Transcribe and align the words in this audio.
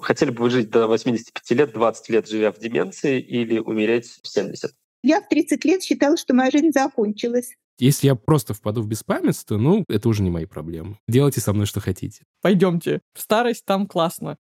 Хотели 0.00 0.30
бы 0.30 0.42
вы 0.42 0.50
жить 0.50 0.70
до 0.70 0.86
85 0.86 1.50
лет, 1.58 1.72
20 1.72 2.08
лет 2.10 2.28
живя 2.28 2.52
в 2.52 2.58
деменции 2.58 3.20
или 3.20 3.58
умереть 3.58 4.18
в 4.22 4.28
70? 4.28 4.72
Я 5.02 5.20
в 5.20 5.28
30 5.28 5.64
лет 5.64 5.82
считала, 5.82 6.16
что 6.16 6.34
моя 6.34 6.50
жизнь 6.50 6.72
закончилась. 6.72 7.54
Если 7.78 8.08
я 8.08 8.14
просто 8.14 8.52
впаду 8.52 8.82
в 8.82 8.86
беспамятство, 8.86 9.56
ну, 9.56 9.84
это 9.88 10.08
уже 10.10 10.22
не 10.22 10.28
мои 10.28 10.44
проблемы. 10.44 10.98
Делайте 11.08 11.40
со 11.40 11.54
мной, 11.54 11.64
что 11.64 11.80
хотите. 11.80 12.24
Пойдемте. 12.42 13.00
В 13.14 13.20
старость 13.22 13.64
там 13.64 13.86
классно. 13.86 14.36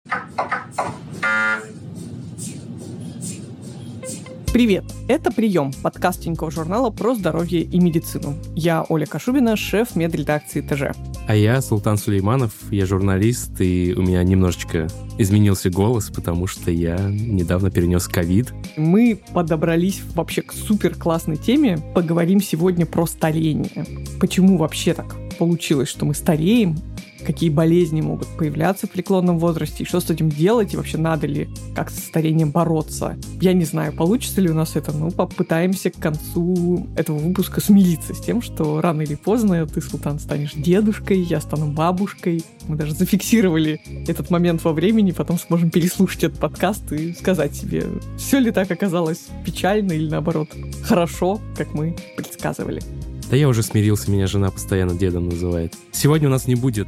Привет! 4.53 4.85
Это 5.09 5.29
«Прием»— 5.29 5.71
подкаст 5.83 6.21
Тинькофф 6.21 6.53
журнала 6.53 6.89
про 6.89 7.15
здоровье 7.15 7.61
и 7.61 7.79
медицину. 7.79 8.33
Я 8.55 8.85
Оля 8.87 9.05
Кашубина, 9.05 9.57
шеф 9.57 9.95
медредакции 9.95 10.61
ТЖ. 10.61 10.97
А 11.27 11.35
я 11.35 11.61
Султан 11.61 11.97
Сулейманов, 11.97 12.53
я 12.71 12.85
журналист, 12.85 13.59
и 13.59 13.93
у 13.95 14.01
меня 14.01 14.23
немножечко 14.23 14.87
изменился 15.17 15.69
голос, 15.69 16.09
потому 16.09 16.47
что 16.47 16.71
я 16.71 16.97
недавно 16.97 17.69
перенес 17.69 18.07
ковид. 18.07 18.53
Мы 18.77 19.19
подобрались 19.33 20.01
вообще 20.15 20.41
к 20.41 20.53
супер 20.53 20.95
классной 20.95 21.35
теме. 21.35 21.77
Поговорим 21.93 22.41
сегодня 22.41 22.85
про 22.85 23.05
старение. 23.05 23.85
Почему 24.19 24.57
вообще 24.57 24.93
так 24.93 25.13
получилось, 25.37 25.89
что 25.89 26.05
мы 26.05 26.15
стареем, 26.15 26.77
какие 27.27 27.49
болезни 27.49 27.99
могут 27.99 28.29
появляться 28.37 28.87
в 28.87 28.91
преклонном 28.91 29.37
возрасте, 29.37 29.83
и 29.83 29.85
что 29.85 29.99
с 29.99 30.09
этим 30.09 30.29
делать, 30.29 30.73
и 30.73 30.77
вообще 30.77 30.97
надо 30.97 31.27
ли 31.27 31.49
как 31.75 31.91
с 31.91 31.99
старением 31.99 32.51
бороться. 32.51 33.17
Я 33.41 33.51
не 33.51 33.65
знаю, 33.65 33.91
получится 33.91 34.39
ли 34.39 34.49
у 34.49 34.53
нас 34.53 34.77
это, 34.77 34.93
но 34.93 35.11
попытаемся 35.11 35.89
к 35.89 35.97
концу 35.97 36.87
этого 36.95 37.17
выпуска 37.17 37.59
смириться 37.59 38.13
с 38.13 38.21
тем, 38.21 38.41
что 38.41 38.79
рано 38.79 39.01
или 39.01 39.15
поздно 39.15 39.67
ты, 39.67 39.81
Султан, 39.81 40.19
станешь 40.19 40.53
дедушкой, 40.53 41.19
я 41.19 41.41
стану 41.41 41.67
бабушкой. 41.67 42.45
Мы 42.69 42.77
даже 42.77 42.93
зафиксировали 42.93 43.81
этот 44.07 44.29
момент 44.29 44.63
во 44.63 44.71
времени, 44.71 45.11
потом 45.11 45.37
сможем 45.37 45.69
переслушать 45.69 46.23
этот 46.23 46.39
подкаст 46.39 46.93
и 46.93 47.13
сказать 47.13 47.53
себе, 47.53 47.83
все 48.17 48.39
ли 48.39 48.51
так 48.51 48.71
оказалось 48.71 49.27
печально 49.45 49.91
или 49.91 50.09
наоборот 50.09 50.47
хорошо, 50.83 51.41
как 51.57 51.73
мы 51.73 51.93
предсказывали. 52.15 52.81
Да 53.29 53.35
я 53.35 53.49
уже 53.49 53.61
смирился, 53.61 54.09
меня 54.09 54.27
жена 54.27 54.51
постоянно 54.51 54.95
дедом 54.95 55.27
называет. 55.27 55.73
Сегодня 55.91 56.29
у 56.29 56.31
нас 56.31 56.47
не 56.47 56.55
будет 56.55 56.87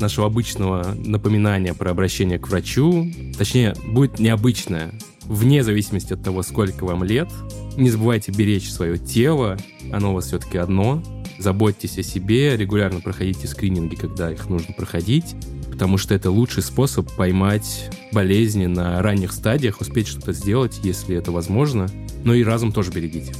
нашего 0.00 0.26
обычного 0.26 0.94
напоминания 0.94 1.72
про 1.74 1.90
обращение 1.90 2.38
к 2.38 2.48
врачу. 2.48 3.10
Точнее, 3.38 3.74
будет 3.86 4.18
необычное. 4.18 4.92
Вне 5.24 5.62
зависимости 5.62 6.12
от 6.12 6.22
того, 6.22 6.42
сколько 6.42 6.84
вам 6.84 7.04
лет. 7.04 7.28
Не 7.76 7.90
забывайте 7.90 8.32
беречь 8.32 8.70
свое 8.70 8.98
тело. 8.98 9.56
Оно 9.92 10.12
у 10.12 10.14
вас 10.14 10.26
все-таки 10.26 10.58
одно. 10.58 11.02
Заботьтесь 11.38 11.98
о 11.98 12.02
себе, 12.02 12.56
регулярно 12.56 13.00
проходите 13.00 13.46
скрининги, 13.46 13.94
когда 13.94 14.30
их 14.30 14.48
нужно 14.48 14.74
проходить 14.74 15.36
потому 15.78 15.96
что 15.96 16.12
это 16.12 16.32
лучший 16.32 16.64
способ 16.64 17.08
поймать 17.14 17.88
болезни 18.10 18.66
на 18.66 19.00
ранних 19.00 19.30
стадиях, 19.30 19.80
успеть 19.80 20.08
что-то 20.08 20.32
сделать, 20.32 20.80
если 20.82 21.14
это 21.14 21.30
возможно. 21.30 21.86
Но 22.24 22.34
и 22.34 22.42
разум 22.42 22.72
тоже 22.72 22.90
берегите. 22.90 23.32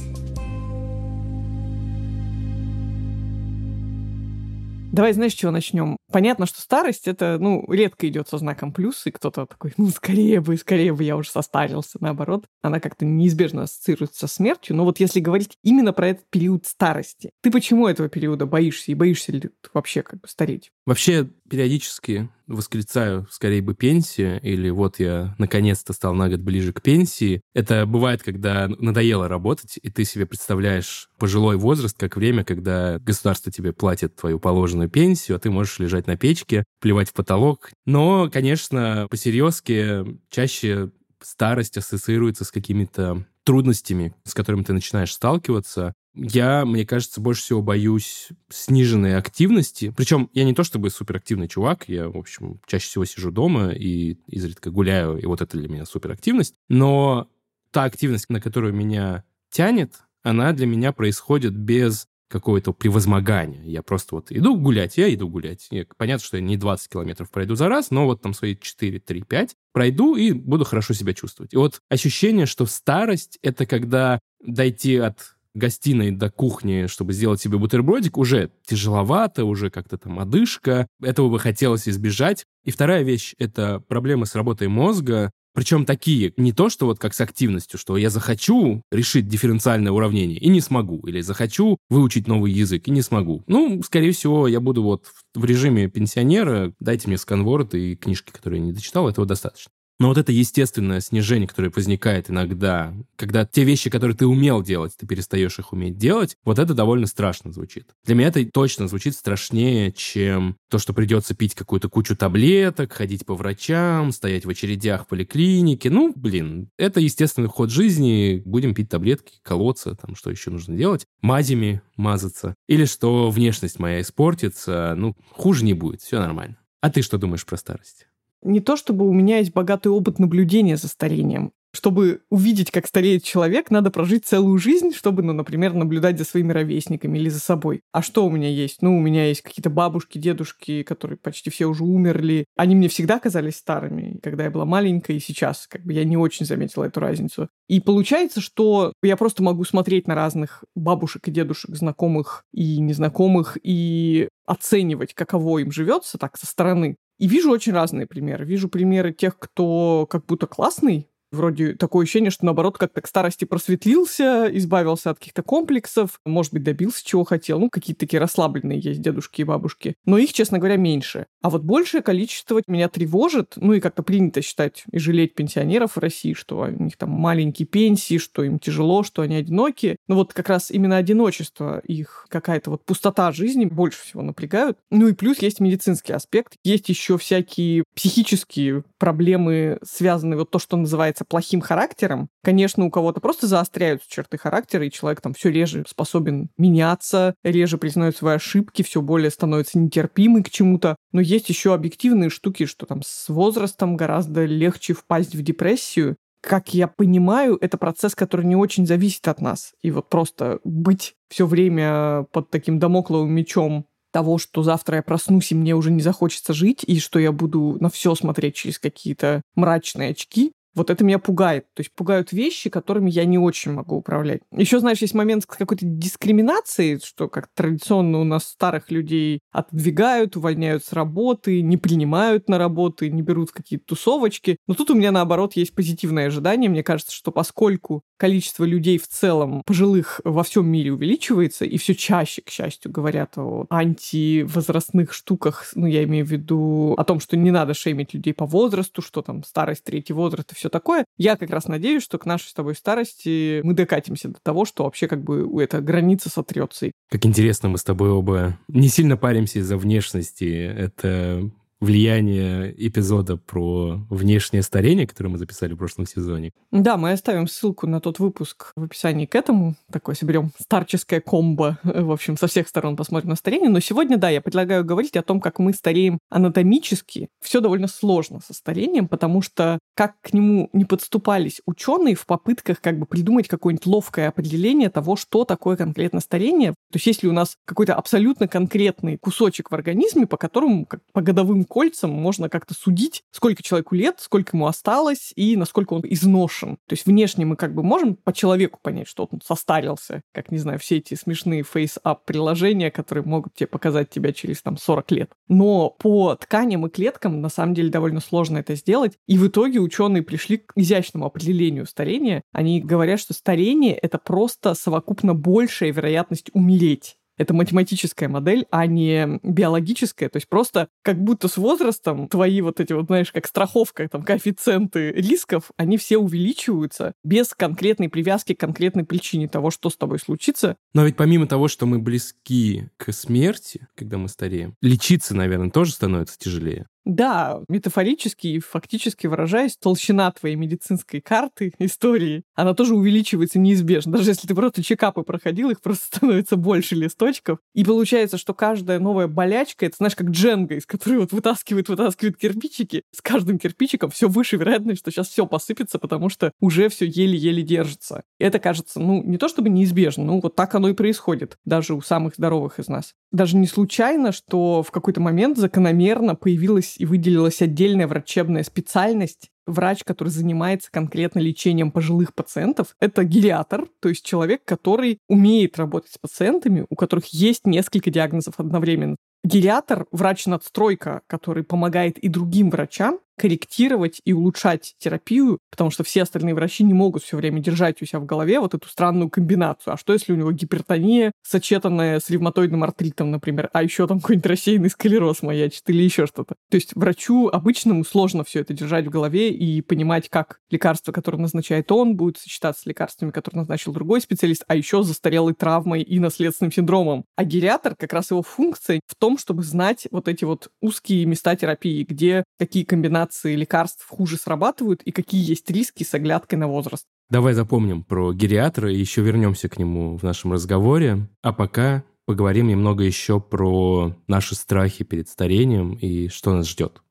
Давай, 4.99 5.13
знаешь, 5.13 5.33
чего 5.33 5.51
начнем? 5.51 5.98
Понятно, 6.11 6.45
что 6.45 6.61
старость 6.61 7.07
это, 7.07 7.37
ну, 7.39 7.65
редко 7.71 8.07
идет 8.07 8.27
со 8.27 8.37
знаком 8.37 8.73
плюс, 8.73 9.05
и 9.05 9.11
кто-то 9.11 9.45
такой, 9.45 9.73
ну, 9.77 9.89
скорее 9.89 10.41
бы, 10.41 10.57
скорее 10.57 10.93
бы 10.93 11.03
я 11.03 11.15
уже 11.15 11.29
состарился. 11.29 11.97
Наоборот, 12.01 12.45
она 12.61 12.79
как-то 12.79 13.05
неизбежно 13.05 13.63
ассоциируется 13.63 14.27
со 14.27 14.33
смертью. 14.33 14.75
Но 14.75 14.85
вот 14.85 14.99
если 14.99 15.19
говорить 15.19 15.57
именно 15.63 15.93
про 15.93 16.09
этот 16.09 16.29
период 16.29 16.65
старости, 16.65 17.31
ты 17.41 17.51
почему 17.51 17.87
этого 17.87 18.09
периода 18.09 18.45
боишься? 18.45 18.91
И 18.91 18.95
боишься 18.95 19.31
ли 19.31 19.39
ты 19.41 19.49
вообще 19.73 20.01
как 20.01 20.21
бы 20.21 20.27
стареть? 20.27 20.71
Вообще, 20.85 21.29
периодически 21.49 22.29
восклицаю 22.47 23.27
скорее 23.29 23.61
бы 23.61 23.75
пенсия, 23.75 24.39
или 24.39 24.69
вот 24.69 24.99
я 24.99 25.35
наконец-то 25.37 25.93
стал 25.93 26.13
на 26.15 26.29
год 26.29 26.39
ближе 26.39 26.73
к 26.73 26.81
пенсии. 26.81 27.41
Это 27.53 27.85
бывает, 27.85 28.23
когда 28.23 28.67
надоело 28.67 29.27
работать, 29.27 29.77
и 29.81 29.89
ты 29.89 30.03
себе 30.03 30.25
представляешь 30.25 31.09
пожилой 31.19 31.57
возраст 31.57 31.97
как 31.97 32.15
время, 32.15 32.43
когда 32.43 32.97
государство 32.99 33.51
тебе 33.51 33.71
платит 33.71 34.15
твою 34.15 34.39
положенную 34.39 34.89
пенсию, 34.89 35.37
а 35.37 35.39
ты 35.39 35.51
можешь 35.51 35.79
лежать 35.79 35.98
на 36.07 36.17
печке, 36.17 36.63
плевать 36.79 37.09
в 37.09 37.13
потолок. 37.13 37.71
Но, 37.85 38.29
конечно, 38.31 39.07
по-серьезки 39.09 40.05
чаще 40.29 40.91
старость 41.21 41.77
ассоциируется 41.77 42.45
с 42.45 42.51
какими-то 42.51 43.25
трудностями, 43.43 44.13
с 44.23 44.33
которыми 44.33 44.63
ты 44.63 44.73
начинаешь 44.73 45.13
сталкиваться. 45.13 45.93
Я, 46.15 46.65
мне 46.65 46.85
кажется, 46.85 47.21
больше 47.21 47.43
всего 47.43 47.61
боюсь 47.61 48.29
сниженной 48.49 49.15
активности. 49.15 49.93
Причем 49.95 50.29
я 50.33 50.43
не 50.43 50.53
то 50.53 50.63
чтобы 50.63 50.89
суперактивный 50.89 51.47
чувак, 51.47 51.85
я, 51.87 52.09
в 52.09 52.17
общем, 52.17 52.59
чаще 52.67 52.87
всего 52.87 53.05
сижу 53.05 53.31
дома 53.31 53.69
и 53.69 54.17
изредка 54.27 54.71
гуляю, 54.71 55.17
и 55.17 55.25
вот 55.25 55.41
это 55.41 55.57
для 55.57 55.69
меня 55.69 55.85
суперактивность. 55.85 56.55
Но 56.67 57.29
та 57.71 57.83
активность, 57.83 58.29
на 58.29 58.41
которую 58.41 58.73
меня 58.73 59.23
тянет, 59.49 60.01
она 60.23 60.51
для 60.51 60.65
меня 60.65 60.91
происходит 60.91 61.55
без 61.55 62.07
какое-то 62.29 62.71
превозмогания. 62.71 63.63
Я 63.63 63.83
просто 63.83 64.15
вот 64.15 64.31
иду 64.31 64.55
гулять, 64.55 64.97
я 64.97 65.13
иду 65.13 65.27
гулять. 65.27 65.67
Я, 65.71 65.85
понятно, 65.97 66.23
что 66.25 66.37
я 66.37 66.43
не 66.43 66.55
20 66.55 66.89
километров 66.89 67.29
пройду 67.29 67.55
за 67.55 67.67
раз, 67.67 67.91
но 67.91 68.05
вот 68.05 68.21
там 68.21 68.33
свои 68.33 68.55
4, 68.55 68.99
3, 68.99 69.23
5 69.23 69.55
пройду 69.73 70.15
и 70.15 70.31
буду 70.31 70.63
хорошо 70.63 70.93
себя 70.93 71.13
чувствовать. 71.13 71.53
И 71.53 71.57
вот 71.57 71.81
ощущение, 71.89 72.45
что 72.45 72.65
старость— 72.65 73.39
это 73.41 73.65
когда 73.65 74.19
дойти 74.45 74.97
от 74.97 75.35
гостиной 75.55 76.11
до 76.11 76.29
кухни, 76.29 76.85
чтобы 76.87 77.13
сделать 77.13 77.41
себе 77.41 77.57
бутербродик, 77.57 78.17
уже 78.17 78.51
тяжеловато, 78.65 79.45
уже 79.45 79.69
как-то 79.69 79.97
там 79.97 80.19
одышка. 80.19 80.87
Этого 81.01 81.29
бы 81.29 81.39
хотелось 81.39 81.87
избежать. 81.89 82.45
И 82.63 82.71
вторая 82.71 83.03
вещь— 83.03 83.35
это 83.39 83.79
проблемы 83.79 84.25
с 84.25 84.35
работой 84.35 84.67
мозга. 84.67 85.31
Причем 85.53 85.85
такие, 85.85 86.33
не 86.37 86.53
то, 86.53 86.69
что 86.69 86.85
вот 86.85 86.99
как 86.99 87.13
с 87.13 87.21
активностью, 87.21 87.79
что 87.79 87.97
я 87.97 88.09
захочу 88.09 88.83
решить 88.91 89.27
дифференциальное 89.27 89.91
уравнение 89.91 90.37
и 90.37 90.47
не 90.47 90.61
смогу, 90.61 90.99
или 91.07 91.21
захочу 91.21 91.77
выучить 91.89 92.27
новый 92.27 92.51
язык 92.51 92.87
и 92.87 92.91
не 92.91 93.01
смогу. 93.01 93.43
Ну, 93.47 93.81
скорее 93.83 94.11
всего, 94.11 94.47
я 94.47 94.59
буду 94.59 94.83
вот 94.83 95.07
в 95.33 95.45
режиме 95.45 95.89
пенсионера, 95.89 96.73
дайте 96.79 97.07
мне 97.07 97.17
сканворд 97.17 97.73
и 97.75 97.95
книжки, 97.95 98.31
которые 98.31 98.59
я 98.59 98.65
не 98.67 98.73
дочитал, 98.73 99.09
этого 99.09 99.25
достаточно. 99.25 99.71
Но 99.99 100.07
вот 100.07 100.17
это 100.17 100.31
естественное 100.31 101.01
снижение, 101.01 101.47
которое 101.47 101.71
возникает 101.75 102.29
иногда, 102.29 102.93
когда 103.17 103.45
те 103.45 103.65
вещи, 103.65 103.89
которые 103.89 104.15
ты 104.15 104.25
умел 104.25 104.63
делать, 104.63 104.93
ты 104.97 105.05
перестаешь 105.05 105.59
их 105.59 105.73
уметь 105.73 105.97
делать, 105.97 106.37
вот 106.45 106.57
это 106.57 106.73
довольно 106.73 107.05
страшно 107.05 107.51
звучит. 107.51 107.89
Для 108.05 108.15
меня 108.15 108.29
это 108.29 108.45
точно 108.45 108.87
звучит 108.87 109.15
страшнее, 109.15 109.91
чем 109.91 110.55
то, 110.69 110.77
что 110.77 110.93
придется 110.93 111.35
пить 111.35 111.53
какую-то 111.53 111.89
кучу 111.89 112.15
таблеток, 112.15 112.93
ходить 112.93 113.25
по 113.25 113.35
врачам, 113.35 114.13
стоять 114.13 114.45
в 114.45 114.49
очередях 114.49 115.03
в 115.03 115.07
поликлинике. 115.07 115.89
Ну, 115.89 116.13
блин, 116.15 116.69
это 116.77 117.01
естественный 117.01 117.49
ход 117.49 117.69
жизни. 117.69 118.41
Будем 118.45 118.73
пить 118.73 118.89
таблетки, 118.89 119.33
колоться, 119.41 119.95
там, 119.95 120.15
что 120.15 120.31
еще 120.31 120.49
нужно 120.49 120.77
делать. 120.77 121.05
Мазями 121.21 121.81
мазаться. 121.97 122.55
Или 122.67 122.85
что 122.85 123.29
внешность 123.29 123.79
моя 123.79 123.99
испортится. 123.99 124.93
Ну, 124.95 125.15
хуже 125.31 125.65
не 125.65 125.73
будет, 125.73 126.01
все 126.01 126.19
нормально. 126.19 126.57
А 126.81 126.89
ты 126.89 127.01
что 127.01 127.17
думаешь 127.17 127.45
про 127.45 127.57
старость? 127.57 128.07
Не 128.41 128.61
то 128.61 128.77
чтобы 128.77 129.07
у 129.07 129.13
меня 129.13 129.39
есть 129.39 129.53
богатый 129.53 129.89
опыт 129.89 130.19
наблюдения 130.19 130.77
за 130.77 130.87
старением. 130.87 131.51
Чтобы 131.71 132.21
увидеть, 132.31 132.71
как 132.71 132.87
стареет 132.87 133.23
человек, 133.23 133.69
надо 133.69 133.91
прожить 133.91 134.25
целую 134.25 134.57
жизнь, 134.57 134.91
чтобы, 134.91 135.21
ну, 135.21 135.33
например, 135.33 135.73
наблюдать 135.73 136.17
за 136.17 136.25
своими 136.25 136.51
ровесниками 136.51 137.19
или 137.19 137.29
за 137.29 137.39
собой. 137.39 137.81
А 137.91 138.01
что 138.01 138.25
у 138.25 138.31
меня 138.31 138.49
есть? 138.49 138.81
Ну, 138.81 138.97
у 138.97 138.99
меня 138.99 139.27
есть 139.27 139.43
какие-то 139.43 139.69
бабушки, 139.69 140.17
дедушки, 140.17 140.81
которые 140.81 141.17
почти 141.17 141.51
все 141.51 141.67
уже 141.67 141.83
умерли. 141.83 142.45
Они 142.55 142.75
мне 142.75 142.87
всегда 142.87 143.19
казались 143.19 143.57
старыми, 143.57 144.17
когда 144.23 144.45
я 144.45 144.49
была 144.49 144.65
маленькая, 144.65 145.17
и 145.17 145.19
сейчас. 145.19 145.67
Как 145.67 145.83
бы 145.83 145.93
я 145.93 146.05
не 146.05 146.17
очень 146.17 146.47
заметила 146.47 146.85
эту 146.85 147.01
разницу. 147.01 147.49
И 147.67 147.79
получается, 147.79 148.41
что 148.41 148.93
я 149.03 149.15
просто 149.15 149.43
могу 149.43 149.63
смотреть 149.63 150.07
на 150.07 150.15
разных 150.15 150.63
бабушек 150.75 151.27
и 151.27 151.31
дедушек, 151.31 151.75
знакомых 151.75 152.45
и 152.51 152.79
незнакомых, 152.79 153.59
и 153.61 154.27
оценивать, 154.47 155.13
каково 155.13 155.59
им 155.59 155.71
живется 155.71 156.17
так 156.17 156.35
со 156.35 156.47
стороны. 156.47 156.95
И 157.19 157.27
вижу 157.27 157.51
очень 157.51 157.73
разные 157.73 158.07
примеры. 158.07 158.45
Вижу 158.45 158.69
примеры 158.69 159.13
тех, 159.13 159.37
кто 159.37 160.07
как 160.09 160.25
будто 160.25 160.47
классный, 160.47 161.08
Вроде 161.31 161.73
такое 161.73 162.03
ощущение, 162.03 162.31
что 162.31 162.45
наоборот 162.45 162.77
как-то 162.77 163.01
к 163.01 163.07
старости 163.07 163.45
просветлился, 163.45 164.49
избавился 164.51 165.11
от 165.11 165.19
каких-то 165.19 165.43
комплексов, 165.43 166.19
может 166.25 166.53
быть, 166.53 166.63
добился 166.63 167.05
чего 167.05 167.23
хотел. 167.23 167.59
Ну, 167.59 167.69
какие-то 167.69 168.01
такие 168.01 168.19
расслабленные 168.19 168.79
есть 168.79 169.01
дедушки 169.01 169.41
и 169.41 169.43
бабушки. 169.43 169.95
Но 170.05 170.17
их, 170.17 170.33
честно 170.33 170.57
говоря, 170.57 170.77
меньше. 170.77 171.27
А 171.41 171.49
вот 171.49 171.63
большее 171.63 172.01
количество 172.01 172.61
меня 172.67 172.89
тревожит, 172.89 173.53
ну 173.57 173.73
и 173.73 173.79
как-то 173.79 174.03
принято 174.03 174.41
считать 174.41 174.83
и 174.91 174.99
жалеть 174.99 175.35
пенсионеров 175.35 175.95
в 175.95 175.99
России, 175.99 176.33
что 176.33 176.59
у 176.59 176.83
них 176.83 176.97
там 176.97 177.11
маленькие 177.11 177.67
пенсии, 177.67 178.17
что 178.17 178.43
им 178.43 178.59
тяжело, 178.59 179.03
что 179.03 179.21
они 179.21 179.35
одиноки. 179.35 179.97
Но 180.07 180.15
вот 180.15 180.33
как 180.33 180.49
раз 180.49 180.71
именно 180.71 180.97
одиночество, 180.97 181.79
их 181.79 182.25
какая-то 182.29 182.71
вот 182.71 182.85
пустота 182.85 183.31
жизни 183.31 183.65
больше 183.65 184.03
всего 184.03 184.21
напрягают. 184.21 184.77
Ну 184.89 185.07
и 185.07 185.13
плюс 185.13 185.39
есть 185.41 185.59
медицинский 185.59 186.13
аспект. 186.13 186.55
Есть 186.63 186.89
еще 186.89 187.17
всякие 187.17 187.83
психические 187.95 188.83
проблемы, 188.97 189.79
связанные 189.83 190.37
вот 190.37 190.51
то, 190.51 190.59
что 190.59 190.77
называется 190.77 191.18
является 191.19 191.25
плохим 191.25 191.61
характером. 191.61 192.29
Конечно, 192.43 192.85
у 192.85 192.91
кого-то 192.91 193.19
просто 193.19 193.47
заостряются 193.47 194.09
черты 194.09 194.37
характера, 194.37 194.85
и 194.85 194.91
человек 194.91 195.21
там 195.21 195.33
все 195.33 195.49
реже 195.49 195.83
способен 195.87 196.49
меняться, 196.57 197.35
реже 197.43 197.77
признает 197.77 198.15
свои 198.15 198.35
ошибки, 198.35 198.81
все 198.81 199.01
более 199.01 199.29
становится 199.29 199.79
нетерпимый 199.79 200.43
к 200.43 200.49
чему-то. 200.49 200.95
Но 201.11 201.21
есть 201.21 201.49
еще 201.49 201.73
объективные 201.73 202.29
штуки, 202.29 202.65
что 202.65 202.85
там 202.85 203.01
с 203.03 203.29
возрастом 203.29 203.97
гораздо 203.97 204.45
легче 204.45 204.93
впасть 204.93 205.35
в 205.35 205.41
депрессию, 205.41 206.15
как 206.41 206.73
я 206.73 206.87
понимаю, 206.87 207.57
это 207.59 207.77
процесс, 207.77 208.15
который 208.15 208.45
не 208.45 208.55
очень 208.55 208.87
зависит 208.87 209.27
от 209.27 209.41
нас. 209.41 209.73
И 209.81 209.91
вот 209.91 210.07
просто 210.09 210.59
быть 210.63 211.15
все 211.29 211.45
время 211.45 212.23
под 212.31 212.49
таким 212.49 212.79
домокловым 212.79 213.29
мечом 213.29 213.85
того, 214.11 214.37
что 214.37 214.63
завтра 214.63 214.97
я 214.97 215.03
проснусь, 215.03 215.51
и 215.51 215.55
мне 215.55 215.75
уже 215.75 215.91
не 215.91 216.01
захочется 216.01 216.53
жить, 216.53 216.83
и 216.87 216.99
что 216.99 217.19
я 217.19 217.31
буду 217.31 217.77
на 217.79 217.89
все 217.89 218.15
смотреть 218.15 218.55
через 218.55 218.79
какие-то 218.79 219.41
мрачные 219.55 220.11
очки, 220.11 220.51
вот 220.75 220.89
это 220.89 221.03
меня 221.03 221.19
пугает. 221.19 221.65
То 221.73 221.81
есть 221.81 221.91
пугают 221.93 222.31
вещи, 222.31 222.69
которыми 222.69 223.09
я 223.09 223.25
не 223.25 223.37
очень 223.37 223.71
могу 223.71 223.97
управлять. 223.97 224.41
Еще, 224.51 224.79
знаешь, 224.79 224.99
есть 224.99 225.13
момент 225.13 225.45
какой-то 225.45 225.85
дискриминации, 225.85 226.99
что 227.03 227.27
как 227.27 227.47
традиционно 227.53 228.19
у 228.19 228.23
нас 228.23 228.45
старых 228.45 228.91
людей 228.91 229.39
отодвигают, 229.51 230.35
увольняют 230.35 230.83
с 230.83 230.93
работы, 230.93 231.61
не 231.61 231.77
принимают 231.77 232.49
на 232.49 232.57
работы, 232.57 233.09
не 233.09 233.21
берут 233.21 233.51
какие-то 233.51 233.85
тусовочки. 233.87 234.57
Но 234.67 234.73
тут 234.73 234.91
у 234.91 234.95
меня, 234.95 235.11
наоборот, 235.11 235.53
есть 235.55 235.73
позитивное 235.73 236.27
ожидание. 236.27 236.69
Мне 236.69 236.83
кажется, 236.83 237.13
что 237.13 237.31
поскольку 237.31 238.03
количество 238.17 238.63
людей 238.63 238.97
в 238.97 239.07
целом 239.07 239.63
пожилых 239.65 240.21
во 240.23 240.43
всем 240.43 240.67
мире 240.67 240.91
увеличивается, 240.91 241.65
и 241.65 241.77
все 241.77 241.95
чаще, 241.95 242.41
к 242.41 242.49
счастью, 242.49 242.91
говорят 242.91 243.37
о 243.37 243.65
антивозрастных 243.69 245.13
штуках, 245.13 245.71
ну, 245.75 245.87
я 245.87 246.03
имею 246.03 246.25
в 246.25 246.29
виду 246.29 246.93
о 246.97 247.03
том, 247.03 247.19
что 247.19 247.37
не 247.37 247.51
надо 247.51 247.73
шеймить 247.73 248.13
людей 248.13 248.33
по 248.33 248.45
возрасту, 248.45 249.01
что 249.01 249.21
там 249.21 249.43
старость, 249.43 249.83
третий 249.83 250.13
возраст 250.13 250.51
все 250.59 250.69
такое. 250.69 251.05
Я 251.17 251.35
как 251.35 251.49
раз 251.49 251.67
надеюсь, 251.67 252.03
что 252.03 252.17
к 252.17 252.25
нашей 252.25 252.49
с 252.49 252.53
тобой 252.53 252.75
старости 252.75 253.61
мы 253.63 253.73
докатимся 253.73 254.29
до 254.29 254.39
того, 254.41 254.65
что 254.65 254.83
вообще 254.83 255.07
как 255.07 255.23
бы 255.23 255.47
эта 255.63 255.81
граница 255.81 256.29
сотрется. 256.29 256.91
Как 257.09 257.25
интересно, 257.25 257.69
мы 257.69 257.77
с 257.77 257.83
тобой 257.83 258.09
оба 258.11 258.57
не 258.67 258.89
сильно 258.89 259.17
паримся 259.17 259.59
из-за 259.59 259.77
внешности. 259.77 260.45
Это 260.45 261.49
влияние 261.79 262.73
эпизода 262.77 263.37
про 263.37 264.05
внешнее 264.09 264.63
старение, 264.63 265.07
который 265.07 265.29
мы 265.29 265.37
записали 265.37 265.73
в 265.73 265.77
прошлом 265.77 266.05
сезоне. 266.05 266.51
Да, 266.71 266.97
мы 266.97 267.11
оставим 267.11 267.47
ссылку 267.47 267.87
на 267.87 268.01
тот 268.01 268.19
выпуск 268.19 268.73
в 268.75 268.83
описании 268.83 269.25
к 269.25 269.35
этому. 269.35 269.75
Такое 269.91 270.15
соберем 270.15 270.51
старческое 270.59 271.21
комбо. 271.21 271.79
В 271.83 272.11
общем, 272.11 272.37
со 272.37 272.47
всех 272.47 272.67
сторон 272.67 272.95
посмотрим 272.95 273.29
на 273.29 273.35
старение. 273.35 273.69
Но 273.69 273.79
сегодня, 273.79 274.17
да, 274.17 274.29
я 274.29 274.41
предлагаю 274.41 274.83
говорить 274.83 275.15
о 275.15 275.21
том, 275.21 275.39
как 275.39 275.59
мы 275.59 275.73
стареем 275.73 276.19
анатомически. 276.29 277.29
Все 277.41 277.61
довольно 277.61 277.87
сложно 277.87 278.41
со 278.45 278.53
старением, 278.53 279.07
потому 279.07 279.41
что 279.41 279.79
как 279.99 280.15
к 280.21 280.31
нему 280.31 280.69
не 280.71 280.85
подступались 280.85 281.61
ученые 281.65 282.15
в 282.15 282.25
попытках 282.25 282.79
как 282.79 282.97
бы 282.97 283.05
придумать 283.05 283.49
какое-нибудь 283.49 283.85
ловкое 283.85 284.29
определение 284.29 284.89
того, 284.89 285.17
что 285.17 285.43
такое 285.43 285.75
конкретно 285.75 286.21
старение. 286.21 286.69
То 286.69 286.95
есть 286.95 287.05
если 287.05 287.27
у 287.27 287.33
нас 287.33 287.57
какой-то 287.65 287.95
абсолютно 287.95 288.47
конкретный 288.47 289.17
кусочек 289.17 289.71
в 289.71 289.75
организме, 289.75 290.25
по 290.25 290.37
которому 290.37 290.85
как, 290.85 291.01
по 291.11 291.19
годовым 291.19 291.65
кольцам 291.65 292.11
можно 292.11 292.47
как-то 292.47 292.73
судить, 292.73 293.23
сколько 293.31 293.61
человеку 293.61 293.93
лет, 293.93 294.21
сколько 294.21 294.55
ему 294.55 294.67
осталось 294.67 295.33
и 295.35 295.57
насколько 295.57 295.91
он 295.95 296.03
изношен. 296.05 296.77
То 296.87 296.93
есть 296.93 297.05
внешне 297.05 297.43
мы 297.43 297.57
как 297.57 297.75
бы 297.75 297.83
можем 297.83 298.15
по 298.15 298.31
человеку 298.31 298.79
понять, 298.81 299.09
что 299.09 299.27
он 299.29 299.41
состарился, 299.45 300.21
как, 300.33 300.49
не 300.49 300.59
знаю, 300.59 300.79
все 300.79 300.99
эти 300.99 301.15
смешные 301.15 301.63
FaceApp 301.63 302.23
приложения, 302.23 302.89
которые 302.89 303.25
могут 303.25 303.53
тебе 303.55 303.67
показать 303.67 304.09
тебя 304.09 304.31
через 304.31 304.61
там 304.61 304.77
40 304.77 305.11
лет. 305.11 305.31
Но 305.49 305.89
по 305.89 306.37
тканям 306.37 306.87
и 306.87 306.89
клеткам 306.89 307.41
на 307.41 307.49
самом 307.49 307.73
деле 307.73 307.89
довольно 307.89 308.21
сложно 308.21 308.59
это 308.59 308.75
сделать. 308.75 309.17
И 309.27 309.37
в 309.37 309.45
итоге 309.45 309.88
ученые 309.89 310.23
пришли 310.23 310.57
к 310.57 310.71
изящному 310.75 311.25
определению 311.25 311.85
старения. 311.85 312.41
Они 312.51 312.81
говорят, 312.81 313.19
что 313.19 313.33
старение— 313.33 313.93
это 314.01 314.17
просто 314.17 314.73
совокупно 314.73 315.35
большая 315.35 315.91
вероятность 315.91 316.49
умереть 316.53 317.17
это 317.39 317.53
математическая 317.53 318.29
модель, 318.29 318.67
а 318.69 318.85
не 318.85 319.39
биологическая. 319.41 320.29
То 320.29 320.37
есть 320.37 320.47
просто 320.47 320.89
как 321.01 321.19
будто 321.23 321.47
с 321.47 321.57
возрастом 321.57 322.27
твои 322.27 322.61
вот 322.61 322.79
эти 322.79 322.93
вот, 322.93 323.05
знаешь, 323.05 323.31
как 323.31 323.47
страховка, 323.47 324.07
там, 324.09 324.23
коэффициенты 324.23 325.11
рисков, 325.13 325.71
они 325.77 325.97
все 325.97 326.17
увеличиваются 326.17 327.13
без 327.23 327.53
конкретной 327.55 328.09
привязки 328.09 328.53
к 328.53 328.59
конкретной 328.59 329.05
причине 329.05 329.47
того, 329.47 329.71
что 329.71 329.89
с 329.89 329.95
тобой 329.95 330.19
случится. 330.19 330.75
Но 330.93 331.05
ведь 331.05 331.15
помимо 331.15 331.47
того, 331.47 331.69
что 331.69 331.85
мы 331.85 331.97
близки 331.97 332.89
к 332.97 333.11
смерти, 333.13 333.87
когда 333.95 334.17
мы 334.17 334.27
стареем, 334.27 334.75
лечиться, 334.81 335.33
наверное, 335.33 335.71
тоже 335.71 335.93
становится 335.93 336.37
тяжелее. 336.37 336.87
Да, 337.09 337.61
метафорически 337.67 338.45
и 338.45 338.59
фактически 338.59 339.25
выражаясь, 339.25 339.75
толщина 339.75 340.31
твоей 340.31 340.55
медицинской 340.55 341.21
карты 341.21 341.73
истории, 341.79 342.43
она 342.53 342.75
тоже 342.75 342.93
увеличивается 342.93 343.57
неизбежно. 343.57 344.11
Даже 344.11 344.29
если 344.29 344.47
ты 344.47 344.53
просто 344.53 344.83
чекапы 344.83 345.23
проходил, 345.23 345.71
их 345.71 345.81
просто 345.81 346.05
становится 346.17 346.55
больше 346.55 346.93
листочков. 346.93 347.57
И 347.73 347.83
получается, 347.83 348.37
что 348.37 348.53
каждая 348.53 348.99
новая 348.99 349.27
болячка, 349.27 349.87
это, 349.87 349.95
знаешь, 349.97 350.15
как 350.15 350.29
дженга, 350.29 350.75
из 350.75 350.85
которой 350.85 351.17
вот 351.21 351.31
вытаскивает, 351.31 351.89
вытаскивает 351.89 352.37
кирпичики. 352.37 353.01
С 353.11 353.23
каждым 353.23 353.57
кирпичиком 353.57 354.11
все 354.11 354.29
выше 354.29 354.57
вероятность, 354.57 354.99
что 354.99 355.09
сейчас 355.09 355.29
все 355.29 355.47
посыпется, 355.47 355.97
потому 355.97 356.29
что 356.29 356.51
уже 356.59 356.89
все 356.89 357.05
еле-еле 357.07 357.63
держится. 357.63 358.21
И 358.37 358.43
это 358.43 358.59
кажется, 358.59 358.99
ну, 358.99 359.23
не 359.23 359.39
то 359.39 359.47
чтобы 359.47 359.69
неизбежно, 359.69 360.25
ну, 360.25 360.41
вот 360.41 360.55
так 360.55 360.75
оно 360.75 360.89
и 360.89 360.93
происходит, 360.93 361.57
даже 361.65 361.95
у 361.95 362.01
самых 362.01 362.35
здоровых 362.35 362.77
из 362.77 362.87
нас. 362.87 363.15
Даже 363.31 363.57
не 363.57 363.65
случайно, 363.65 364.31
что 364.31 364.83
в 364.83 364.91
какой-то 364.91 365.21
момент 365.21 365.57
закономерно 365.57 366.35
появилась 366.35 366.98
и 366.99 367.05
выделилась 367.05 367.61
отдельная 367.61 368.07
врачебная 368.07 368.63
специальность, 368.63 369.49
врач, 369.65 370.03
который 370.03 370.29
занимается 370.29 370.91
конкретно 370.91 371.39
лечением 371.39 371.91
пожилых 371.91 372.33
пациентов, 372.33 372.95
это 372.99 373.23
гериатор, 373.23 373.87
то 373.99 374.09
есть 374.09 374.25
человек, 374.25 374.63
который 374.65 375.19
умеет 375.27 375.77
работать 375.77 376.11
с 376.11 376.17
пациентами, 376.17 376.85
у 376.89 376.95
которых 376.95 377.27
есть 377.27 377.65
несколько 377.65 378.11
диагнозов 378.11 378.55
одновременно. 378.57 379.15
Гериатор— 379.43 380.05
врач-надстройка, 380.11 381.21
который 381.27 381.63
помогает 381.63 382.17
и 382.17 382.27
другим 382.27 382.69
врачам 382.69 383.19
корректировать 383.39 384.21
и 384.25 384.33
улучшать 384.33 384.95
терапию, 384.99 385.59
потому 385.71 385.91
что 385.91 386.03
все 386.03 386.23
остальные 386.23 386.55
врачи 386.55 386.83
не 386.83 386.93
могут 386.93 387.23
все 387.23 387.37
время 387.37 387.61
держать 387.61 388.01
у 388.01 388.05
себя 388.05 388.19
в 388.19 388.25
голове 388.25 388.59
вот 388.59 388.73
эту 388.73 388.89
странную 388.89 389.29
комбинацию. 389.29 389.93
А 389.93 389.97
что, 389.97 390.11
если 390.11 390.33
у 390.33 390.35
него 390.35 390.51
гипертония, 390.51 391.31
сочетанная 391.41 392.19
с 392.19 392.29
ревматоидным 392.29 392.83
артритом, 392.83 393.31
например, 393.31 393.69
а 393.71 393.81
еще 393.81 394.07
там 394.07 394.19
какой-нибудь 394.19 394.45
рассеянный 394.45 394.89
склероз 394.89 395.41
маячит 395.41 395.83
или 395.87 396.03
еще 396.03 396.27
что-то. 396.27 396.55
То 396.69 396.75
есть 396.75 396.93
врачу 396.95 397.47
обычному 397.47 398.03
сложно 398.03 398.43
все 398.43 398.59
это 398.59 398.73
держать 398.73 399.05
в 399.05 399.09
голове 399.09 399.51
и 399.51 399.81
понимать, 399.81 400.27
как 400.27 400.59
лекарство, 400.69 401.13
которое 401.13 401.37
назначает 401.37 401.89
он, 401.93 402.17
будет 402.17 402.37
сочетаться 402.39 402.81
с 402.81 402.85
лекарствами, 402.85 403.31
которые 403.31 403.59
назначил 403.59 403.93
другой 403.93 404.19
специалист, 404.19 404.65
а 404.67 404.75
еще 404.75 405.03
застарелой 405.03 405.53
травмой 405.53 406.01
и 406.01 406.19
наследственным 406.19 406.73
синдромом. 406.73 407.23
А 407.37 407.45
гериатор, 407.45 407.95
как 407.95 408.11
раз 408.11 408.31
его 408.31 408.41
функция 408.41 408.99
в 409.07 409.15
том, 409.15 409.37
чтобы 409.37 409.63
знать 409.63 410.09
вот 410.11 410.27
эти 410.27 410.43
вот 410.43 410.67
узкие 410.81 411.25
места 411.25 411.55
терапии, 411.55 412.03
где 412.03 412.43
какие 412.57 412.83
комбинации 412.83 413.28
комбинации 413.29 413.55
лекарств 413.55 414.05
хуже 414.07 414.37
срабатывают 414.37 415.01
и 415.03 415.11
какие 415.11 415.47
есть 415.47 415.69
риски 415.69 416.03
с 416.03 416.13
оглядкой 416.13 416.57
на 416.57 416.67
возраст. 416.67 417.05
Давай 417.29 417.53
запомним 417.53 418.03
про 418.03 418.33
гериатра 418.33 418.91
и 418.91 418.97
еще 418.97 419.21
вернемся 419.21 419.69
к 419.69 419.77
нему 419.77 420.17
в 420.17 420.23
нашем 420.23 420.51
разговоре. 420.53 421.27
А 421.41 421.53
пока 421.53 422.03
поговорим 422.25 422.67
немного 422.67 423.03
еще 423.03 423.39
про 423.39 424.15
наши 424.27 424.55
страхи 424.55 425.03
перед 425.03 425.29
старением 425.29 425.93
и 425.93 426.27
что 426.27 426.55
нас 426.55 426.67
ждет. 426.67 427.01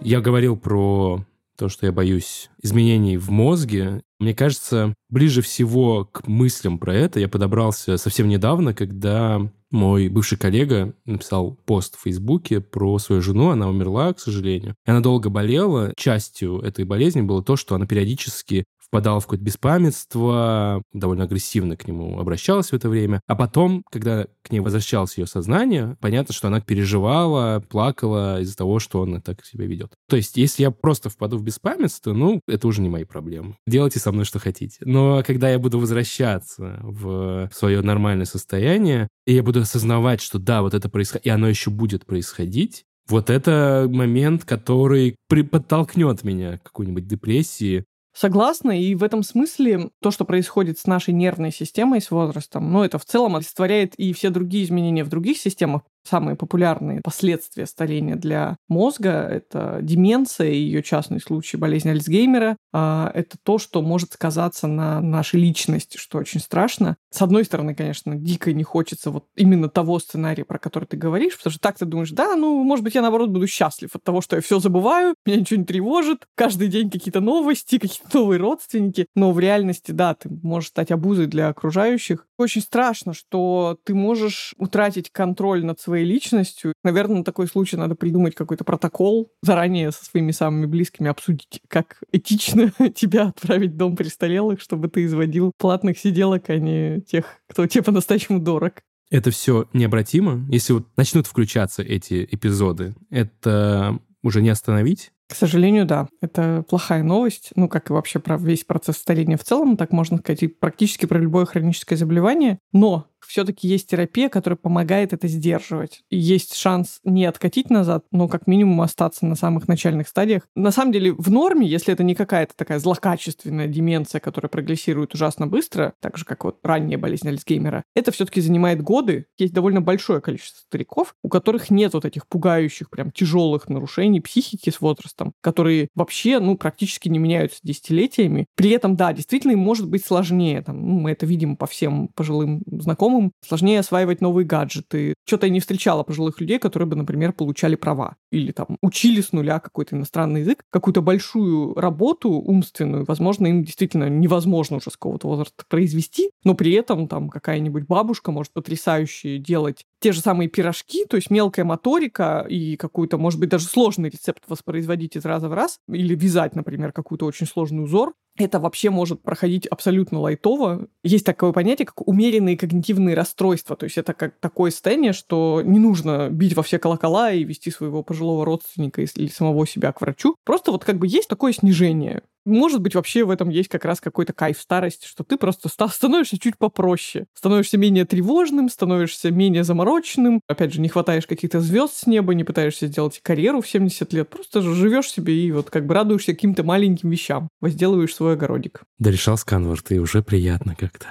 Я 0.00 0.20
говорил 0.20 0.56
про 0.56 1.24
то, 1.56 1.68
что 1.68 1.86
я 1.86 1.92
боюсь 1.92 2.50
изменений 2.62 3.16
в 3.16 3.30
мозге. 3.30 4.02
Мне 4.22 4.36
кажется, 4.36 4.94
ближе 5.10 5.42
всего 5.42 6.04
к 6.04 6.28
мыслям 6.28 6.78
про 6.78 6.94
это 6.94 7.18
я 7.18 7.28
подобрался 7.28 7.96
совсем 7.96 8.28
недавно, 8.28 8.72
когда 8.72 9.50
мой 9.72 10.08
бывший 10.08 10.38
коллега 10.38 10.94
написал 11.06 11.58
пост 11.66 11.96
в 11.96 12.02
Фейсбуке 12.02 12.60
про 12.60 13.00
свою 13.00 13.20
жену. 13.20 13.50
Она 13.50 13.68
умерла, 13.68 14.12
к 14.12 14.20
сожалению. 14.20 14.76
И 14.86 14.90
она 14.92 15.00
долго 15.00 15.28
болела. 15.28 15.92
Частью 15.96 16.60
этой 16.60 16.84
болезни 16.84 17.20
было 17.20 17.42
то, 17.42 17.56
что 17.56 17.74
она 17.74 17.84
периодически 17.84 18.62
впадала 18.92 19.20
в 19.20 19.24
какое-то 19.24 19.44
беспамятство, 19.44 20.82
довольно 20.92 21.24
агрессивно 21.24 21.78
к 21.78 21.88
нему 21.88 22.20
обращалась 22.20 22.68
в 22.68 22.74
это 22.74 22.90
время. 22.90 23.22
А 23.26 23.34
потом, 23.34 23.84
когда 23.90 24.26
к 24.42 24.52
ней 24.52 24.60
возвращалось 24.60 25.16
ее 25.16 25.26
сознание, 25.26 25.96
понятно, 26.02 26.34
что 26.34 26.48
она 26.48 26.60
переживала, 26.60 27.64
плакала 27.70 28.42
из-за 28.42 28.54
того, 28.54 28.80
что 28.80 29.00
он 29.00 29.22
так 29.22 29.46
себя 29.46 29.64
ведет. 29.64 29.94
То 30.10 30.16
есть, 30.16 30.36
если 30.36 30.64
я 30.64 30.70
просто 30.70 31.08
впаду 31.08 31.38
в 31.38 31.42
беспамятство, 31.42 32.12
ну, 32.12 32.42
это 32.46 32.68
уже 32.68 32.82
не 32.82 32.90
мои 32.90 33.04
проблемы. 33.04 33.56
Делайте 33.66 33.98
со 33.98 34.12
мной, 34.12 34.26
что 34.26 34.38
хотите. 34.38 34.76
Но 34.82 35.22
когда 35.26 35.48
я 35.48 35.58
буду 35.58 35.78
возвращаться 35.78 36.78
в 36.82 37.48
свое 37.54 37.80
нормальное 37.80 38.26
состояние, 38.26 39.08
и 39.26 39.32
я 39.32 39.42
буду 39.42 39.60
осознавать, 39.60 40.20
что 40.20 40.38
да, 40.38 40.60
вот 40.60 40.74
это 40.74 40.90
происходит, 40.90 41.24
и 41.24 41.30
оно 41.30 41.48
еще 41.48 41.70
будет 41.70 42.04
происходить, 42.04 42.84
вот 43.08 43.30
это 43.30 43.88
момент, 43.90 44.44
который 44.44 45.16
подтолкнет 45.28 46.24
меня 46.24 46.58
к 46.58 46.64
какой-нибудь 46.64 47.06
депрессии, 47.06 47.84
Согласна, 48.14 48.78
и 48.78 48.94
в 48.94 49.02
этом 49.02 49.22
смысле 49.22 49.90
то, 50.00 50.10
что 50.10 50.24
происходит 50.26 50.78
с 50.78 50.86
нашей 50.86 51.14
нервной 51.14 51.50
системой 51.50 52.00
с 52.02 52.10
возрастом, 52.10 52.70
ну, 52.70 52.82
это 52.84 52.98
в 52.98 53.04
целом 53.06 53.36
олицетворяет 53.36 53.94
и 53.94 54.12
все 54.12 54.28
другие 54.30 54.64
изменения 54.64 55.02
в 55.04 55.08
других 55.08 55.38
системах. 55.38 55.82
Самые 56.04 56.36
популярные 56.36 57.00
последствия 57.02 57.66
старения 57.66 58.16
для 58.16 58.56
мозга— 58.68 59.10
это 59.30 59.78
деменция 59.82 60.50
и 60.50 60.56
ее 60.56 60.82
частный 60.82 61.20
случай 61.20 61.56
болезни 61.56 61.90
Альцгеймера. 61.90 62.56
А, 62.72 63.10
это 63.14 63.36
то, 63.42 63.58
что 63.58 63.82
может 63.82 64.12
сказаться 64.12 64.66
на 64.66 65.00
нашей 65.00 65.40
личности, 65.40 65.96
что 65.96 66.18
очень 66.18 66.40
страшно. 66.40 66.96
С 67.10 67.22
одной 67.22 67.44
стороны, 67.44 67.74
конечно, 67.74 68.16
дико 68.16 68.52
не 68.52 68.64
хочется 68.64 69.10
вот 69.10 69.26
именно 69.36 69.68
того 69.68 69.98
сценария, 69.98 70.44
про 70.44 70.58
который 70.58 70.84
ты 70.84 70.96
говоришь, 70.96 71.36
потому 71.36 71.52
что 71.52 71.60
так 71.60 71.78
ты 71.78 71.84
думаешь, 71.84 72.10
да, 72.10 72.34
ну, 72.36 72.62
может 72.64 72.84
быть, 72.84 72.94
я, 72.94 73.02
наоборот, 73.02 73.30
буду 73.30 73.46
счастлив 73.46 73.90
от 73.94 74.02
того, 74.02 74.20
что 74.20 74.36
я 74.36 74.42
все 74.42 74.58
забываю, 74.58 75.14
меня 75.26 75.40
ничего 75.40 75.60
не 75.60 75.66
тревожит, 75.66 76.26
каждый 76.34 76.68
день 76.68 76.90
какие-то 76.90 77.20
новости, 77.20 77.78
какие-то 77.78 78.18
новые 78.18 78.38
родственники. 78.40 79.06
Но 79.14 79.32
в 79.32 79.38
реальности, 79.38 79.92
да, 79.92 80.14
ты 80.14 80.28
можешь 80.42 80.70
стать 80.70 80.90
обузой 80.90 81.26
для 81.26 81.48
окружающих. 81.48 82.26
Очень 82.42 82.62
страшно, 82.62 83.14
что 83.14 83.78
ты 83.84 83.94
можешь 83.94 84.52
утратить 84.58 85.10
контроль 85.12 85.64
над 85.64 85.78
своей 85.78 86.04
личностью. 86.04 86.72
Наверное, 86.82 87.18
на 87.18 87.24
такой 87.24 87.46
случай 87.46 87.76
надо 87.76 87.94
придумать 87.94 88.34
какой-то 88.34 88.64
протокол, 88.64 89.30
заранее 89.42 89.92
со 89.92 90.04
своими 90.04 90.32
самыми 90.32 90.66
близкими 90.66 91.08
обсудить, 91.08 91.60
как 91.68 92.02
этично 92.10 92.72
тебя 92.94 93.28
отправить 93.28 93.70
в 93.70 93.76
дом 93.76 93.94
престарелых, 93.94 94.60
чтобы 94.60 94.88
ты 94.88 95.04
изводил 95.04 95.52
платных 95.56 95.98
сиделок, 95.98 96.50
а 96.50 96.58
не 96.58 97.00
тех, 97.02 97.26
кто 97.48 97.64
тебе 97.68 97.84
по-настоящему 97.84 98.40
дорог. 98.40 98.80
Это 99.08 99.30
все 99.30 99.68
необратимо. 99.72 100.44
Если 100.50 100.72
вот 100.72 100.88
начнут 100.96 101.28
включаться 101.28 101.82
эти 101.82 102.26
эпизоды, 102.28 102.96
это 103.10 104.00
уже 104.22 104.42
не 104.42 104.48
остановить? 104.50 105.12
К 105.32 105.34
сожалению, 105.34 105.86
да. 105.86 106.08
Это 106.20 106.62
плохая 106.68 107.02
новость. 107.02 107.52
Ну, 107.56 107.66
как 107.66 107.88
и 107.88 107.92
вообще 107.94 108.18
про 108.18 108.36
весь 108.36 108.64
процесс 108.64 108.98
старения 108.98 109.38
в 109.38 109.44
целом, 109.44 109.78
так 109.78 109.90
можно 109.90 110.18
сказать, 110.18 110.42
и 110.42 110.46
практически 110.46 111.06
про 111.06 111.18
любое 111.18 111.46
хроническое 111.46 111.96
заболевание. 111.96 112.58
Но 112.74 113.06
все-таки 113.32 113.66
есть 113.66 113.88
терапия, 113.88 114.28
которая 114.28 114.58
помогает 114.58 115.14
это 115.14 115.26
сдерживать. 115.26 116.02
Есть 116.10 116.54
шанс 116.54 117.00
не 117.02 117.24
откатить 117.24 117.70
назад, 117.70 118.04
но 118.10 118.28
как 118.28 118.46
минимум 118.46 118.82
остаться 118.82 119.24
на 119.24 119.36
самых 119.36 119.68
начальных 119.68 120.06
стадиях. 120.08 120.42
На 120.54 120.70
самом 120.70 120.92
деле, 120.92 121.12
в 121.12 121.30
норме, 121.30 121.66
если 121.66 121.94
это 121.94 122.04
не 122.04 122.14
какая-то 122.14 122.52
такая 122.54 122.78
злокачественная 122.78 123.68
деменция, 123.68 124.20
которая 124.20 124.50
прогрессирует 124.50 125.14
ужасно 125.14 125.46
быстро, 125.46 125.94
так 126.00 126.18
же, 126.18 126.26
как 126.26 126.44
вот 126.44 126.58
ранняя 126.62 126.98
болезнь 126.98 127.26
Альцгеймера, 127.26 127.84
это 127.94 128.12
все-таки 128.12 128.42
занимает 128.42 128.82
годы. 128.82 129.24
Есть 129.38 129.54
довольно 129.54 129.80
большое 129.80 130.20
количество 130.20 130.60
стариков, 130.60 131.14
у 131.22 131.30
которых 131.30 131.70
нет 131.70 131.94
вот 131.94 132.04
этих 132.04 132.28
пугающих, 132.28 132.90
прям 132.90 133.10
тяжелых 133.12 133.70
нарушений 133.70 134.20
психики 134.20 134.68
с 134.68 134.82
возрастом, 134.82 135.32
которые 135.40 135.88
вообще, 135.94 136.38
ну, 136.38 136.58
практически 136.58 137.08
не 137.08 137.18
меняются 137.18 137.60
десятилетиями. 137.62 138.44
При 138.56 138.70
этом, 138.70 138.94
да, 138.94 139.14
действительно, 139.14 139.52
им 139.52 139.60
может 139.60 139.88
быть 139.88 140.04
сложнее. 140.04 140.60
Там, 140.60 140.86
ну, 140.86 141.00
мы 141.00 141.12
это 141.12 141.24
видим 141.24 141.56
по 141.56 141.66
всем 141.66 142.08
пожилым 142.08 142.62
знакомым, 142.66 143.21
знакомым, 143.22 143.32
сложнее 143.46 143.80
осваивать 143.80 144.20
новые 144.20 144.46
гаджеты. 144.46 145.14
Что-то 145.26 145.46
я 145.46 145.52
не 145.52 145.60
встречала 145.60 146.02
пожилых 146.02 146.40
людей, 146.40 146.58
которые 146.58 146.88
бы, 146.88 146.96
например, 146.96 147.32
получали 147.32 147.76
права 147.76 148.16
или 148.30 148.52
там 148.52 148.76
учили 148.82 149.20
с 149.20 149.32
нуля 149.32 149.60
какой-то 149.60 149.96
иностранный 149.96 150.40
язык, 150.40 150.64
какую-то 150.70 151.00
большую 151.02 151.74
работу 151.74 152.30
умственную, 152.30 153.04
возможно, 153.04 153.46
им 153.46 153.64
действительно 153.64 154.08
невозможно 154.08 154.76
уже 154.76 154.90
с 154.90 154.94
какого-то 154.94 155.28
возраста 155.28 155.64
произвести, 155.68 156.30
но 156.44 156.54
при 156.54 156.72
этом 156.72 157.08
там 157.08 157.28
какая-нибудь 157.28 157.86
бабушка 157.86 158.32
может 158.32 158.52
потрясающе 158.52 159.38
делать 159.38 159.84
те 160.02 160.12
же 160.12 160.20
самые 160.20 160.48
пирожки, 160.48 161.06
то 161.06 161.16
есть 161.16 161.30
мелкая 161.30 161.64
моторика 161.64 162.44
и 162.48 162.76
какую-то, 162.76 163.18
может 163.18 163.38
быть, 163.40 163.48
даже 163.48 163.66
сложный 163.66 164.10
рецепт 164.10 164.42
воспроизводить 164.48 165.16
из 165.16 165.24
раза 165.24 165.48
в 165.48 165.54
раз, 165.54 165.78
или 165.88 166.14
вязать, 166.14 166.54
например, 166.56 166.92
какой-то 166.92 167.24
очень 167.24 167.46
сложный 167.46 167.84
узор, 167.84 168.12
это 168.36 168.58
вообще 168.58 168.90
может 168.90 169.22
проходить 169.22 169.66
абсолютно 169.66 170.18
лайтово. 170.20 170.88
Есть 171.04 171.26
такое 171.26 171.52
понятие, 171.52 171.86
как 171.86 172.06
умеренные 172.08 172.56
когнитивные 172.56 173.14
расстройства. 173.14 173.76
То 173.76 173.84
есть 173.84 173.98
это 173.98 174.14
как 174.14 174.38
такое 174.40 174.70
состояние, 174.70 175.12
что 175.12 175.60
не 175.62 175.78
нужно 175.78 176.30
бить 176.30 176.56
во 176.56 176.62
все 176.62 176.78
колокола 176.78 177.32
и 177.32 177.44
вести 177.44 177.70
своего 177.70 178.02
пожилого 178.02 178.44
родственника 178.44 179.02
или 179.02 179.28
самого 179.28 179.66
себя 179.66 179.92
к 179.92 180.00
врачу. 180.00 180.34
Просто 180.44 180.72
вот 180.72 180.84
как 180.84 180.98
бы 180.98 181.06
есть 181.06 181.28
такое 181.28 181.52
снижение 181.52 182.22
может 182.44 182.80
быть, 182.80 182.94
вообще 182.94 183.24
в 183.24 183.30
этом 183.30 183.48
есть 183.48 183.68
как 183.68 183.84
раз 183.84 184.00
какой-то 184.00 184.32
кайф 184.32 184.58
старости, 184.58 185.06
что 185.06 185.24
ты 185.24 185.36
просто 185.36 185.68
становишься 185.68 186.38
чуть 186.38 186.58
попроще, 186.58 187.26
становишься 187.34 187.78
менее 187.78 188.04
тревожным, 188.04 188.68
становишься 188.68 189.30
менее 189.30 189.64
замороченным, 189.64 190.40
опять 190.48 190.72
же, 190.72 190.80
не 190.80 190.88
хватаешь 190.88 191.26
каких-то 191.26 191.60
звезд 191.60 191.94
с 191.94 192.06
неба, 192.06 192.34
не 192.34 192.44
пытаешься 192.44 192.86
сделать 192.86 193.20
карьеру 193.22 193.60
в 193.60 193.68
70 193.68 194.12
лет, 194.12 194.28
просто 194.28 194.62
живешь 194.62 195.10
себе 195.10 195.34
и 195.34 195.52
вот 195.52 195.70
как 195.70 195.86
бы 195.86 195.94
радуешься 195.94 196.32
каким-то 196.32 196.64
маленьким 196.64 197.10
вещам, 197.10 197.48
возделываешь 197.60 198.14
свой 198.14 198.34
огородик. 198.34 198.82
Да 198.98 199.10
решал 199.10 199.36
Сканворд, 199.36 199.92
и 199.92 199.98
уже 199.98 200.22
приятно 200.22 200.74
как-то. 200.74 201.06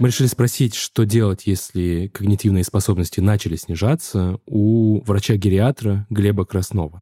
Мы 0.00 0.08
решили 0.08 0.26
спросить, 0.26 0.74
что 0.74 1.04
делать, 1.04 1.46
если 1.46 2.10
когнитивные 2.12 2.64
способности 2.64 3.20
начали 3.20 3.54
снижаться 3.54 4.38
у 4.44 5.00
врача-гериатра 5.04 6.04
Глеба 6.10 6.44
Краснова 6.44 7.00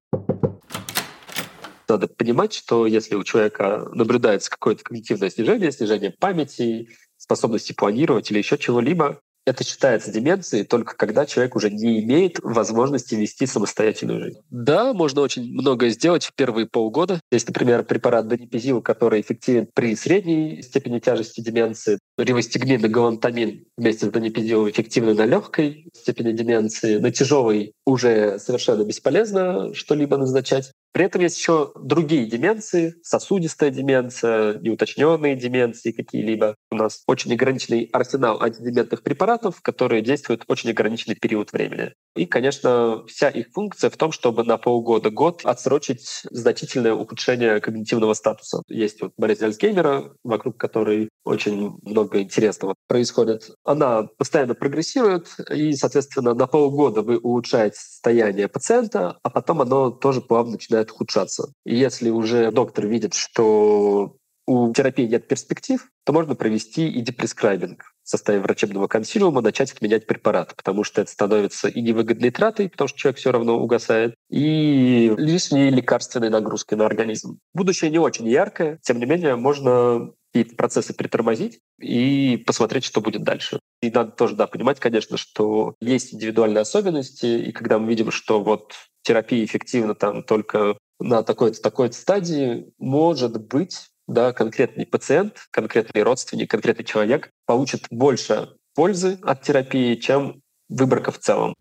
надо 1.93 2.09
понимать, 2.09 2.53
что 2.53 2.87
если 2.87 3.15
у 3.15 3.25
человека 3.25 3.89
наблюдается 3.93 4.51
какое-то 4.51 4.85
когнитивное 4.85 5.31
снижение, 5.31 5.73
снижение 5.73 6.11
памяти, 6.11 6.89
способности 7.17 7.73
планировать 7.73 8.31
или 8.31 8.39
еще 8.39 8.59
чего-либо, 8.59 9.21
это 9.45 9.65
считается 9.65 10.13
деменцией 10.13 10.65
только 10.65 10.97
когда 10.97 11.27
человек 11.27 11.57
уже 11.57 11.71
не 11.71 12.01
имеет 12.01 12.39
возможности 12.41 13.15
вести 13.15 13.47
самостоятельную 13.47 14.21
жизнь. 14.21 14.39
Да, 14.51 14.93
можно 14.93 15.21
очень 15.21 15.53
многое 15.53 15.91
сделать 15.91 16.25
в 16.25 16.35
первые 16.35 16.67
полгода. 16.67 17.21
Есть, 17.31 17.49
например, 17.49 17.83
препарат 17.85 18.29
донепизил, 18.29 18.83
который 18.83 19.21
эффективен 19.21 19.69
при 19.75 19.97
средней 19.97 20.63
степени 20.63 21.01
тяжести 21.01 21.41
деменции. 21.41 21.99
Ривостигмин 22.19 22.85
и 22.85 22.89
галантамин 22.89 23.65
вместе 23.77 24.07
с 24.07 24.11
донепизилом 24.11 24.71
эффективны 24.71 25.15
на 25.15 25.27
легкой 25.27 25.89
степени 25.93 26.33
деменции. 26.33 26.99
На 26.99 27.11
тяжелой 27.11 27.73
уже 27.85 28.39
совершенно 28.39 28.85
бесполезно 28.85 29.75
что-либо 29.75 30.17
назначать. 30.17 30.73
При 30.93 31.05
этом 31.05 31.23
есть 31.23 31.39
еще 31.39 31.73
другие 31.75 32.27
деменции, 32.27 32.95
сосудистая 33.03 33.71
деменция, 33.71 34.59
неуточненные 34.59 35.37
деменции 35.37 35.91
какие-либо. 35.91 36.55
У 36.71 36.77
нас 36.77 37.03
очень 37.07 37.33
ограниченный 37.33 37.89
арсенал 37.93 38.43
антидементных 38.43 39.03
препаратов, 39.03 39.63
которые 39.63 40.03
действуют 40.03 40.45
очень 40.49 40.71
ограниченный 40.71 41.17
период 41.17 41.53
времени. 41.53 41.93
И, 42.15 42.27
конечно, 42.27 43.05
вся 43.07 43.31
их 43.31 43.49
функция 43.55 43.89
в 43.89 43.97
том, 43.97 44.13
чтобы 44.13 44.45
на 44.45 44.59
полгода-год 44.59 45.43
отсрочить 45.45 46.25
значительное 46.31 46.93
ухудшение 46.93 47.59
когнитивного 47.61 48.13
статуса. 48.13 48.63
Есть 48.69 49.01
вот 49.01 49.13
болезнь 49.17 49.47
Альцгеймера, 49.47 50.13
вокруг 50.23 50.59
которой 50.59 51.09
очень 51.25 51.79
много 51.83 52.21
интересного 52.21 52.75
происходит. 52.87 53.51
Она 53.65 54.09
постоянно 54.19 54.55
прогрессирует, 54.55 55.29
и, 55.51 55.73
соответственно, 55.73 56.35
на 56.35 56.47
полгода 56.47 57.01
вы 57.01 57.17
улучшаете 57.17 57.77
состояние 57.77 58.49
пациента, 58.49 59.19
а 59.23 59.31
потом 59.31 59.63
оно 59.63 59.91
тоже 59.91 60.21
плавно 60.21 60.53
начинает 60.53 60.82
ухудшаться. 60.91 61.53
И 61.65 61.77
если 61.77 62.11
уже 62.11 62.51
доктор 62.51 62.87
видит, 62.87 63.15
что 63.15 64.17
у 64.47 64.73
терапии 64.73 65.07
нет 65.07 65.29
перспектив, 65.29 65.87
то 66.05 66.13
можно 66.13 66.35
провести 66.35 66.89
и 66.89 67.01
депрескрайбинг 67.01 67.85
в 68.03 68.09
составе 68.09 68.41
врачебного 68.41 68.89
консилиума, 68.89 69.41
начать 69.41 69.71
отменять 69.71 70.07
препараты, 70.07 70.55
потому 70.57 70.83
что 70.83 71.01
это 71.01 71.11
становится 71.11 71.69
и 71.69 71.81
невыгодной 71.81 72.31
тратой, 72.31 72.69
потому 72.69 72.89
что 72.89 72.99
человек 72.99 73.19
все 73.19 73.31
равно 73.31 73.61
угасает, 73.61 74.15
и 74.29 75.13
лишней 75.17 75.71
лекарственной 75.71 76.29
нагрузкой 76.29 76.77
на 76.77 76.87
организм. 76.87 77.39
Будущее 77.55 77.91
не 77.91 77.99
очень 77.99 78.29
яркое, 78.29 78.81
тем 78.83 78.99
не 78.99 79.07
менее 79.07 79.37
можно 79.37 80.11
какие-то 80.33 80.57
процессы 80.57 80.95
притормозить 80.95 81.61
и 81.79 82.43
посмотреть, 82.47 82.85
что 82.85 83.01
будет 83.01 83.23
дальше. 83.23 83.61
И 83.83 83.91
надо 83.91 84.13
тоже 84.13 84.35
да, 84.35 84.47
понимать, 84.47 84.81
конечно, 84.81 85.17
что 85.17 85.75
есть 85.81 86.15
индивидуальные 86.15 86.63
особенности, 86.63 87.27
и 87.27 87.53
когда 87.53 87.79
мы 87.79 87.89
видим, 87.89 88.11
что 88.11 88.43
вот 88.43 88.73
терапия 89.03 89.45
эффективна 89.45 89.95
там 89.95 90.23
только 90.23 90.79
на 90.99 91.23
такой-то 91.23 91.61
такой 91.61 91.93
стадии, 91.93 92.73
может 92.79 93.47
быть, 93.47 93.89
да, 94.09 94.33
конкретный 94.33 94.87
пациент, 94.87 95.47
конкретный 95.51 96.03
родственник, 96.03 96.51
конкретный 96.51 96.85
человек 96.85 97.31
получит 97.47 97.87
больше 97.91 98.49
пользы 98.75 99.19
от 99.23 99.43
терапии, 99.43 99.97
чем 99.97 100.41
выборка 100.69 101.11
в 101.11 101.19
целом. 101.19 101.55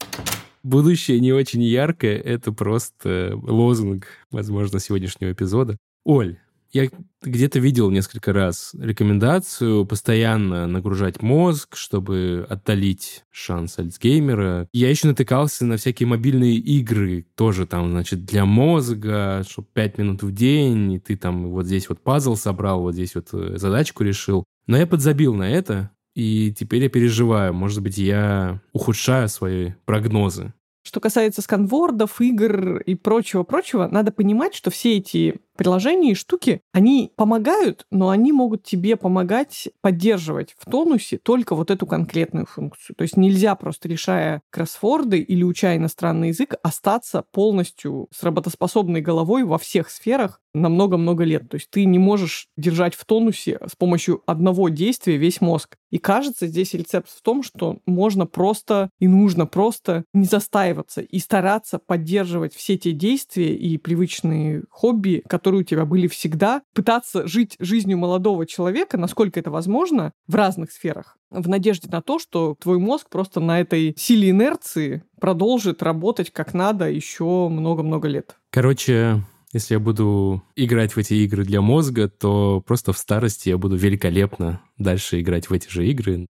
Будущее 0.63 1.19
не 1.19 1.33
очень 1.33 1.63
яркое, 1.63 2.17
это 2.17 2.51
просто 2.51 3.31
лозунг, 3.33 4.07
возможно, 4.29 4.79
сегодняшнего 4.79 5.31
эпизода. 5.31 5.75
Оль, 6.05 6.37
я 6.73 6.89
где-то 7.21 7.59
видел 7.59 7.89
несколько 7.89 8.33
раз 8.33 8.73
рекомендацию 8.77 9.85
постоянно 9.85 10.67
нагружать 10.67 11.21
мозг, 11.21 11.75
чтобы 11.75 12.45
отдалить 12.49 13.23
шанс 13.29 13.77
Альцгеймера. 13.77 14.67
Я 14.73 14.89
еще 14.89 15.07
натыкался 15.07 15.65
на 15.65 15.77
всякие 15.77 16.07
мобильные 16.07 16.55
игры, 16.55 17.25
тоже 17.35 17.65
там, 17.65 17.91
значит, 17.91 18.25
для 18.25 18.45
мозга, 18.45 19.43
чтобы 19.47 19.67
5 19.73 19.97
минут 19.97 20.23
в 20.23 20.31
день, 20.33 20.93
и 20.93 20.99
ты 20.99 21.17
там 21.17 21.49
вот 21.49 21.65
здесь 21.65 21.89
вот 21.89 22.01
пазл 22.01 22.35
собрал, 22.35 22.81
вот 22.81 22.93
здесь 22.93 23.15
вот 23.15 23.29
э, 23.33 23.57
задачку 23.57 24.03
решил. 24.03 24.43
Но 24.67 24.77
я 24.77 24.87
подзабил 24.87 25.33
на 25.33 25.49
это, 25.49 25.91
и 26.15 26.53
теперь 26.57 26.83
я 26.83 26.89
переживаю. 26.89 27.53
Может 27.53 27.81
быть, 27.81 27.97
я 27.97 28.61
ухудшаю 28.73 29.29
свои 29.29 29.71
прогнозы. 29.85 30.53
Что 30.83 30.99
касается 30.99 31.41
сканвордов, 31.41 32.19
игр 32.21 32.77
и 32.77 32.95
прочего-прочего, 32.95 33.87
надо 33.87 34.11
понимать, 34.11 34.55
что 34.55 34.71
все 34.71 34.97
эти 34.97 35.35
приложения 35.61 36.13
и 36.13 36.15
штуки, 36.15 36.63
они 36.71 37.11
помогают, 37.15 37.85
но 37.91 38.09
они 38.09 38.31
могут 38.31 38.63
тебе 38.63 38.95
помогать 38.95 39.69
поддерживать 39.81 40.55
в 40.57 40.67
тонусе 40.67 41.19
только 41.19 41.53
вот 41.53 41.69
эту 41.69 41.85
конкретную 41.85 42.47
функцию. 42.47 42.95
То 42.95 43.03
есть 43.03 43.15
нельзя 43.15 43.53
просто 43.53 43.87
решая 43.87 44.41
кроссворды 44.49 45.19
или 45.19 45.43
уча 45.43 45.75
иностранный 45.75 46.29
язык 46.29 46.55
остаться 46.63 47.23
полностью 47.31 48.07
с 48.11 48.23
работоспособной 48.23 49.01
головой 49.01 49.43
во 49.43 49.59
всех 49.59 49.91
сферах 49.91 50.41
на 50.53 50.69
много-много 50.69 51.23
лет. 51.23 51.47
То 51.47 51.55
есть 51.55 51.69
ты 51.69 51.85
не 51.85 51.99
можешь 51.99 52.47
держать 52.57 52.95
в 52.95 53.05
тонусе 53.05 53.59
с 53.65 53.75
помощью 53.75 54.23
одного 54.25 54.69
действия 54.69 55.17
весь 55.17 55.41
мозг. 55.41 55.77
И 55.91 55.97
кажется, 55.97 56.47
здесь 56.47 56.73
рецепт 56.73 57.09
в 57.09 57.21
том, 57.21 57.43
что 57.43 57.79
можно 57.85 58.25
просто 58.25 58.89
и 58.99 59.07
нужно 59.07 59.45
просто 59.45 60.05
не 60.13 60.25
застаиваться 60.25 61.01
и 61.01 61.19
стараться 61.19 61.79
поддерживать 61.79 62.55
все 62.55 62.77
те 62.77 62.91
действия 62.91 63.55
и 63.55 63.77
привычные 63.77 64.63
хобби, 64.69 65.23
которые 65.27 65.50
у 65.59 65.63
тебя 65.63 65.85
были 65.85 66.07
всегда, 66.07 66.61
пытаться 66.73 67.27
жить 67.27 67.55
жизнью 67.59 67.97
молодого 67.97 68.45
человека, 68.45 68.97
насколько 68.97 69.39
это 69.39 69.51
возможно, 69.51 70.13
в 70.27 70.35
разных 70.35 70.71
сферах, 70.71 71.17
в 71.29 71.47
надежде 71.47 71.89
на 71.89 72.01
то, 72.01 72.19
что 72.19 72.55
твой 72.59 72.79
мозг 72.79 73.09
просто 73.09 73.39
на 73.39 73.59
этой 73.59 73.93
силе 73.97 74.29
инерции 74.29 75.03
продолжит 75.19 75.83
работать 75.83 76.31
как 76.31 76.53
надо 76.53 76.89
еще 76.89 77.49
много-много 77.49 78.07
лет. 78.07 78.35
Короче, 78.51 79.23
если 79.53 79.73
я 79.73 79.79
буду 79.79 80.43
играть 80.55 80.93
в 80.93 80.97
эти 80.97 81.13
игры 81.15 81.43
для 81.43 81.61
мозга, 81.61 82.07
то 82.07 82.63
просто 82.65 82.93
в 82.93 82.97
старости 82.97 83.49
я 83.49 83.57
буду 83.57 83.75
великолепно 83.75 84.61
дальше 84.77 85.19
играть 85.19 85.49
в 85.49 85.53
эти 85.53 85.69
же 85.69 85.87
игры. 85.87 86.27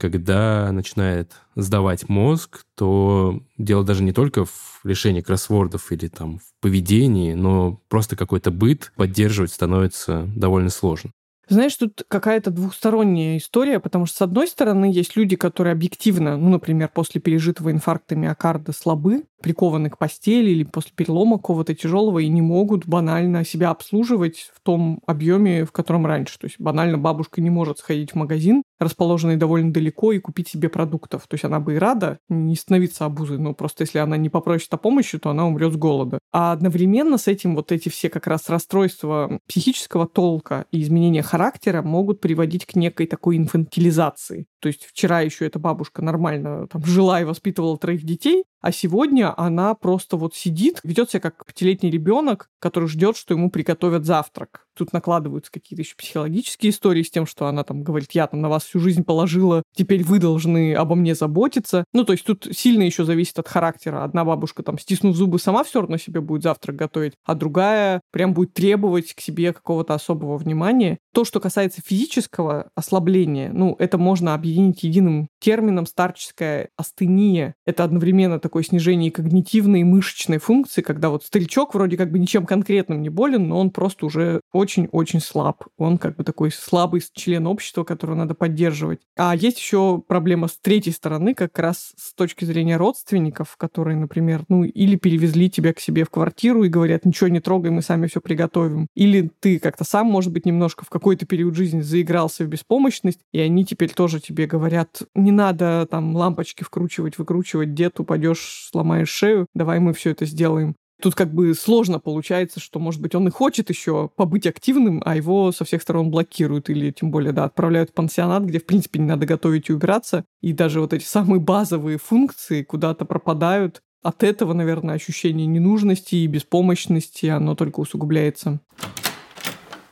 Когда 0.00 0.72
начинает 0.72 1.34
сдавать 1.54 2.08
мозг, 2.08 2.64
то 2.74 3.42
дело 3.58 3.84
даже 3.84 4.02
не 4.02 4.12
только 4.12 4.46
в 4.46 4.80
решении 4.82 5.20
кроссвордов 5.20 5.92
или 5.92 6.08
там 6.08 6.38
в 6.38 6.54
поведении, 6.62 7.34
но 7.34 7.82
просто 7.88 8.16
какой-то 8.16 8.50
быт 8.50 8.92
поддерживать 8.96 9.52
становится 9.52 10.26
довольно 10.34 10.70
сложно. 10.70 11.10
Знаешь, 11.50 11.74
тут 11.76 12.04
какая-то 12.08 12.50
двухсторонняя 12.50 13.36
история, 13.36 13.78
потому 13.78 14.06
что, 14.06 14.16
с 14.16 14.22
одной 14.22 14.46
стороны, 14.46 14.84
есть 14.84 15.16
люди, 15.16 15.36
которые 15.36 15.72
объективно, 15.72 16.38
ну, 16.38 16.48
например, 16.48 16.88
после 16.94 17.20
пережитого 17.20 17.70
инфаркта 17.70 18.16
миокарда 18.16 18.72
слабы, 18.72 19.24
прикованы 19.40 19.90
к 19.90 19.98
постели 19.98 20.50
или 20.50 20.64
после 20.64 20.92
перелома 20.94 21.36
какого-то 21.36 21.74
тяжелого 21.74 22.18
и 22.18 22.28
не 22.28 22.42
могут 22.42 22.86
банально 22.86 23.44
себя 23.44 23.70
обслуживать 23.70 24.50
в 24.54 24.60
том 24.62 25.00
объеме, 25.06 25.64
в 25.64 25.72
котором 25.72 26.06
раньше. 26.06 26.38
То 26.38 26.46
есть 26.46 26.56
банально 26.58 26.98
бабушка 26.98 27.40
не 27.40 27.50
может 27.50 27.78
сходить 27.78 28.12
в 28.12 28.14
магазин, 28.16 28.62
расположенный 28.78 29.36
довольно 29.36 29.72
далеко, 29.72 30.12
и 30.12 30.18
купить 30.18 30.48
себе 30.48 30.68
продуктов. 30.68 31.26
То 31.26 31.34
есть 31.34 31.44
она 31.44 31.60
бы 31.60 31.74
и 31.74 31.78
рада 31.78 32.18
не 32.28 32.56
становиться 32.56 33.04
обузой, 33.04 33.38
но 33.38 33.54
просто 33.54 33.82
если 33.82 33.98
она 33.98 34.16
не 34.16 34.28
попросит 34.28 34.72
о 34.72 34.76
помощи, 34.76 35.18
то 35.18 35.30
она 35.30 35.46
умрет 35.46 35.72
с 35.72 35.76
голода. 35.76 36.18
А 36.32 36.52
одновременно 36.52 37.18
с 37.18 37.28
этим 37.28 37.54
вот 37.54 37.72
эти 37.72 37.88
все 37.88 38.08
как 38.08 38.26
раз 38.26 38.48
расстройства 38.48 39.38
психического 39.46 40.06
толка 40.06 40.66
и 40.70 40.80
изменения 40.82 41.22
характера 41.22 41.82
могут 41.82 42.20
приводить 42.20 42.66
к 42.66 42.74
некой 42.74 43.06
такой 43.06 43.36
инфантилизации. 43.36 44.46
То 44.60 44.68
есть 44.68 44.84
вчера 44.84 45.20
еще 45.20 45.46
эта 45.46 45.58
бабушка 45.58 46.02
нормально 46.02 46.66
там 46.68 46.84
жила 46.84 47.20
и 47.20 47.24
воспитывала 47.24 47.78
троих 47.78 48.04
детей, 48.04 48.44
а 48.60 48.72
сегодня 48.72 49.29
она 49.36 49.74
просто 49.74 50.16
вот 50.16 50.34
сидит, 50.34 50.80
ведет 50.84 51.10
себя 51.10 51.20
как 51.20 51.44
пятилетний 51.46 51.90
ребенок, 51.90 52.48
который 52.58 52.88
ждет, 52.88 53.16
что 53.16 53.34
ему 53.34 53.50
приготовят 53.50 54.04
завтрак. 54.04 54.66
Тут 54.76 54.92
накладываются 54.92 55.52
какие-то 55.52 55.82
еще 55.82 55.94
психологические 55.96 56.70
истории 56.70 57.02
с 57.02 57.10
тем, 57.10 57.26
что 57.26 57.46
она 57.46 57.64
там 57.64 57.82
говорит, 57.82 58.12
я 58.12 58.26
там 58.26 58.40
на 58.40 58.48
вас 58.48 58.64
всю 58.64 58.78
жизнь 58.80 59.04
положила, 59.04 59.62
теперь 59.74 60.02
вы 60.04 60.18
должны 60.18 60.74
обо 60.74 60.94
мне 60.94 61.14
заботиться. 61.14 61.84
Ну, 61.92 62.04
то 62.04 62.12
есть 62.12 62.24
тут 62.24 62.48
сильно 62.52 62.82
еще 62.82 63.04
зависит 63.04 63.38
от 63.38 63.48
характера. 63.48 64.04
Одна 64.04 64.24
бабушка 64.24 64.62
там, 64.62 64.78
стиснув 64.78 65.16
зубы, 65.16 65.38
сама 65.38 65.64
все 65.64 65.80
равно 65.80 65.96
себе 65.98 66.20
будет 66.20 66.42
завтрак 66.42 66.76
готовить, 66.76 67.12
а 67.24 67.34
другая 67.34 68.00
прям 68.10 68.32
будет 68.32 68.54
требовать 68.54 69.12
к 69.14 69.20
себе 69.20 69.52
какого-то 69.52 69.94
особого 69.94 70.38
внимания. 70.38 70.98
То, 71.12 71.24
что 71.24 71.40
касается 71.40 71.82
физического 71.84 72.70
ослабления, 72.74 73.50
ну, 73.52 73.76
это 73.78 73.98
можно 73.98 74.34
объединить 74.34 74.82
единым 74.82 75.28
термином 75.40 75.86
старческая 75.86 76.70
астения. 76.76 77.54
Это 77.66 77.84
одновременно 77.84 78.38
такое 78.38 78.62
снижение 78.62 79.10
когнитивной 79.20 79.84
мышечной 79.84 80.38
функции, 80.38 80.80
когда 80.80 81.10
вот 81.10 81.24
старичок 81.24 81.74
вроде 81.74 81.96
как 81.96 82.10
бы 82.10 82.18
ничем 82.18 82.46
конкретным 82.46 83.02
не 83.02 83.10
болен, 83.10 83.48
но 83.48 83.60
он 83.60 83.70
просто 83.70 84.06
уже 84.06 84.40
очень-очень 84.52 85.20
слаб. 85.20 85.64
Он 85.76 85.98
как 85.98 86.16
бы 86.16 86.24
такой 86.24 86.50
слабый 86.50 87.02
член 87.12 87.46
общества, 87.46 87.84
которого 87.84 88.16
надо 88.16 88.34
поддерживать. 88.34 89.00
А 89.16 89.36
есть 89.36 89.58
еще 89.58 90.02
проблема 90.06 90.48
с 90.48 90.58
третьей 90.58 90.92
стороны, 90.92 91.34
как 91.34 91.58
раз 91.58 91.92
с 91.96 92.14
точки 92.14 92.44
зрения 92.44 92.76
родственников, 92.76 93.56
которые, 93.56 93.96
например, 93.96 94.44
ну, 94.48 94.64
или 94.64 94.96
перевезли 94.96 95.50
тебя 95.50 95.74
к 95.74 95.80
себе 95.80 96.04
в 96.04 96.10
квартиру 96.10 96.64
и 96.64 96.68
говорят, 96.68 97.04
ничего 97.04 97.28
не 97.28 97.40
трогай, 97.40 97.70
мы 97.70 97.82
сами 97.82 98.06
все 98.06 98.20
приготовим. 98.20 98.86
Или 98.94 99.30
ты 99.40 99.58
как-то 99.58 99.84
сам, 99.84 100.06
может 100.06 100.32
быть, 100.32 100.46
немножко 100.46 100.84
в 100.84 100.88
какой-то 100.88 101.26
период 101.26 101.54
жизни 101.54 101.82
заигрался 101.82 102.44
в 102.44 102.48
беспомощность, 102.48 103.20
и 103.32 103.40
они 103.40 103.64
теперь 103.66 103.92
тоже 103.92 104.20
тебе 104.20 104.46
говорят, 104.46 105.02
не 105.14 105.30
надо 105.30 105.86
там 105.90 106.16
лампочки 106.16 106.64
вкручивать, 106.64 107.18
выкручивать, 107.18 107.74
дед, 107.74 108.00
упадешь, 108.00 108.68
сломаешь 108.70 109.09
шею, 109.10 109.46
давай 109.54 109.80
мы 109.80 109.92
все 109.92 110.10
это 110.10 110.26
сделаем. 110.26 110.74
Тут 111.00 111.14
как 111.14 111.32
бы 111.32 111.54
сложно 111.54 111.98
получается, 111.98 112.60
что, 112.60 112.78
может 112.78 113.00
быть, 113.00 113.14
он 113.14 113.26
и 113.26 113.30
хочет 113.30 113.70
еще 113.70 114.10
побыть 114.16 114.46
активным, 114.46 115.02
а 115.04 115.16
его 115.16 115.50
со 115.50 115.64
всех 115.64 115.80
сторон 115.80 116.10
блокируют 116.10 116.68
или, 116.68 116.90
тем 116.90 117.10
более, 117.10 117.32
да, 117.32 117.44
отправляют 117.44 117.90
в 117.90 117.94
пансионат, 117.94 118.42
где, 118.44 118.58
в 118.58 118.66
принципе, 118.66 119.00
не 119.00 119.06
надо 119.06 119.24
готовить 119.24 119.70
и 119.70 119.72
убираться. 119.72 120.24
И 120.42 120.52
даже 120.52 120.80
вот 120.80 120.92
эти 120.92 121.04
самые 121.04 121.40
базовые 121.40 121.98
функции 121.98 122.62
куда-то 122.62 123.06
пропадают. 123.06 123.80
От 124.02 124.22
этого, 124.22 124.52
наверное, 124.52 124.94
ощущение 124.94 125.46
ненужности 125.46 126.16
и 126.16 126.26
беспомощности, 126.26 127.26
оно 127.26 127.54
только 127.54 127.80
усугубляется. 127.80 128.60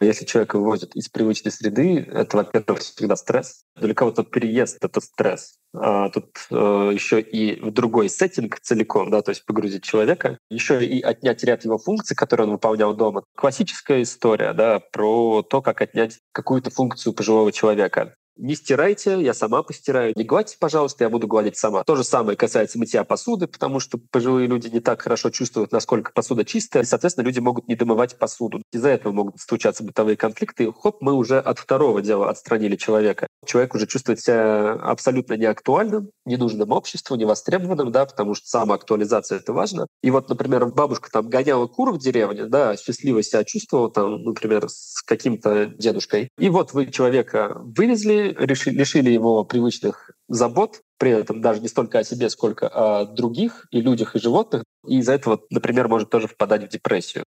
Если 0.00 0.24
человек 0.24 0.54
вывозит 0.54 0.94
из 0.94 1.08
привычной 1.08 1.50
среды, 1.52 1.98
это, 1.98 2.36
во-первых, 2.36 2.80
всегда 2.80 3.16
стресс. 3.16 3.64
Для 3.76 3.94
кого-то 3.94 4.22
переезд— 4.22 4.78
это 4.80 5.00
стресс. 5.00 5.58
А 5.74 6.08
тут 6.10 6.26
э, 6.50 6.54
еще 6.92 7.20
и 7.20 7.60
в 7.60 7.70
другой 7.72 8.08
сеттинг 8.08 8.58
целиком, 8.60 9.10
да, 9.10 9.22
то 9.22 9.30
есть 9.30 9.44
погрузить 9.44 9.82
человека, 9.82 10.38
еще 10.50 10.84
и 10.84 11.00
отнять 11.00 11.44
ряд 11.44 11.64
его 11.64 11.78
функций, 11.78 12.16
которые 12.16 12.46
он 12.46 12.52
выполнял 12.52 12.94
дома. 12.94 13.24
Классическая 13.36 14.02
история, 14.02 14.52
да, 14.54 14.80
про 14.80 15.42
то, 15.42 15.60
как 15.60 15.82
отнять 15.82 16.18
какую-то 16.32 16.70
функцию 16.70 17.12
пожилого 17.12 17.52
человека 17.52 18.14
не 18.38 18.54
стирайте, 18.54 19.20
я 19.20 19.34
сама 19.34 19.62
постираю. 19.62 20.12
Не 20.16 20.24
гладьте, 20.24 20.56
пожалуйста, 20.58 21.04
я 21.04 21.10
буду 21.10 21.26
гладить 21.26 21.56
сама. 21.56 21.82
То 21.84 21.96
же 21.96 22.04
самое 22.04 22.36
касается 22.36 22.78
мытья 22.78 23.04
посуды, 23.04 23.46
потому 23.46 23.80
что 23.80 23.98
пожилые 24.10 24.46
люди 24.46 24.68
не 24.68 24.80
так 24.80 25.02
хорошо 25.02 25.30
чувствуют, 25.30 25.72
насколько 25.72 26.12
посуда 26.12 26.44
чистая, 26.44 26.82
и, 26.82 26.86
соответственно, 26.86 27.26
люди 27.26 27.40
могут 27.40 27.68
не 27.68 27.74
домывать 27.74 28.16
посуду. 28.16 28.62
Из-за 28.72 28.88
этого 28.88 29.12
могут 29.12 29.40
случаться 29.40 29.84
бытовые 29.84 30.16
конфликты. 30.16 30.64
И, 30.64 30.72
хоп, 30.72 30.98
мы 31.00 31.12
уже 31.14 31.38
от 31.38 31.58
второго 31.58 32.00
дела 32.00 32.30
отстранили 32.30 32.76
человека. 32.76 33.26
Человек 33.44 33.74
уже 33.74 33.86
чувствует 33.86 34.20
себя 34.20 34.72
абсолютно 34.74 35.34
неактуальным, 35.34 36.10
ненужным 36.24 36.70
обществу, 36.72 37.16
невостребованным, 37.16 37.90
да, 37.92 38.06
потому 38.06 38.34
что 38.34 38.46
самоактуализация— 38.46 39.38
это 39.40 39.52
важно. 39.52 39.86
И 40.02 40.10
вот, 40.10 40.28
например, 40.28 40.66
бабушка 40.66 41.10
там 41.10 41.28
гоняла 41.28 41.66
кур 41.66 41.92
в 41.92 41.98
деревне, 41.98 42.46
да, 42.46 42.76
счастливо 42.76 43.22
себя 43.22 43.44
чувствовала 43.44 43.90
там, 43.90 44.22
например, 44.22 44.68
с 44.68 45.02
каким-то 45.02 45.66
дедушкой. 45.66 46.28
И 46.38 46.48
вот 46.48 46.72
вы 46.72 46.86
человека 46.86 47.56
вывезли, 47.58 48.27
лишили, 48.38 48.76
лишили 48.76 49.10
его 49.10 49.44
привычных 49.44 50.10
забот, 50.28 50.82
при 50.98 51.10
этом 51.12 51.40
даже 51.40 51.60
не 51.60 51.68
столько 51.68 51.98
о 51.98 52.04
себе, 52.04 52.28
сколько 52.30 52.68
о 52.68 53.04
других 53.06 53.66
и 53.70 53.80
людях, 53.80 54.16
и 54.16 54.20
животных. 54.20 54.64
И 54.86 54.98
из-за 54.98 55.12
этого, 55.12 55.40
например, 55.50 55.88
может 55.88 56.10
тоже 56.10 56.26
впадать 56.26 56.64
в 56.64 56.68
депрессию. 56.68 57.24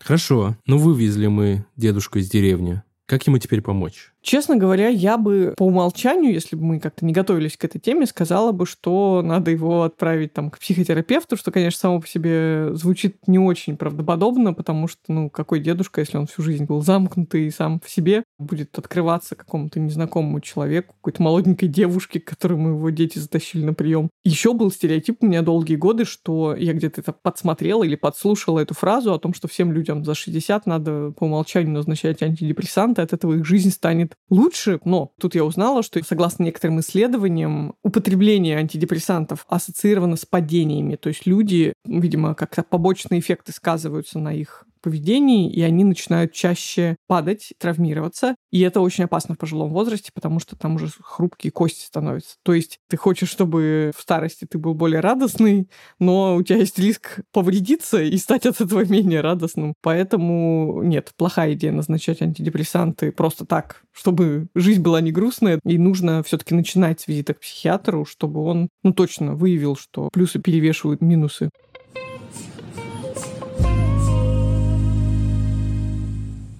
Хорошо, 0.00 0.56
ну 0.66 0.78
вывезли 0.78 1.26
мы 1.26 1.66
дедушку 1.76 2.18
из 2.18 2.30
деревни. 2.30 2.82
Как 3.06 3.26
ему 3.26 3.38
теперь 3.38 3.60
помочь? 3.60 4.12
Честно 4.26 4.56
говоря, 4.56 4.88
я 4.88 5.18
бы 5.18 5.54
по 5.56 5.62
умолчанию, 5.62 6.32
если 6.32 6.56
бы 6.56 6.64
мы 6.64 6.80
как-то 6.80 7.04
не 7.04 7.12
готовились 7.12 7.56
к 7.56 7.64
этой 7.64 7.78
теме, 7.78 8.06
сказала 8.06 8.50
бы, 8.50 8.66
что 8.66 9.22
надо 9.24 9.52
его 9.52 9.84
отправить 9.84 10.32
там 10.32 10.50
к 10.50 10.58
психотерапевту, 10.58 11.36
что, 11.36 11.52
конечно, 11.52 11.78
само 11.78 12.00
по 12.00 12.08
себе 12.08 12.74
звучит 12.74 13.28
не 13.28 13.38
очень 13.38 13.76
правдоподобно, 13.76 14.52
потому 14.52 14.88
что, 14.88 15.00
ну, 15.06 15.30
какой 15.30 15.60
дедушка, 15.60 16.00
если 16.00 16.18
он 16.18 16.26
всю 16.26 16.42
жизнь 16.42 16.64
был 16.64 16.82
замкнутый 16.82 17.46
и 17.46 17.52
сам 17.52 17.78
в 17.78 17.88
себе, 17.88 18.24
будет 18.40 18.76
открываться 18.76 19.36
какому-то 19.36 19.78
незнакомому 19.78 20.40
человеку, 20.40 20.96
какой-то 20.96 21.22
молоденькой 21.22 21.68
девушке, 21.68 22.18
к 22.18 22.24
которой 22.24 22.58
мы 22.58 22.70
его 22.70 22.90
дети 22.90 23.20
затащили 23.20 23.64
на 23.64 23.74
прием. 23.74 24.10
Еще 24.24 24.54
был 24.54 24.72
стереотип 24.72 25.18
у 25.20 25.26
меня 25.26 25.42
долгие 25.42 25.76
годы, 25.76 26.04
что 26.04 26.56
я 26.56 26.72
где-то 26.72 27.00
это 27.00 27.12
подсмотрела 27.12 27.84
или 27.84 27.94
подслушала 27.94 28.58
эту 28.58 28.74
фразу 28.74 29.14
о 29.14 29.20
том, 29.20 29.34
что 29.34 29.46
всем 29.46 29.70
людям 29.70 30.04
за 30.04 30.16
60 30.16 30.66
надо 30.66 31.12
по 31.16 31.26
умолчанию 31.26 31.74
назначать 31.74 32.24
антидепрессанты, 32.24 33.02
от 33.02 33.12
этого 33.12 33.34
их 33.34 33.46
жизнь 33.46 33.70
станет 33.70 34.15
лучше, 34.30 34.80
но 34.84 35.12
тут 35.18 35.34
я 35.34 35.44
узнала, 35.44 35.82
что 35.82 36.02
согласно 36.04 36.44
некоторым 36.44 36.80
исследованиям, 36.80 37.74
употребление 37.82 38.58
антидепрессантов 38.58 39.46
ассоциировано 39.48 40.16
с 40.16 40.26
падениями. 40.26 40.96
То 40.96 41.08
есть 41.08 41.26
люди, 41.26 41.72
видимо, 41.84 42.34
как-то 42.34 42.62
побочные 42.62 43.20
эффекты 43.20 43.52
сказываются 43.52 44.18
на 44.18 44.32
их 44.32 44.64
поведений, 44.86 45.50
и 45.50 45.62
они 45.62 45.82
начинают 45.82 46.32
чаще 46.32 46.94
падать, 47.08 47.52
травмироваться. 47.58 48.36
И 48.52 48.60
это 48.60 48.80
очень 48.80 49.02
опасно 49.02 49.34
в 49.34 49.38
пожилом 49.38 49.70
возрасте, 49.70 50.12
потому 50.14 50.38
что 50.38 50.54
там 50.54 50.76
уже 50.76 50.90
хрупкие 51.00 51.50
кости 51.50 51.84
становятся. 51.84 52.36
То 52.44 52.54
есть 52.54 52.78
ты 52.88 52.96
хочешь, 52.96 53.28
чтобы 53.28 53.90
в 53.96 54.00
старости 54.00 54.46
ты 54.48 54.58
был 54.58 54.74
более 54.74 55.00
радостный, 55.00 55.68
но 55.98 56.36
у 56.36 56.42
тебя 56.44 56.58
есть 56.58 56.78
риск 56.78 57.18
повредиться 57.32 58.00
и 58.00 58.16
стать 58.16 58.46
от 58.46 58.60
этого 58.60 58.84
менее 58.84 59.22
радостным. 59.22 59.74
Поэтому 59.82 60.82
нет, 60.84 61.10
плохая 61.16 61.54
идея 61.54 61.72
назначать 61.72 62.22
антидепрессанты 62.22 63.10
просто 63.10 63.44
так, 63.44 63.82
чтобы 63.90 64.46
жизнь 64.54 64.82
была 64.82 65.00
не 65.00 65.10
грустная, 65.10 65.58
и 65.64 65.78
нужно 65.78 66.22
все-таки 66.22 66.54
начинать 66.54 67.00
с 67.00 67.08
визита 67.08 67.34
к 67.34 67.40
психиатру, 67.40 68.04
чтобы 68.04 68.40
он, 68.44 68.68
ну, 68.84 68.92
точно 68.92 69.34
выявил, 69.34 69.74
что 69.74 70.10
плюсы 70.12 70.38
перевешивают 70.38 71.00
минусы. 71.00 71.50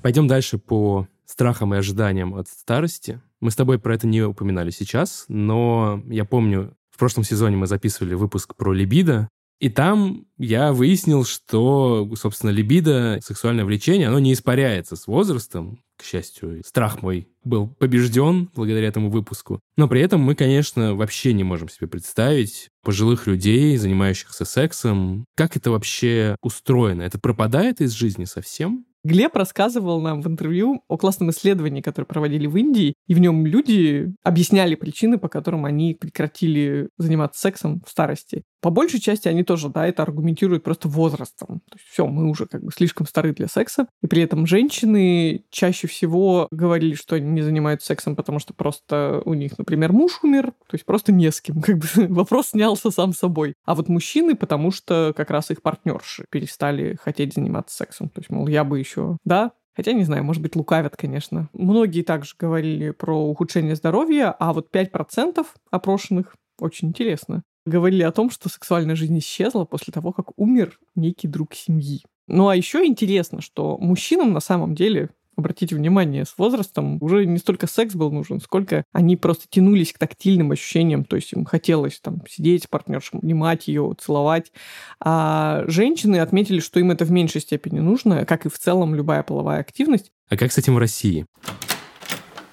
Пойдем 0.06 0.28
дальше 0.28 0.58
по 0.58 1.08
страхам 1.24 1.74
и 1.74 1.78
ожиданиям 1.78 2.36
от 2.36 2.46
старости. 2.46 3.20
Мы 3.40 3.50
с 3.50 3.56
тобой 3.56 3.80
про 3.80 3.92
это 3.92 4.06
не 4.06 4.22
упоминали 4.22 4.70
сейчас, 4.70 5.24
но 5.26 6.00
я 6.06 6.24
помню, 6.24 6.76
в 6.92 6.98
прошлом 7.00 7.24
сезоне 7.24 7.56
мы 7.56 7.66
записывали 7.66 8.14
выпуск 8.14 8.54
про 8.54 8.72
либидо, 8.72 9.28
и 9.58 9.68
там 9.68 10.26
я 10.38 10.72
выяснил, 10.72 11.24
что, 11.24 12.08
собственно, 12.14 12.50
либидо, 12.50 13.18
сексуальное 13.20 13.64
влечение, 13.64 14.06
оно 14.06 14.20
не 14.20 14.32
испаряется 14.32 14.94
с 14.94 15.08
возрастом. 15.08 15.80
К 15.96 16.04
счастью, 16.04 16.62
страх 16.64 17.02
мой 17.02 17.26
был 17.42 17.66
побежден 17.66 18.50
благодаря 18.54 18.86
этому 18.86 19.10
выпуску. 19.10 19.58
Но 19.76 19.88
при 19.88 20.02
этом 20.02 20.20
мы, 20.20 20.36
конечно, 20.36 20.94
вообще 20.94 21.32
не 21.32 21.42
можем 21.42 21.68
себе 21.68 21.88
представить 21.88 22.68
пожилых 22.84 23.26
людей, 23.26 23.76
занимающихся 23.76 24.44
сексом. 24.44 25.24
Как 25.34 25.56
это 25.56 25.72
вообще 25.72 26.36
устроено? 26.42 27.02
Это 27.02 27.18
пропадает 27.18 27.80
из 27.80 27.90
жизни 27.92 28.24
совсем? 28.24 28.84
Глеб 29.06 29.36
рассказывал 29.36 30.00
нам 30.00 30.20
в 30.20 30.26
интервью 30.26 30.82
о 30.88 30.96
классном 30.96 31.30
исследовании, 31.30 31.80
которое 31.80 32.06
проводили 32.06 32.48
в 32.48 32.56
Индии, 32.56 32.94
и 33.06 33.14
в 33.14 33.20
нем 33.20 33.46
люди 33.46 34.12
объясняли 34.24 34.74
причины, 34.74 35.16
по 35.16 35.28
которым 35.28 35.64
они 35.64 35.94
прекратили 35.94 36.88
заниматься 36.98 37.40
сексом 37.40 37.82
в 37.86 37.90
старости. 37.90 38.42
По 38.66 38.70
большей 38.70 38.98
части 38.98 39.28
они 39.28 39.44
тоже, 39.44 39.68
да, 39.68 39.86
это 39.86 40.02
аргументируют 40.02 40.64
просто 40.64 40.88
возрастом. 40.88 41.60
То 41.70 41.76
есть 41.76 41.86
все, 41.88 42.04
мы 42.04 42.28
уже 42.28 42.46
как 42.46 42.64
бы 42.64 42.72
слишком 42.72 43.06
стары 43.06 43.32
для 43.32 43.46
секса. 43.46 43.86
И 44.02 44.08
при 44.08 44.22
этом 44.22 44.44
женщины 44.44 45.44
чаще 45.50 45.86
всего 45.86 46.48
говорили, 46.50 46.94
что 46.94 47.14
они 47.14 47.30
не 47.30 47.42
занимаются 47.42 47.86
сексом, 47.86 48.16
потому 48.16 48.40
что 48.40 48.54
просто 48.54 49.22
у 49.24 49.34
них, 49.34 49.56
например, 49.56 49.92
муж 49.92 50.18
умер, 50.24 50.46
то 50.46 50.74
есть 50.74 50.84
просто 50.84 51.12
не 51.12 51.30
с 51.30 51.40
кем. 51.40 51.62
Как 51.62 51.78
бы 51.78 51.86
вопрос 52.08 52.48
снялся 52.48 52.90
сам 52.90 53.12
собой. 53.12 53.54
А 53.66 53.76
вот 53.76 53.88
мужчины, 53.88 54.34
потому 54.34 54.72
что 54.72 55.14
как 55.16 55.30
раз 55.30 55.52
их 55.52 55.62
партнерши 55.62 56.24
перестали 56.28 56.98
хотеть 57.00 57.34
заниматься 57.34 57.76
сексом. 57.76 58.08
То 58.08 58.18
есть, 58.18 58.30
мол, 58.30 58.48
я 58.48 58.64
бы 58.64 58.80
еще, 58.80 59.16
да, 59.24 59.52
Хотя, 59.76 59.92
не 59.92 60.04
знаю, 60.04 60.24
может 60.24 60.42
быть, 60.42 60.56
лукавят, 60.56 60.96
конечно. 60.96 61.50
Многие 61.52 62.02
также 62.02 62.34
говорили 62.36 62.90
про 62.90 63.14
ухудшение 63.14 63.76
здоровья, 63.76 64.34
а 64.36 64.52
вот 64.52 64.74
5% 64.74 65.46
опрошенных 65.70 66.34
очень 66.58 66.88
интересно 66.88 67.44
говорили 67.66 68.02
о 68.02 68.12
том, 68.12 68.30
что 68.30 68.48
сексуальная 68.48 68.96
жизнь 68.96 69.18
исчезла 69.18 69.64
после 69.64 69.92
того, 69.92 70.12
как 70.12 70.38
умер 70.38 70.78
некий 70.94 71.28
друг 71.28 71.54
семьи. 71.54 72.02
Ну 72.28 72.48
а 72.48 72.56
еще 72.56 72.84
интересно, 72.84 73.40
что 73.40 73.76
мужчинам 73.78 74.32
на 74.32 74.40
самом 74.40 74.74
деле 74.74 75.10
обратите 75.36 75.76
внимание, 75.76 76.24
с 76.24 76.34
возрастом 76.38 76.98
уже 77.02 77.26
не 77.26 77.38
столько 77.38 77.66
секс 77.66 77.94
был 77.94 78.10
нужен, 78.10 78.40
сколько 78.40 78.84
они 78.92 79.16
просто 79.16 79.44
тянулись 79.48 79.92
к 79.92 79.98
тактильным 79.98 80.50
ощущениям, 80.50 81.04
то 81.04 81.16
есть 81.16 81.32
им 81.32 81.44
хотелось 81.44 82.00
там 82.00 82.22
сидеть 82.28 82.64
с 82.64 82.66
партнершей, 82.66 83.18
обнимать 83.18 83.68
ее, 83.68 83.94
целовать. 83.98 84.50
А 84.98 85.64
женщины 85.66 86.16
отметили, 86.16 86.60
что 86.60 86.80
им 86.80 86.90
это 86.90 87.04
в 87.04 87.10
меньшей 87.10 87.42
степени 87.42 87.80
нужно, 87.80 88.24
как 88.24 88.46
и 88.46 88.48
в 88.48 88.58
целом 88.58 88.94
любая 88.94 89.22
половая 89.22 89.60
активность. 89.60 90.10
А 90.28 90.36
как 90.36 90.52
с 90.52 90.58
этим 90.58 90.74
в 90.74 90.78
России? 90.78 91.26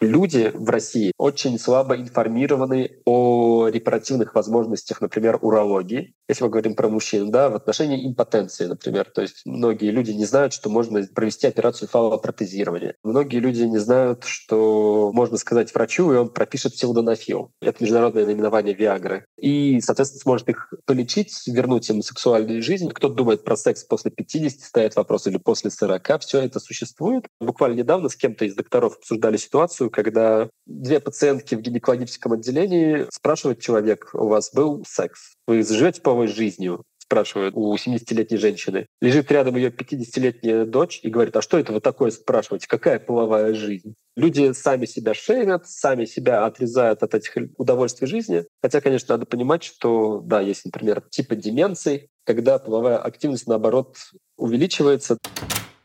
Люди 0.08 0.52
в 0.54 0.70
России 0.70 1.12
очень 1.18 1.58
слабо 1.60 1.96
информированы 1.98 2.92
о 3.06 3.68
репаративных 3.68 4.36
возможностях, 4.36 5.02
например, 5.02 5.40
урологии. 5.42 6.14
Если 6.30 6.44
мы 6.44 6.50
говорим 6.50 6.76
про 6.76 6.88
мужчин, 6.88 7.32
да, 7.32 7.50
в 7.50 7.56
отношении 7.56 8.08
импотенции, 8.08 8.66
например. 8.66 9.10
То 9.14 9.22
есть 9.22 9.42
многие 9.46 9.92
люди 9.92 10.12
не 10.12 10.26
знают, 10.26 10.54
что 10.54 10.70
можно 10.70 11.04
провести 11.14 11.48
операцию 11.48 11.90
фалопротезирования. 11.90 12.96
Многие 13.04 13.40
люди 13.40 13.64
не 13.64 13.78
знают, 13.78 14.24
что 14.24 15.12
можно 15.14 15.38
сказать 15.38 15.74
врачу, 15.74 16.12
и 16.14 16.16
он 16.16 16.30
пропишет 16.30 16.76
силдонафил. 16.76 17.52
Это 17.62 17.84
международное 17.84 18.26
наименование 18.26 18.74
Виагры. 18.74 19.26
И, 19.38 19.82
соответственно, 19.82 20.22
сможет 20.22 20.50
их 20.50 20.74
полечить, 20.86 21.46
вернуть 21.48 21.90
им 21.90 22.02
сексуальную 22.02 22.62
жизнь. 22.62 22.90
Кто-то 22.90 23.16
думает 23.16 23.44
про 23.44 23.58
секс 23.58 23.84
после 23.84 24.12
50, 24.12 24.62
стоит 24.62 24.96
вопрос, 24.96 25.28
или 25.28 25.38
после 25.38 25.72
40. 25.72 26.22
Все 26.22 26.40
это 26.40 26.60
существует. 26.60 27.26
Буквально 27.42 27.76
недавно 27.76 28.10
с 28.10 28.16
кем-то 28.16 28.46
из 28.46 28.56
докторов 28.56 28.98
обсуждали 28.98 29.38
ситуацию, 29.38 29.90
когда 29.90 30.50
две 30.66 31.00
пациентки 31.00 31.56
в 31.56 31.62
гинекологическом 31.62 32.34
отделении 32.34 33.06
спрашивают 33.12 33.60
человек, 33.60 34.10
у 34.14 34.28
вас 34.28 34.52
был 34.54 34.84
секс? 34.88 35.34
Вы 35.48 35.64
живете 35.64 36.02
половой 36.02 36.28
жизнью? 36.28 36.84
спрашивают 37.00 37.54
у 37.56 37.76
70-летней 37.76 38.38
женщины. 38.38 38.88
Лежит 39.02 39.30
рядом 39.30 39.58
ее 39.58 39.70
50-летняя 39.70 40.66
дочь 40.66 41.02
и 41.04 41.10
говорит, 41.10 41.36
а 41.36 41.42
что 41.42 41.60
это 41.60 41.74
вы 41.74 41.82
такое 41.82 42.10
спрашиваете? 42.12 42.66
Какая 42.68 42.98
половая 42.98 43.54
жизнь? 43.54 43.94
Люди 44.16 44.52
сами 44.54 44.86
себя 44.86 45.14
шеймят, 45.14 45.68
сами 45.68 46.06
себя 46.06 46.46
отрезают 46.46 47.04
от 47.04 47.14
этих 47.14 47.36
удовольствий 47.58 48.08
жизни. 48.08 48.46
Хотя, 48.64 48.80
конечно, 48.82 49.14
надо 49.16 49.26
понимать, 49.26 49.64
что, 49.64 50.22
да, 50.22 50.40
есть, 50.40 50.64
например, 50.66 51.04
типы 51.12 51.36
деменций, 51.36 52.10
когда 52.24 52.58
половая 52.58 52.98
активность, 52.98 53.48
наоборот, 53.48 53.98
увеличивается. 54.38 55.18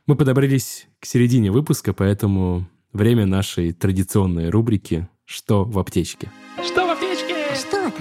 Мы 0.06 0.16
подобрались 0.16 0.86
к 1.00 1.04
середине 1.04 1.50
выпуска, 1.50 1.92
поэтому 1.92 2.68
Время 2.92 3.26
нашей 3.26 3.72
традиционной 3.72 4.48
рубрики 4.48 5.08
«Что 5.26 5.64
в 5.64 5.78
аптечке?». 5.78 6.32
Что 6.64 6.86
в 6.86 6.90
аптечке? 6.90 7.34
Что 7.54 7.90
там? 7.90 7.92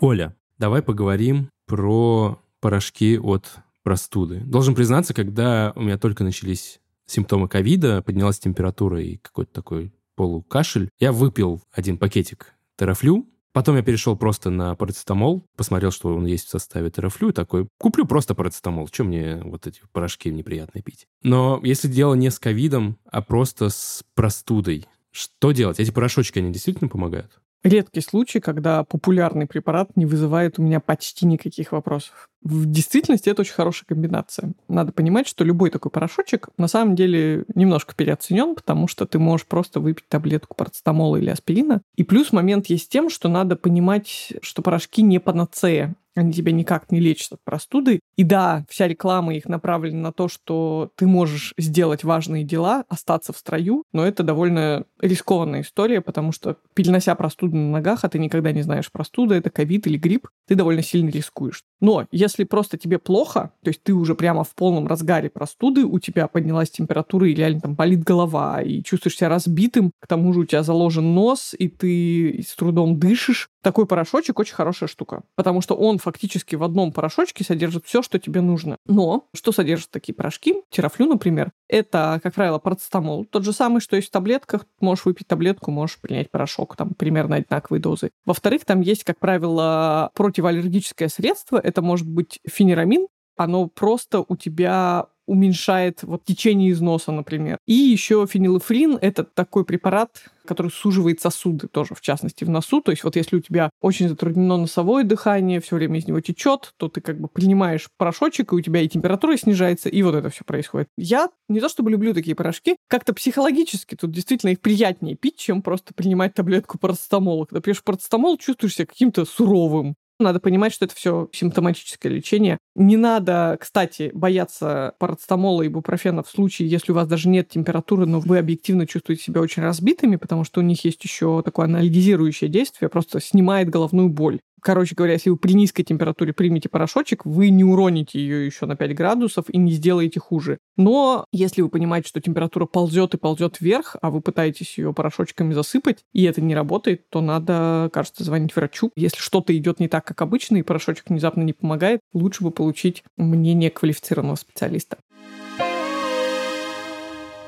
Оля, 0.00 0.36
давай 0.62 0.80
поговорим 0.80 1.50
про 1.66 2.38
порошки 2.60 3.18
от 3.18 3.50
простуды. 3.82 4.38
Должен 4.44 4.76
признаться, 4.76 5.12
когда 5.12 5.72
у 5.74 5.82
меня 5.82 5.98
только 5.98 6.22
начались 6.22 6.78
симптомы 7.04 7.48
ковида, 7.48 8.00
поднялась 8.00 8.38
температура 8.38 9.02
и 9.02 9.16
какой-то 9.16 9.52
такой 9.52 9.92
полукашель, 10.14 10.88
я 11.00 11.10
выпил 11.10 11.60
один 11.72 11.98
пакетик 11.98 12.54
терафлю, 12.76 13.26
Потом 13.52 13.76
я 13.76 13.82
перешел 13.82 14.16
просто 14.16 14.48
на 14.48 14.74
парацетамол, 14.74 15.44
посмотрел, 15.56 15.90
что 15.90 16.14
он 16.16 16.24
есть 16.24 16.46
в 16.46 16.50
составе 16.50 16.90
терафлю, 16.90 17.28
и 17.28 17.32
такой, 17.32 17.68
куплю 17.78 18.06
просто 18.06 18.34
парацетамол, 18.34 18.88
чем 18.88 19.08
мне 19.08 19.42
вот 19.44 19.66
эти 19.66 19.82
порошки 19.92 20.30
неприятно 20.30 20.80
пить. 20.80 21.06
Но 21.22 21.60
если 21.62 21.88
дело 21.88 22.14
не 22.14 22.30
с 22.30 22.38
ковидом, 22.38 22.96
а 23.04 23.20
просто 23.20 23.68
с 23.68 24.04
простудой, 24.14 24.86
что 25.10 25.52
делать? 25.52 25.80
Эти 25.80 25.90
порошочки, 25.90 26.38
они 26.38 26.50
действительно 26.50 26.88
помогают? 26.88 27.42
Редкий 27.64 28.00
случай, 28.00 28.40
когда 28.40 28.84
популярный 28.84 29.46
препарат 29.46 29.96
не 29.96 30.06
вызывает 30.06 30.58
у 30.58 30.62
меня 30.62 30.80
почти 30.80 31.26
никаких 31.26 31.72
вопросов. 31.72 32.28
В 32.42 32.66
действительности 32.66 33.28
это 33.28 33.42
очень 33.42 33.54
хорошая 33.54 33.86
комбинация. 33.86 34.52
Надо 34.68 34.92
понимать, 34.92 35.28
что 35.28 35.44
любой 35.44 35.70
такой 35.70 35.90
порошочек 35.90 36.48
на 36.58 36.66
самом 36.66 36.96
деле 36.96 37.44
немножко 37.54 37.94
переоценен, 37.94 38.56
потому 38.56 38.88
что 38.88 39.06
ты 39.06 39.18
можешь 39.18 39.46
просто 39.46 39.78
выпить 39.78 40.08
таблетку 40.08 40.56
парацетамола 40.56 41.16
или 41.16 41.30
аспирина. 41.30 41.82
И 41.94 42.02
плюс 42.02 42.32
момент 42.32 42.66
есть 42.66 42.90
тем, 42.90 43.10
что 43.10 43.28
надо 43.28 43.54
понимать, 43.54 44.32
что 44.42 44.62
порошки 44.62 45.02
не 45.02 45.20
панацея 45.20 45.94
они 46.14 46.32
тебя 46.32 46.52
никак 46.52 46.90
не 46.90 47.00
лечат 47.00 47.32
от 47.32 47.44
простуды. 47.44 48.00
И 48.16 48.24
да, 48.24 48.64
вся 48.68 48.88
реклама 48.88 49.34
их 49.34 49.46
направлена 49.46 50.00
на 50.00 50.12
то, 50.12 50.28
что 50.28 50.90
ты 50.96 51.06
можешь 51.06 51.54
сделать 51.58 52.04
важные 52.04 52.44
дела, 52.44 52.84
остаться 52.88 53.32
в 53.32 53.38
строю, 53.38 53.84
но 53.92 54.06
это 54.06 54.22
довольно 54.22 54.84
рискованная 55.00 55.62
история, 55.62 56.00
потому 56.00 56.32
что 56.32 56.56
перенося 56.74 57.14
простуду 57.14 57.56
на 57.56 57.70
ногах, 57.70 58.04
а 58.04 58.08
ты 58.08 58.18
никогда 58.18 58.52
не 58.52 58.62
знаешь, 58.62 58.90
простуда 58.90 59.34
это 59.34 59.50
ковид 59.50 59.86
или 59.86 59.96
грипп, 59.96 60.28
ты 60.46 60.54
довольно 60.54 60.82
сильно 60.82 61.10
рискуешь. 61.10 61.64
Но 61.82 62.06
если 62.12 62.44
просто 62.44 62.78
тебе 62.78 62.98
плохо, 62.98 63.52
то 63.62 63.68
есть 63.68 63.82
ты 63.82 63.92
уже 63.92 64.14
прямо 64.14 64.44
в 64.44 64.54
полном 64.54 64.86
разгаре 64.86 65.28
простуды, 65.28 65.84
у 65.84 65.98
тебя 65.98 66.28
поднялась 66.28 66.70
температура 66.70 67.28
и 67.28 67.34
реально 67.34 67.60
там 67.60 67.74
болит 67.74 68.04
голова, 68.04 68.62
и 68.62 68.82
чувствуешь 68.82 69.16
себя 69.16 69.28
разбитым, 69.28 69.90
к 70.00 70.06
тому 70.06 70.32
же 70.32 70.40
у 70.40 70.44
тебя 70.44 70.62
заложен 70.62 71.12
нос, 71.12 71.54
и 71.58 71.68
ты 71.68 72.42
с 72.46 72.54
трудом 72.54 72.98
дышишь, 73.00 73.50
такой 73.62 73.86
порошочек 73.86 74.38
очень 74.38 74.54
хорошая 74.54 74.88
штука, 74.88 75.22
потому 75.36 75.60
что 75.60 75.74
он 75.74 75.98
фактически 75.98 76.56
в 76.56 76.62
одном 76.62 76.92
порошочке 76.92 77.44
содержит 77.44 77.84
все, 77.86 78.02
что 78.02 78.18
тебе 78.18 78.40
нужно. 78.40 78.76
Но 78.86 79.26
что 79.34 79.52
содержат 79.52 79.90
такие 79.90 80.14
порошки? 80.14 80.56
Терафлю, 80.70 81.06
например, 81.06 81.52
это, 81.68 82.20
как 82.22 82.34
правило, 82.34 82.58
парацетамол. 82.58 83.24
Тот 83.24 83.44
же 83.44 83.52
самый, 83.52 83.80
что 83.80 83.96
есть 83.96 84.08
в 84.08 84.10
таблетках. 84.10 84.66
Можешь 84.80 85.04
выпить 85.04 85.26
таблетку, 85.26 85.70
можешь 85.70 85.98
принять 86.00 86.30
порошок, 86.30 86.76
там 86.76 86.90
примерно 86.94 87.36
одинаковые 87.36 87.80
дозы. 87.80 88.10
Во-вторых, 88.26 88.64
там 88.64 88.80
есть, 88.80 89.04
как 89.04 89.18
правило, 89.18 90.10
противоаллергическое 90.14 91.08
средство. 91.08 91.58
Это 91.72 91.80
может 91.80 92.06
быть 92.06 92.38
фенерамин. 92.46 93.06
Оно 93.38 93.66
просто 93.66 94.22
у 94.28 94.36
тебя 94.36 95.06
уменьшает 95.26 96.02
вот 96.02 96.24
течение 96.26 96.70
износа, 96.72 97.12
например. 97.12 97.56
И 97.66 97.72
еще 97.72 98.26
фенилэфрин— 98.28 98.98
это 99.00 99.24
такой 99.24 99.64
препарат, 99.64 100.24
который 100.44 100.70
суживает 100.70 101.22
сосуды 101.22 101.68
тоже, 101.68 101.94
в 101.94 102.02
частности, 102.02 102.44
в 102.44 102.50
носу. 102.50 102.82
То 102.82 102.90
есть 102.90 103.04
вот 103.04 103.16
если 103.16 103.36
у 103.36 103.40
тебя 103.40 103.70
очень 103.80 104.08
затруднено 104.10 104.58
носовое 104.58 105.04
дыхание, 105.04 105.60
все 105.60 105.76
время 105.76 105.98
из 105.98 106.06
него 106.06 106.20
течет, 106.20 106.74
то 106.76 106.88
ты 106.88 107.00
как 107.00 107.18
бы 107.18 107.28
принимаешь 107.28 107.88
порошочек, 107.96 108.52
и 108.52 108.56
у 108.56 108.60
тебя 108.60 108.82
и 108.82 108.88
температура 108.88 109.34
снижается, 109.38 109.88
и 109.88 110.02
вот 110.02 110.14
это 110.14 110.28
все 110.28 110.44
происходит. 110.44 110.88
Я 110.98 111.30
не 111.48 111.60
то 111.60 111.70
чтобы 111.70 111.90
люблю 111.90 112.12
такие 112.12 112.36
порошки, 112.36 112.76
как-то 112.88 113.14
психологически 113.14 113.94
тут 113.94 114.10
действительно 114.10 114.50
их 114.50 114.60
приятнее 114.60 115.16
пить, 115.16 115.38
чем 115.38 115.62
просто 115.62 115.94
принимать 115.94 116.34
таблетку 116.34 116.78
парацетамола. 116.78 117.46
Когда 117.46 117.62
пьешь 117.62 117.82
парацетамол, 117.82 118.36
чувствуешь 118.36 118.74
себя 118.74 118.86
каким-то 118.86 119.24
суровым, 119.24 119.94
надо 120.18 120.40
понимать, 120.40 120.72
что 120.72 120.84
это 120.84 120.94
все 120.94 121.28
симптоматическое 121.32 122.12
лечение. 122.12 122.58
Не 122.74 122.96
надо, 122.96 123.58
кстати, 123.60 124.10
бояться 124.14 124.94
парацетамола 124.98 125.62
и 125.62 125.68
бупрофена 125.68 126.22
в 126.22 126.28
случае, 126.28 126.68
если 126.70 126.92
у 126.92 126.94
вас 126.94 127.06
даже 127.06 127.28
нет 127.28 127.48
температуры, 127.50 128.06
но 128.06 128.20
вы 128.20 128.38
объективно 128.38 128.86
чувствуете 128.86 129.22
себя 129.22 129.42
очень 129.42 129.62
разбитыми, 129.62 130.16
потому 130.16 130.44
что 130.44 130.60
у 130.60 130.62
них 130.62 130.82
есть 130.84 131.04
еще 131.04 131.42
такое 131.44 131.66
анализирующее 131.66 132.48
действие, 132.48 132.88
просто 132.88 133.20
снимает 133.20 133.68
головную 133.68 134.08
боль. 134.08 134.40
Короче 134.64 134.94
говоря, 134.94 135.14
если 135.14 135.28
вы 135.28 135.36
при 135.36 135.54
низкой 135.54 135.82
температуре 135.82 136.32
примете 136.32 136.68
порошочек, 136.68 137.26
вы 137.26 137.50
не 137.50 137.64
уроните 137.64 138.20
ее 138.20 138.46
еще 138.46 138.66
на 138.66 138.76
5 138.76 138.94
градусов 138.94 139.46
и 139.48 139.58
не 139.58 139.72
сделаете 139.72 140.20
хуже. 140.20 140.58
Но 140.76 141.26
если 141.32 141.62
вы 141.62 141.68
понимаете, 141.68 142.08
что 142.08 142.20
температура 142.20 142.66
ползет 142.66 143.14
и 143.14 143.18
ползет 143.18 143.60
вверх, 143.60 143.96
а 144.00 144.10
вы 144.12 144.20
пытаетесь 144.20 144.78
ее 144.78 144.94
порошочками 144.94 145.52
засыпать, 145.52 146.04
и 146.12 146.22
это 146.22 146.40
не 146.40 146.54
работает, 146.54 147.10
то 147.10 147.20
надо, 147.20 147.90
кажется, 147.92 148.22
звонить 148.22 148.54
врачу. 148.54 148.92
Если 148.94 149.18
что-то 149.18 149.56
идет 149.56 149.80
не 149.80 149.88
так, 149.88 150.04
как 150.04 150.22
обычно, 150.22 150.58
и 150.58 150.62
порошочек 150.62 151.10
внезапно 151.10 151.42
не 151.42 151.52
помогает, 151.54 151.98
лучше 152.12 152.44
бы 152.44 152.52
получить 152.62 153.02
мнение 153.16 153.70
квалифицированного 153.70 154.36
специалиста. 154.36 154.96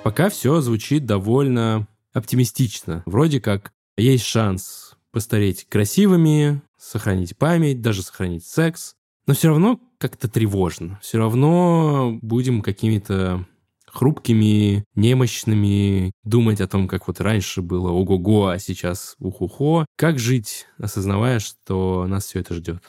Пока 0.02 0.28
все 0.28 0.60
звучит 0.60 1.06
довольно 1.06 1.86
оптимистично. 2.12 3.04
Вроде 3.06 3.40
как 3.40 3.70
есть 3.96 4.24
шанс 4.24 4.96
постареть 5.12 5.66
красивыми, 5.68 6.62
сохранить 6.76 7.38
память, 7.38 7.80
даже 7.80 8.02
сохранить 8.02 8.44
секс. 8.44 8.96
Но 9.28 9.34
все 9.34 9.48
равно 9.48 9.80
как-то 9.98 10.28
тревожно. 10.28 10.98
Все 11.00 11.18
равно 11.18 12.18
будем 12.20 12.60
какими-то 12.60 13.46
хрупкими, 13.86 14.84
немощными, 14.96 16.10
думать 16.24 16.60
о 16.60 16.66
том, 16.66 16.88
как 16.88 17.06
вот 17.06 17.20
раньше 17.20 17.62
было 17.62 17.90
ого-го, 17.90 18.48
а 18.48 18.58
сейчас 18.58 19.14
ухухо. 19.20 19.86
Как 19.96 20.18
жить, 20.18 20.66
осознавая, 20.76 21.38
что 21.38 22.04
нас 22.08 22.26
все 22.26 22.40
это 22.40 22.54
ждет? 22.54 22.82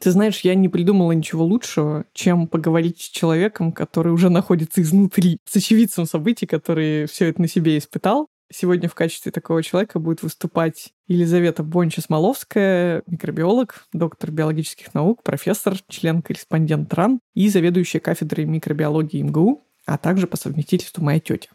Ты 0.00 0.10
знаешь, 0.10 0.40
я 0.40 0.54
не 0.54 0.68
придумала 0.68 1.12
ничего 1.12 1.44
лучшего, 1.44 2.04
чем 2.12 2.48
поговорить 2.48 3.00
с 3.00 3.08
человеком, 3.08 3.72
который 3.72 4.12
уже 4.12 4.28
находится 4.28 4.82
изнутри, 4.82 5.38
с 5.46 5.56
очевидцем 5.56 6.04
событий, 6.04 6.46
который 6.46 7.06
все 7.06 7.26
это 7.26 7.40
на 7.40 7.48
себе 7.48 7.78
испытал. 7.78 8.28
Сегодня 8.52 8.88
в 8.88 8.94
качестве 8.94 9.32
такого 9.32 9.62
человека 9.62 9.98
будет 9.98 10.22
выступать 10.22 10.92
Елизавета 11.08 11.64
Бонча-Смоловская, 11.64 13.02
микробиолог, 13.06 13.86
доктор 13.92 14.30
биологических 14.30 14.94
наук, 14.94 15.22
профессор, 15.22 15.76
член-корреспондент 15.88 16.92
РАН 16.94 17.18
и 17.34 17.48
заведующая 17.48 18.00
кафедрой 18.00 18.44
микробиологии 18.44 19.22
МГУ, 19.22 19.66
а 19.86 19.98
также 19.98 20.26
по 20.26 20.36
совместительству 20.36 21.02
моя 21.02 21.18
тетя. 21.18 21.48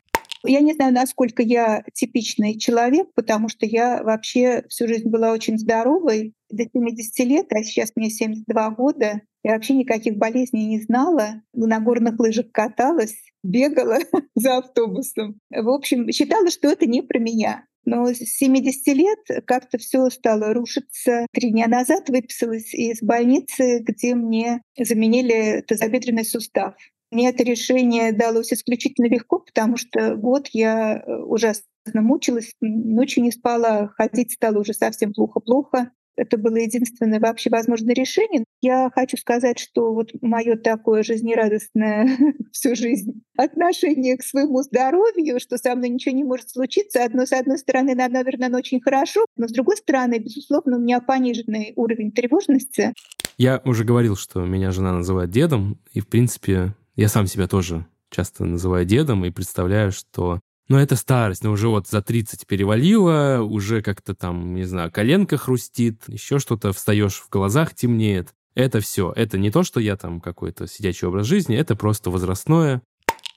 Я 0.45 0.61
не 0.61 0.73
знаю, 0.73 0.93
насколько 0.93 1.43
я 1.43 1.83
типичный 1.93 2.57
человек, 2.57 3.07
потому 3.15 3.49
что 3.49 3.65
я 3.65 4.03
вообще 4.03 4.63
всю 4.69 4.87
жизнь 4.87 5.09
была 5.09 5.31
очень 5.31 5.57
здоровой, 5.57 6.33
до 6.49 6.63
70 6.63 7.19
лет, 7.27 7.45
а 7.51 7.63
сейчас 7.63 7.91
мне 7.95 8.09
72 8.09 8.69
года. 8.71 9.21
Я 9.43 9.53
вообще 9.53 9.73
никаких 9.73 10.17
болезней 10.17 10.67
не 10.67 10.81
знала. 10.81 11.41
На 11.53 11.79
горных 11.79 12.19
лыжах 12.19 12.51
каталась, 12.51 13.15
бегала 13.43 13.97
за 14.35 14.57
автобусом. 14.57 15.39
В 15.49 15.69
общем, 15.69 16.11
считала, 16.11 16.49
что 16.49 16.69
это 16.69 16.85
не 16.85 17.01
про 17.01 17.19
меня. 17.19 17.65
Но 17.83 18.07
с 18.13 18.17
70 18.17 18.95
лет 18.95 19.19
как-то 19.45 19.79
все 19.79 20.09
стало 20.09 20.53
рушиться. 20.53 21.25
Три 21.33 21.49
дня 21.49 21.67
назад 21.67 22.09
выписалась 22.09 22.73
из 22.73 23.01
больницы, 23.01 23.79
где 23.79 24.13
мне 24.13 24.61
заменили 24.77 25.63
тазобедренный 25.67 26.25
сустав. 26.25 26.75
Мне 27.11 27.29
это 27.29 27.43
решение 27.43 28.13
далось 28.13 28.53
исключительно 28.53 29.07
легко, 29.07 29.39
потому 29.39 29.75
что 29.75 30.15
год 30.15 30.47
я 30.53 31.03
э, 31.05 31.15
ужасно 31.23 31.65
мучилась, 31.85 32.55
ночью 32.61 33.23
не 33.23 33.31
спала, 33.31 33.89
ходить 33.97 34.31
стало 34.31 34.59
уже 34.59 34.73
совсем 34.73 35.13
плохо-плохо. 35.13 35.91
Это 36.15 36.37
было 36.37 36.57
единственное 36.57 37.19
вообще 37.19 37.49
возможное 37.49 37.95
решение. 37.95 38.45
Я 38.61 38.91
хочу 38.93 39.17
сказать, 39.17 39.59
что 39.59 39.93
вот 39.93 40.11
мое 40.21 40.55
такое 40.55 41.03
жизнерадостное 41.03 42.09
всю 42.51 42.75
жизнь 42.75 43.23
отношение 43.37 44.17
к 44.17 44.23
своему 44.23 44.61
здоровью, 44.61 45.39
что 45.39 45.57
со 45.57 45.75
мной 45.75 45.89
ничего 45.89 46.15
не 46.15 46.23
может 46.23 46.49
случиться, 46.49 47.03
одно 47.03 47.25
с 47.25 47.33
одной 47.33 47.57
стороны, 47.57 47.95
наверное, 47.95 48.55
очень 48.55 48.81
хорошо, 48.81 49.25
но 49.35 49.47
с 49.47 49.51
другой 49.51 49.77
стороны, 49.77 50.19
безусловно, 50.19 50.77
у 50.77 50.81
меня 50.81 51.01
пониженный 51.01 51.73
уровень 51.75 52.11
тревожности. 52.11 52.93
Я 53.37 53.61
уже 53.65 53.83
говорил, 53.83 54.15
что 54.15 54.45
меня 54.45 54.71
жена 54.71 54.93
называет 54.93 55.31
дедом, 55.31 55.79
и, 55.93 56.01
в 56.01 56.07
принципе, 56.07 56.75
я 56.95 57.07
сам 57.07 57.27
себя 57.27 57.47
тоже 57.47 57.85
часто 58.09 58.45
называю 58.45 58.85
дедом 58.85 59.25
и 59.25 59.31
представляю, 59.31 59.91
что 59.91 60.39
ну, 60.67 60.77
это 60.77 60.95
старость, 60.95 61.43
но 61.43 61.51
уже 61.51 61.67
вот 61.67 61.87
за 61.87 62.01
30 62.01 62.47
перевалило, 62.47 63.41
уже 63.41 63.81
как-то 63.81 64.15
там, 64.15 64.55
не 64.55 64.63
знаю, 64.63 64.91
коленка 64.91 65.37
хрустит, 65.37 66.03
еще 66.07 66.39
что-то, 66.39 66.71
встаешь 66.71 67.19
в 67.19 67.29
глазах, 67.29 67.73
темнеет. 67.73 68.33
Это 68.53 68.79
все. 68.79 69.11
Это 69.15 69.37
не 69.37 69.51
то, 69.51 69.63
что 69.63 69.79
я 69.79 69.95
там 69.97 70.21
какой-то 70.21 70.67
сидячий 70.67 71.07
образ 71.07 71.25
жизни, 71.25 71.57
это 71.57 71.75
просто 71.75 72.09
возрастное. 72.09 72.81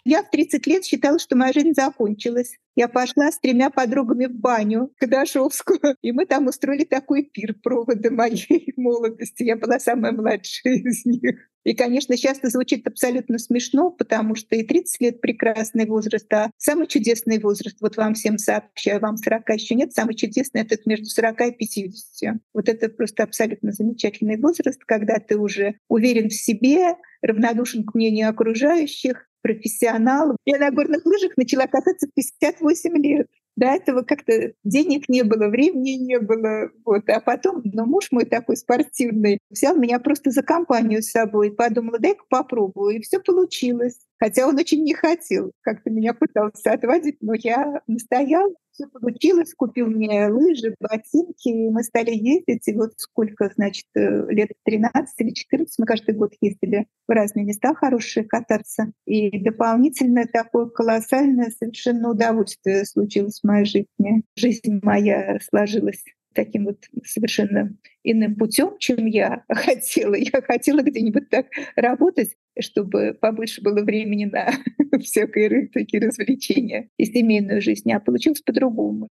Я 0.07 0.23
в 0.23 0.31
30 0.31 0.67
лет 0.67 0.85
считала, 0.85 1.19
что 1.19 1.35
моя 1.35 1.53
жизнь 1.55 1.73
закончилась. 1.73 2.59
Я 2.77 2.89
пошла 2.89 3.33
с 3.33 3.39
тремя 3.39 3.71
подругами 3.71 4.27
в 4.27 4.35
баню 4.35 4.93
к 4.99 5.07
Дашовскую, 5.07 5.97
и 6.03 6.13
мы 6.13 6.27
там 6.27 6.47
устроили 6.47 6.85
такой 6.85 7.23
пир 7.23 7.55
провода 7.63 8.11
моей 8.11 8.75
молодости. 8.77 9.45
Я 9.45 9.57
была 9.57 9.79
самая 9.79 10.13
младшая 10.13 10.75
из 10.75 11.07
них. 11.07 11.49
И, 11.65 11.75
конечно, 11.75 12.15
сейчас 12.19 12.39
это 12.39 12.51
звучит 12.51 12.87
абсолютно 12.87 13.39
смешно, 13.39 13.91
потому 13.91 14.35
что 14.35 14.55
и 14.55 14.63
30 14.63 15.01
лет— 15.01 15.21
прекрасный 15.23 15.87
возраст, 15.87 16.31
а 16.35 16.51
самый 16.59 16.87
чудесный 16.87 17.39
возраст, 17.39 17.79
вот 17.81 17.97
вам 17.97 18.13
всем 18.13 18.37
сообщаю, 18.37 19.01
вам 19.01 19.17
40 19.17 19.49
еще 19.55 19.75
нет, 19.75 19.95
самый 19.95 20.15
чудесный— 20.15 20.61
это 20.63 20.77
между 20.85 21.07
40 21.07 21.41
и 21.41 21.53
50. 21.53 22.37
Вот 22.53 22.69
это 22.69 22.91
просто 22.91 23.23
абсолютно 23.23 23.73
замечательный 23.73 24.37
возраст, 24.37 24.85
когда 24.85 25.19
ты 25.19 25.39
уже 25.39 25.77
уверен 25.89 26.29
в 26.29 26.35
себе, 26.35 26.97
равнодушен 27.23 27.85
к 27.85 27.95
мнению 27.95 28.29
окружающих, 28.29 29.27
профессионал. 29.45 30.37
Я 30.47 30.59
на 30.59 30.71
горных 30.71 31.05
лыжах 31.05 31.37
начала 31.37 31.67
кататься 31.67 32.07
в 32.07 32.15
58 32.15 32.97
лет. 32.97 33.29
До 33.57 33.67
этого 33.67 34.03
как-то 34.03 34.53
денег 34.65 35.09
не 35.09 35.23
было, 35.23 35.49
времени 35.49 35.91
не 35.91 36.19
было. 36.19 36.71
Вот. 36.85 37.09
А 37.09 37.21
потом, 37.21 37.61
ну, 37.63 37.85
муж 37.85 38.09
мой 38.11 38.25
такой 38.25 38.57
спортивный 38.57 39.39
взял 39.51 39.77
меня 39.77 40.01
просто 40.01 40.31
за 40.31 40.43
компанию 40.43 41.03
с 41.03 41.11
собой. 41.11 41.53
Подумала, 41.53 41.99
дай-ка 41.99 42.25
попробую. 42.29 42.97
И 42.97 43.03
все 43.03 43.21
получилось. 43.21 43.99
Хотя 44.19 44.49
он 44.49 44.57
очень 44.57 44.83
не 44.83 44.95
хотел, 44.95 45.53
как-то 45.61 45.91
меня 45.91 46.15
пытался 46.15 46.73
отводить, 46.73 47.19
но 47.21 47.35
я 47.35 47.83
настояла, 47.87 48.55
все 48.75 48.87
получилось, 48.89 49.55
купил 49.55 49.87
мне 49.87 50.27
лыжи, 50.27 50.75
ботинки, 50.81 51.49
и 51.49 51.71
мы 51.71 51.83
стали 51.85 52.11
ездить, 52.11 52.67
и 52.67 52.75
вот 52.75 52.93
сколько, 52.97 53.51
значит, 53.55 53.87
э, 53.95 54.27
лет 54.29 54.51
13 54.65 55.15
или 55.21 55.31
14 55.31 55.79
мы 55.79 55.87
каждый 55.87 56.15
год 56.15 56.33
ездили 56.41 56.87
в 57.07 57.13
разные 57.13 57.45
места 57.45 57.75
хорошие 57.75 58.25
кататься. 58.25 58.93
И 59.07 59.39
дополнительно 59.39 60.27
такое 60.27 60.67
колоссальное 60.67 61.53
совершенно 61.57 62.11
удовольствие 62.11 62.85
случилось 62.85 63.41
в 63.41 63.47
моей 63.47 63.65
жизни. 63.65 64.23
Жизнь 64.37 64.81
моя 64.83 65.39
сложилась 65.41 66.05
таким 66.35 66.67
вот 66.67 66.79
совершенно 67.05 67.77
иным 68.03 68.37
путем, 68.37 68.77
чем 68.79 69.07
я 69.07 69.45
хотела. 69.49 70.15
Я 70.15 70.43
хотела 70.43 70.81
где-нибудь 70.81 71.31
так 71.31 71.47
работать, 71.77 72.37
чтобы 72.61 73.17
побольше 73.21 73.63
было 73.63 73.83
времени 73.83 74.27
на 74.27 74.51
всякие 75.01 75.69
такие 75.69 76.07
развлечения 76.07 76.91
и 76.99 77.07
семейную 77.07 77.61
жизнь, 77.61 77.91
а 77.93 78.01
получилось 78.01 78.43
по-другому. 78.43 79.09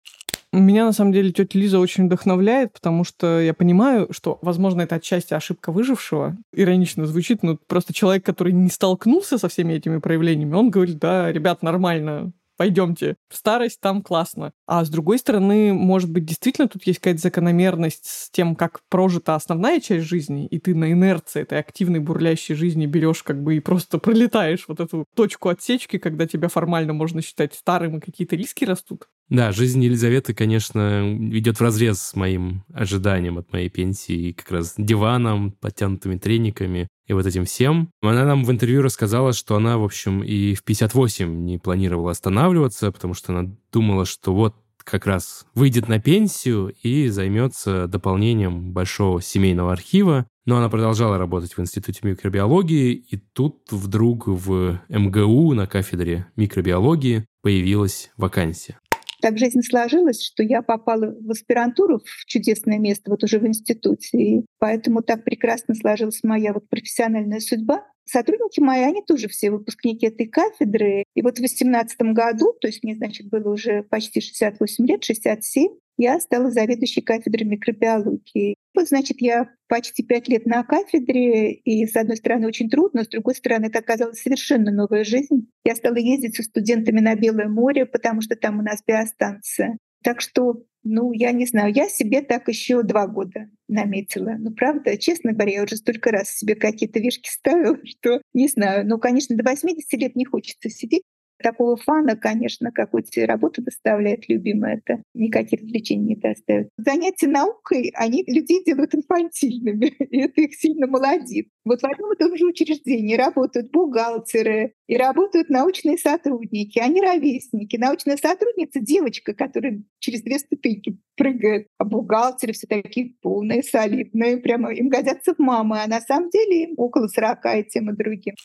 Меня, 0.53 0.85
на 0.85 0.91
самом 0.91 1.13
деле, 1.13 1.31
тетя 1.31 1.57
Лиза 1.57 1.79
очень 1.79 2.05
вдохновляет, 2.05 2.73
потому 2.73 3.03
что 3.03 3.41
я 3.41 3.55
понимаю, 3.55 4.09
что, 4.11 4.37
возможно, 4.43 4.83
это 4.83 4.95
отчасти 4.95 5.33
ошибка 5.33 5.71
выжившего. 5.71 6.37
Иронично 6.53 7.07
звучит, 7.07 7.41
но 7.41 7.57
просто 7.57 7.91
человек, 7.91 8.23
который 8.23 8.53
не 8.53 8.69
столкнулся 8.69 9.39
со 9.39 9.47
всеми 9.47 9.73
этими 9.73 9.97
проявлениями, 9.97 10.53
он 10.53 10.69
говорит, 10.69 10.99
да, 10.99 11.31
ребят, 11.31 11.63
нормально, 11.63 12.33
пойдемте, 12.57 13.15
в 13.29 13.35
старость 13.35 13.79
там 13.79 14.01
классно. 14.01 14.53
А 14.65 14.83
с 14.85 14.89
другой 14.89 15.19
стороны, 15.19 15.73
может 15.73 16.09
быть, 16.11 16.25
действительно 16.25 16.67
тут 16.67 16.85
есть 16.85 16.99
какая-то 16.99 17.21
закономерность 17.21 18.05
с 18.05 18.29
тем, 18.29 18.55
как 18.55 18.81
прожита 18.89 19.35
основная 19.35 19.79
часть 19.79 20.05
жизни, 20.05 20.47
и 20.47 20.59
ты 20.59 20.75
на 20.75 20.91
инерции 20.91 21.41
этой 21.41 21.59
активной 21.59 21.99
бурлящей 21.99 22.55
жизни 22.55 22.85
берешь 22.85 23.23
как 23.23 23.41
бы 23.41 23.55
и 23.55 23.59
просто 23.59 23.97
пролетаешь 23.97 24.65
вот 24.67 24.79
эту 24.79 25.05
точку 25.15 25.49
отсечки, 25.49 25.97
когда 25.97 26.27
тебя 26.27 26.47
формально 26.47 26.93
можно 26.93 27.21
считать 27.21 27.53
старым, 27.53 27.97
и 27.97 28.01
какие-то 28.01 28.35
риски 28.35 28.65
растут. 28.65 29.07
Да, 29.29 29.51
жизнь 29.51 29.83
Елизаветы, 29.83 30.33
конечно, 30.33 31.17
идет 31.31 31.59
разрез 31.61 31.99
с 32.01 32.15
моим 32.15 32.63
ожиданием 32.73 33.37
от 33.37 33.51
моей 33.51 33.69
пенсии, 33.69 34.33
как 34.33 34.51
раз 34.51 34.75
диваном, 34.77 35.51
подтянутыми 35.53 36.17
трениками. 36.17 36.87
И 37.13 37.15
вот 37.15 37.27
этим 37.27 37.45
всем. 37.45 37.91
Она 38.01 38.25
нам 38.25 38.43
в 38.43 38.49
интервью 38.49 38.81
рассказала, 38.81 39.33
что 39.33 39.55
она, 39.55 39.77
в 39.77 39.83
общем, 39.83 40.23
и 40.23 40.55
в 40.55 40.63
58 40.63 41.45
не 41.45 41.59
планировала 41.59 42.09
останавливаться, 42.09 42.91
потому 42.91 43.13
что 43.13 43.37
она 43.37 43.51
думала, 43.71 44.05
что 44.05 44.33
вот 44.33 44.55
как 44.83 45.05
раз 45.05 45.45
выйдет 45.53 45.87
на 45.87 45.99
пенсию 45.99 46.73
и 46.81 47.09
займется 47.09 47.87
дополнением 47.87 48.71
большого 48.71 49.21
семейного 49.21 49.71
архива. 49.71 50.25
Но 50.45 50.57
она 50.57 50.69
продолжала 50.69 51.19
работать 51.19 51.55
в 51.55 51.61
Институте 51.61 51.99
микробиологии, 52.01 52.93
и 52.93 53.17
тут 53.17 53.59
вдруг 53.69 54.25
в 54.25 54.81
МГУ 54.89 55.53
на 55.53 55.67
кафедре 55.67 56.25
микробиологии 56.35 57.27
появилась 57.43 58.11
вакансия. 58.17 58.79
Так 59.23 59.37
жизнь 59.37 59.61
сложилась, 59.61 60.21
что 60.21 60.43
я 60.43 60.61
попала 60.61 61.15
в 61.17 61.31
аспирантуру 61.31 61.99
в 61.99 62.25
чудесное 62.25 62.77
место, 62.77 63.09
вот 63.09 63.23
уже 63.23 63.39
в 63.39 63.47
институте. 63.47 64.17
И 64.17 64.45
поэтому 64.59 65.01
так 65.01 65.23
прекрасно 65.23 65.75
сложилась 65.75 66.19
моя 66.23 66.51
вот 66.51 66.67
профессиональная 66.67 67.39
судьба. 67.39 67.85
Сотрудники 68.03 68.59
мои, 68.59 68.81
они 68.81 69.01
тоже 69.01 69.29
все 69.29 69.49
выпускники 69.49 70.07
этой 70.07 70.27
кафедры. 70.27 71.05
И 71.15 71.21
вот 71.21 71.35
в 71.35 71.37
2018 71.37 72.01
году, 72.13 72.53
то 72.59 72.67
есть 72.67 72.83
мне, 72.83 72.95
значит, 72.95 73.29
было 73.29 73.53
уже 73.53 73.83
почти 73.83 74.19
68 74.19 74.85
лет, 74.85 75.05
67, 75.05 75.71
я 75.97 76.19
стала 76.19 76.51
заведующей 76.51 77.01
кафедрой 77.01 77.47
микробиологии. 77.47 78.57
Вот, 78.75 78.87
значит, 78.87 79.21
я 79.21 79.49
почти 79.67 80.03
пять 80.03 80.27
лет 80.27 80.45
на 80.45 80.63
кафедре, 80.63 81.53
и, 81.53 81.85
с 81.85 81.95
одной 81.95 82.17
стороны, 82.17 82.47
очень 82.47 82.69
трудно, 82.69 83.03
с 83.03 83.07
другой 83.07 83.35
стороны, 83.35 83.65
это 83.65 83.79
оказалась 83.79 84.21
совершенно 84.21 84.71
новая 84.71 85.03
жизнь. 85.03 85.49
Я 85.63 85.75
стала 85.75 85.95
ездить 85.95 86.35
со 86.35 86.43
студентами 86.43 86.99
на 86.99 87.15
Белое 87.15 87.47
море, 87.47 87.85
потому 87.85 88.21
что 88.21 88.35
там 88.35 88.59
у 88.59 88.61
нас 88.63 88.81
биостанция. 88.85 89.77
Так 90.03 90.21
что, 90.21 90.63
ну, 90.83 91.13
я 91.13 91.31
не 91.31 91.45
знаю, 91.45 91.73
я 91.73 91.87
себе 91.87 92.21
так 92.21 92.49
еще 92.49 92.83
два 92.83 93.07
года 93.07 93.49
наметила. 93.69 94.35
Ну, 94.37 94.51
правда, 94.51 94.97
честно 94.97 95.31
говоря, 95.31 95.53
я 95.53 95.63
уже 95.63 95.77
столько 95.77 96.11
раз 96.11 96.29
себе 96.29 96.55
какие-то 96.55 96.99
вешки 96.99 97.29
ставила, 97.29 97.77
что 97.85 98.21
не 98.33 98.47
знаю. 98.47 98.87
Ну, 98.87 98.99
конечно, 98.99 99.35
до 99.35 99.43
80 99.43 99.91
лет 99.93 100.15
не 100.15 100.25
хочется 100.25 100.69
сидеть, 100.69 101.03
такого 101.43 101.77
фана, 101.77 102.15
конечно, 102.15 102.71
какую 102.71 103.03
тебе 103.03 103.25
работу 103.25 103.61
доставляет 103.61 104.27
любимая, 104.27 104.81
это 104.83 105.03
никаких 105.13 105.61
развлечений 105.61 106.03
не 106.03 106.15
доставит. 106.15 106.69
Занятия 106.77 107.27
наукой, 107.27 107.91
они 107.93 108.23
людей 108.25 108.63
делают 108.63 108.95
инфантильными, 108.95 109.85
и 109.99 110.21
это 110.21 110.41
их 110.41 110.55
сильно 110.55 110.87
молодит. 110.87 111.49
Вот 111.65 111.81
в 111.81 111.85
одном 111.85 112.13
и 112.13 112.17
том 112.17 112.35
же 112.35 112.45
учреждении 112.45 113.15
работают 113.15 113.71
бухгалтеры 113.71 114.73
и 114.87 114.97
работают 114.97 115.49
научные 115.49 115.97
сотрудники, 115.97 116.79
они 116.79 117.01
ровесники. 117.01 117.77
Научная 117.77 118.17
сотрудница— 118.17 118.79
девочка, 118.81 119.33
которая 119.33 119.83
через 119.99 120.23
две 120.23 120.39
ступеньки 120.39 120.97
прыгает, 121.15 121.67
а 121.77 121.85
бухгалтеры 121.85 122.53
все 122.53 122.67
такие 122.67 123.15
полные, 123.21 123.63
солидные, 123.63 124.37
прямо 124.37 124.73
им 124.73 124.89
годятся 124.89 125.35
в 125.35 125.39
мамы, 125.39 125.81
а 125.83 125.87
на 125.87 126.01
самом 126.01 126.29
деле 126.29 126.63
им 126.63 126.73
около 126.77 127.07
40 127.07 127.45
и 127.57 127.63
тем 127.69 127.89
и 127.91 127.95
другим. 127.95 128.35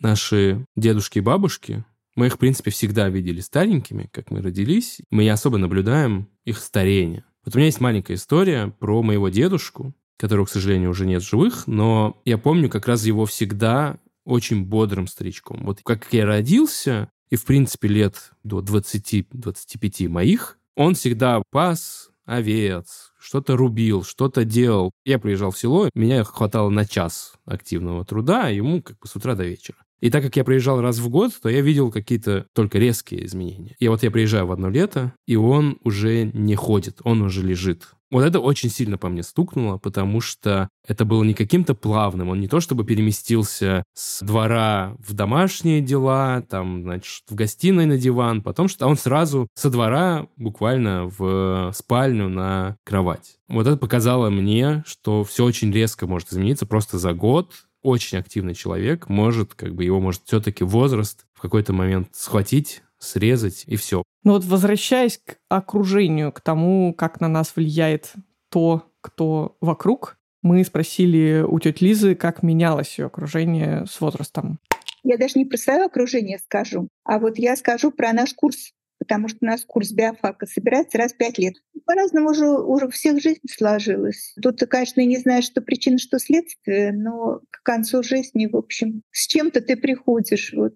Наши 0.00 0.66
дедушки 0.76 1.18
и 1.18 1.22
бабушки 1.22 1.84
мы 2.16 2.26
их, 2.26 2.34
в 2.34 2.38
принципе, 2.38 2.70
всегда 2.70 3.08
видели 3.08 3.40
старенькими, 3.40 4.08
как 4.10 4.30
мы 4.30 4.42
родились. 4.42 5.00
Мы 5.10 5.24
не 5.24 5.28
особо 5.28 5.58
наблюдаем 5.58 6.28
их 6.44 6.58
старение. 6.58 7.24
Вот 7.44 7.54
у 7.54 7.58
меня 7.58 7.66
есть 7.66 7.80
маленькая 7.80 8.14
история 8.14 8.74
про 8.80 9.02
моего 9.02 9.28
дедушку, 9.28 9.94
которого, 10.16 10.46
к 10.46 10.50
сожалению, 10.50 10.90
уже 10.90 11.06
нет 11.06 11.22
живых, 11.22 11.66
но 11.66 12.20
я 12.24 12.38
помню 12.38 12.68
как 12.68 12.88
раз 12.88 13.04
его 13.04 13.26
всегда 13.26 14.00
очень 14.24 14.64
бодрым 14.64 15.06
старичком. 15.06 15.64
Вот 15.64 15.80
как 15.84 16.12
я 16.12 16.26
родился, 16.26 17.08
и, 17.30 17.36
в 17.36 17.44
принципе, 17.44 17.88
лет 17.88 18.32
до 18.42 18.60
20-25 18.60 20.08
моих, 20.08 20.58
он 20.74 20.94
всегда 20.94 21.42
пас 21.50 22.10
овец, 22.24 23.12
что-то 23.18 23.56
рубил, 23.56 24.02
что-то 24.02 24.44
делал. 24.44 24.90
Я 25.04 25.18
приезжал 25.18 25.52
в 25.52 25.58
село, 25.58 25.88
меня 25.94 26.24
хватало 26.24 26.70
на 26.70 26.84
час 26.84 27.34
активного 27.44 28.04
труда, 28.04 28.48
ему 28.48 28.82
как 28.82 28.98
бы 28.98 29.06
с 29.06 29.14
утра 29.14 29.34
до 29.34 29.44
вечера. 29.44 29.78
И 30.00 30.10
так 30.10 30.22
как 30.22 30.36
я 30.36 30.44
приезжал 30.44 30.80
раз 30.80 30.98
в 30.98 31.08
год, 31.08 31.32
то 31.40 31.48
я 31.48 31.60
видел 31.60 31.90
какие-то 31.90 32.46
только 32.52 32.78
резкие 32.78 33.24
изменения. 33.24 33.76
И 33.78 33.88
вот 33.88 34.02
я 34.02 34.10
приезжаю 34.10 34.46
в 34.46 34.52
одно 34.52 34.68
лето, 34.68 35.14
и 35.26 35.36
он 35.36 35.78
уже 35.82 36.30
не 36.32 36.54
ходит, 36.54 37.00
он 37.04 37.22
уже 37.22 37.42
лежит. 37.42 37.88
Вот 38.10 38.22
это 38.22 38.38
очень 38.38 38.70
сильно 38.70 38.98
по 38.98 39.08
мне 39.08 39.24
стукнуло, 39.24 39.78
потому 39.78 40.20
что 40.20 40.68
это 40.86 41.04
было 41.04 41.24
не 41.24 41.34
каким-то 41.34 41.74
плавным. 41.74 42.28
Он 42.28 42.40
не 42.40 42.46
то 42.46 42.60
чтобы 42.60 42.84
переместился 42.84 43.82
с 43.94 44.24
двора 44.24 44.94
в 45.00 45.12
домашние 45.12 45.80
дела, 45.80 46.42
там, 46.48 46.82
значит, 46.82 47.24
в 47.28 47.34
гостиной 47.34 47.86
на 47.86 47.98
диван, 47.98 48.42
потом 48.42 48.68
что 48.68 48.86
он 48.86 48.96
сразу 48.96 49.48
со 49.54 49.70
двора 49.70 50.28
буквально 50.36 51.10
в 51.18 51.72
спальню 51.74 52.28
на 52.28 52.76
кровать. 52.84 53.38
Вот 53.48 53.66
это 53.66 53.76
показало 53.76 54.30
мне, 54.30 54.84
что 54.86 55.24
все 55.24 55.44
очень 55.44 55.72
резко 55.72 56.06
может 56.06 56.32
измениться 56.32 56.64
просто 56.64 56.98
за 56.98 57.12
год, 57.12 57.66
очень 57.82 58.18
активный 58.18 58.54
человек 58.54 59.08
может, 59.08 59.54
как 59.54 59.74
бы 59.74 59.84
его 59.84 60.00
может 60.00 60.22
все-таки 60.24 60.64
возраст 60.64 61.26
в 61.32 61.40
какой-то 61.40 61.72
момент 61.72 62.08
схватить, 62.12 62.82
срезать 62.98 63.64
и 63.66 63.76
все. 63.76 64.02
Ну 64.24 64.32
вот 64.32 64.44
возвращаясь 64.44 65.18
к 65.18 65.36
окружению, 65.48 66.32
к 66.32 66.40
тому, 66.40 66.94
как 66.94 67.20
на 67.20 67.28
нас 67.28 67.54
влияет 67.54 68.12
то, 68.50 68.90
кто 69.00 69.56
вокруг, 69.60 70.18
мы 70.42 70.64
спросили 70.64 71.44
у 71.46 71.58
тети 71.58 71.84
Лизы, 71.84 72.14
как 72.14 72.42
менялось 72.42 72.98
ее 72.98 73.06
окружение 73.06 73.84
с 73.86 74.00
возрастом. 74.00 74.58
Я 75.02 75.18
даже 75.18 75.34
не 75.36 75.44
про 75.44 75.56
свое 75.56 75.84
окружение 75.84 76.38
скажу, 76.38 76.88
а 77.04 77.18
вот 77.18 77.38
я 77.38 77.56
скажу 77.56 77.92
про 77.92 78.12
наш 78.12 78.34
курс 78.34 78.72
потому 78.98 79.28
что 79.28 79.38
у 79.42 79.46
нас 79.46 79.64
курс 79.64 79.92
биофака 79.92 80.46
собирается 80.46 80.98
раз 80.98 81.12
в 81.12 81.16
пять 81.16 81.38
лет. 81.38 81.54
По-разному 81.84 82.30
уже, 82.30 82.48
уже 82.48 82.88
всех 82.88 83.20
жизнь 83.20 83.42
сложилась. 83.48 84.34
Тут 84.42 84.60
конечно, 84.60 85.00
не 85.00 85.18
знаешь, 85.18 85.44
что 85.44 85.60
причина, 85.60 85.98
что 85.98 86.18
следствие, 86.18 86.92
но 86.92 87.40
к 87.50 87.62
концу 87.62 88.02
жизни, 88.02 88.46
в 88.46 88.56
общем, 88.56 89.02
с 89.12 89.26
чем-то 89.26 89.60
ты 89.60 89.76
приходишь. 89.76 90.52
Вот. 90.54 90.74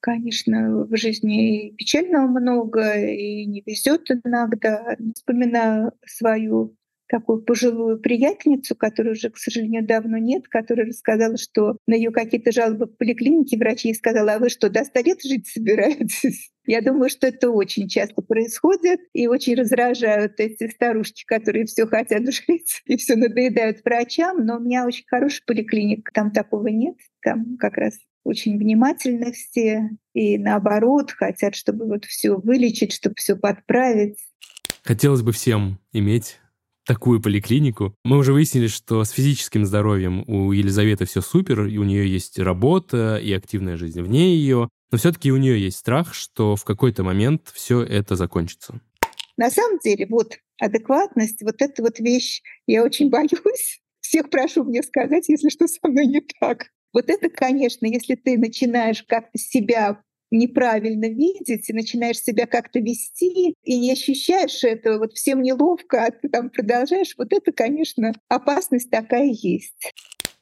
Конечно, 0.00 0.84
в 0.86 0.96
жизни 0.96 1.68
и 1.68 1.74
печального 1.76 2.26
много, 2.26 2.94
и 2.94 3.44
не 3.44 3.62
везет 3.66 4.10
иногда. 4.10 4.96
Вспоминаю 5.14 5.92
свою 6.06 6.74
такую 7.10 7.42
пожилую 7.42 7.98
приятельницу, 7.98 8.74
которой 8.74 9.12
уже, 9.12 9.30
к 9.30 9.36
сожалению, 9.36 9.84
давно 9.84 10.16
нет, 10.16 10.48
которая 10.48 10.86
рассказала, 10.86 11.36
что 11.36 11.76
на 11.86 11.94
ее 11.94 12.12
какие-то 12.12 12.52
жалобы 12.52 12.86
в 12.86 12.96
поликлинике 12.96 13.58
врачи 13.58 13.88
ей 13.88 13.94
сказала, 13.94 14.34
а 14.34 14.38
вы 14.38 14.48
что, 14.48 14.70
до 14.70 14.84
100 14.84 15.00
лет 15.00 15.22
жить 15.22 15.48
собираетесь? 15.48 16.50
Я 16.70 16.82
думаю, 16.82 17.10
что 17.10 17.26
это 17.26 17.50
очень 17.50 17.88
часто 17.88 18.22
происходит 18.22 19.00
и 19.12 19.26
очень 19.26 19.56
раздражают 19.56 20.34
эти 20.38 20.70
старушки, 20.70 21.24
которые 21.26 21.66
все 21.66 21.84
хотят 21.84 22.22
жить 22.32 22.82
и 22.84 22.96
все 22.96 23.16
надоедают 23.16 23.78
врачам. 23.84 24.46
Но 24.46 24.58
у 24.58 24.60
меня 24.60 24.86
очень 24.86 25.02
хороший 25.08 25.42
поликлиник, 25.44 26.12
там 26.12 26.30
такого 26.30 26.68
нет. 26.68 26.94
Там 27.22 27.56
как 27.58 27.76
раз 27.76 27.94
очень 28.22 28.56
внимательны 28.56 29.32
все 29.32 29.90
и 30.14 30.38
наоборот 30.38 31.10
хотят, 31.10 31.56
чтобы 31.56 31.86
вот 31.86 32.04
все 32.04 32.36
вылечить, 32.36 32.92
чтобы 32.92 33.16
все 33.18 33.34
подправить. 33.34 34.18
Хотелось 34.84 35.22
бы 35.22 35.32
всем 35.32 35.80
иметь 35.92 36.38
такую 36.86 37.20
поликлинику. 37.20 37.96
Мы 38.04 38.16
уже 38.16 38.32
выяснили, 38.32 38.68
что 38.68 39.02
с 39.02 39.10
физическим 39.10 39.66
здоровьем 39.66 40.22
у 40.28 40.52
Елизаветы 40.52 41.04
все 41.04 41.20
супер, 41.20 41.66
и 41.66 41.78
у 41.78 41.82
нее 41.82 42.08
есть 42.08 42.38
работа 42.38 43.16
и 43.16 43.32
активная 43.32 43.76
жизнь 43.76 44.00
вне 44.02 44.36
ее, 44.36 44.68
но 44.90 44.98
все-таки 44.98 45.30
у 45.32 45.36
нее 45.36 45.60
есть 45.60 45.78
страх, 45.78 46.14
что 46.14 46.56
в 46.56 46.64
какой-то 46.64 47.02
момент 47.02 47.50
все 47.52 47.82
это 47.82 48.16
закончится. 48.16 48.80
На 49.36 49.50
самом 49.50 49.78
деле, 49.78 50.06
вот 50.08 50.38
адекватность, 50.60 51.42
вот 51.42 51.62
эта 51.62 51.82
вот 51.82 51.98
вещь, 51.98 52.42
я 52.66 52.84
очень 52.84 53.10
боюсь. 53.10 53.80
Всех 54.00 54.28
прошу 54.30 54.64
мне 54.64 54.82
сказать, 54.82 55.28
если 55.28 55.48
что 55.48 55.66
со 55.66 55.78
мной 55.84 56.06
не 56.06 56.20
так. 56.40 56.66
Вот 56.92 57.08
это, 57.08 57.28
конечно, 57.30 57.86
если 57.86 58.16
ты 58.16 58.36
начинаешь 58.36 59.04
как-то 59.04 59.38
себя 59.38 60.02
неправильно 60.32 61.06
видеть, 61.08 61.68
и 61.68 61.72
начинаешь 61.72 62.18
себя 62.18 62.46
как-то 62.46 62.80
вести, 62.80 63.54
и 63.62 63.78
не 63.78 63.92
ощущаешь 63.92 64.62
этого, 64.62 64.98
вот 64.98 65.12
всем 65.14 65.42
неловко, 65.42 66.04
а 66.04 66.10
ты 66.10 66.28
там 66.28 66.50
продолжаешь, 66.50 67.14
вот 67.16 67.32
это, 67.32 67.52
конечно, 67.52 68.12
опасность 68.28 68.90
такая 68.90 69.30
есть. 69.32 69.92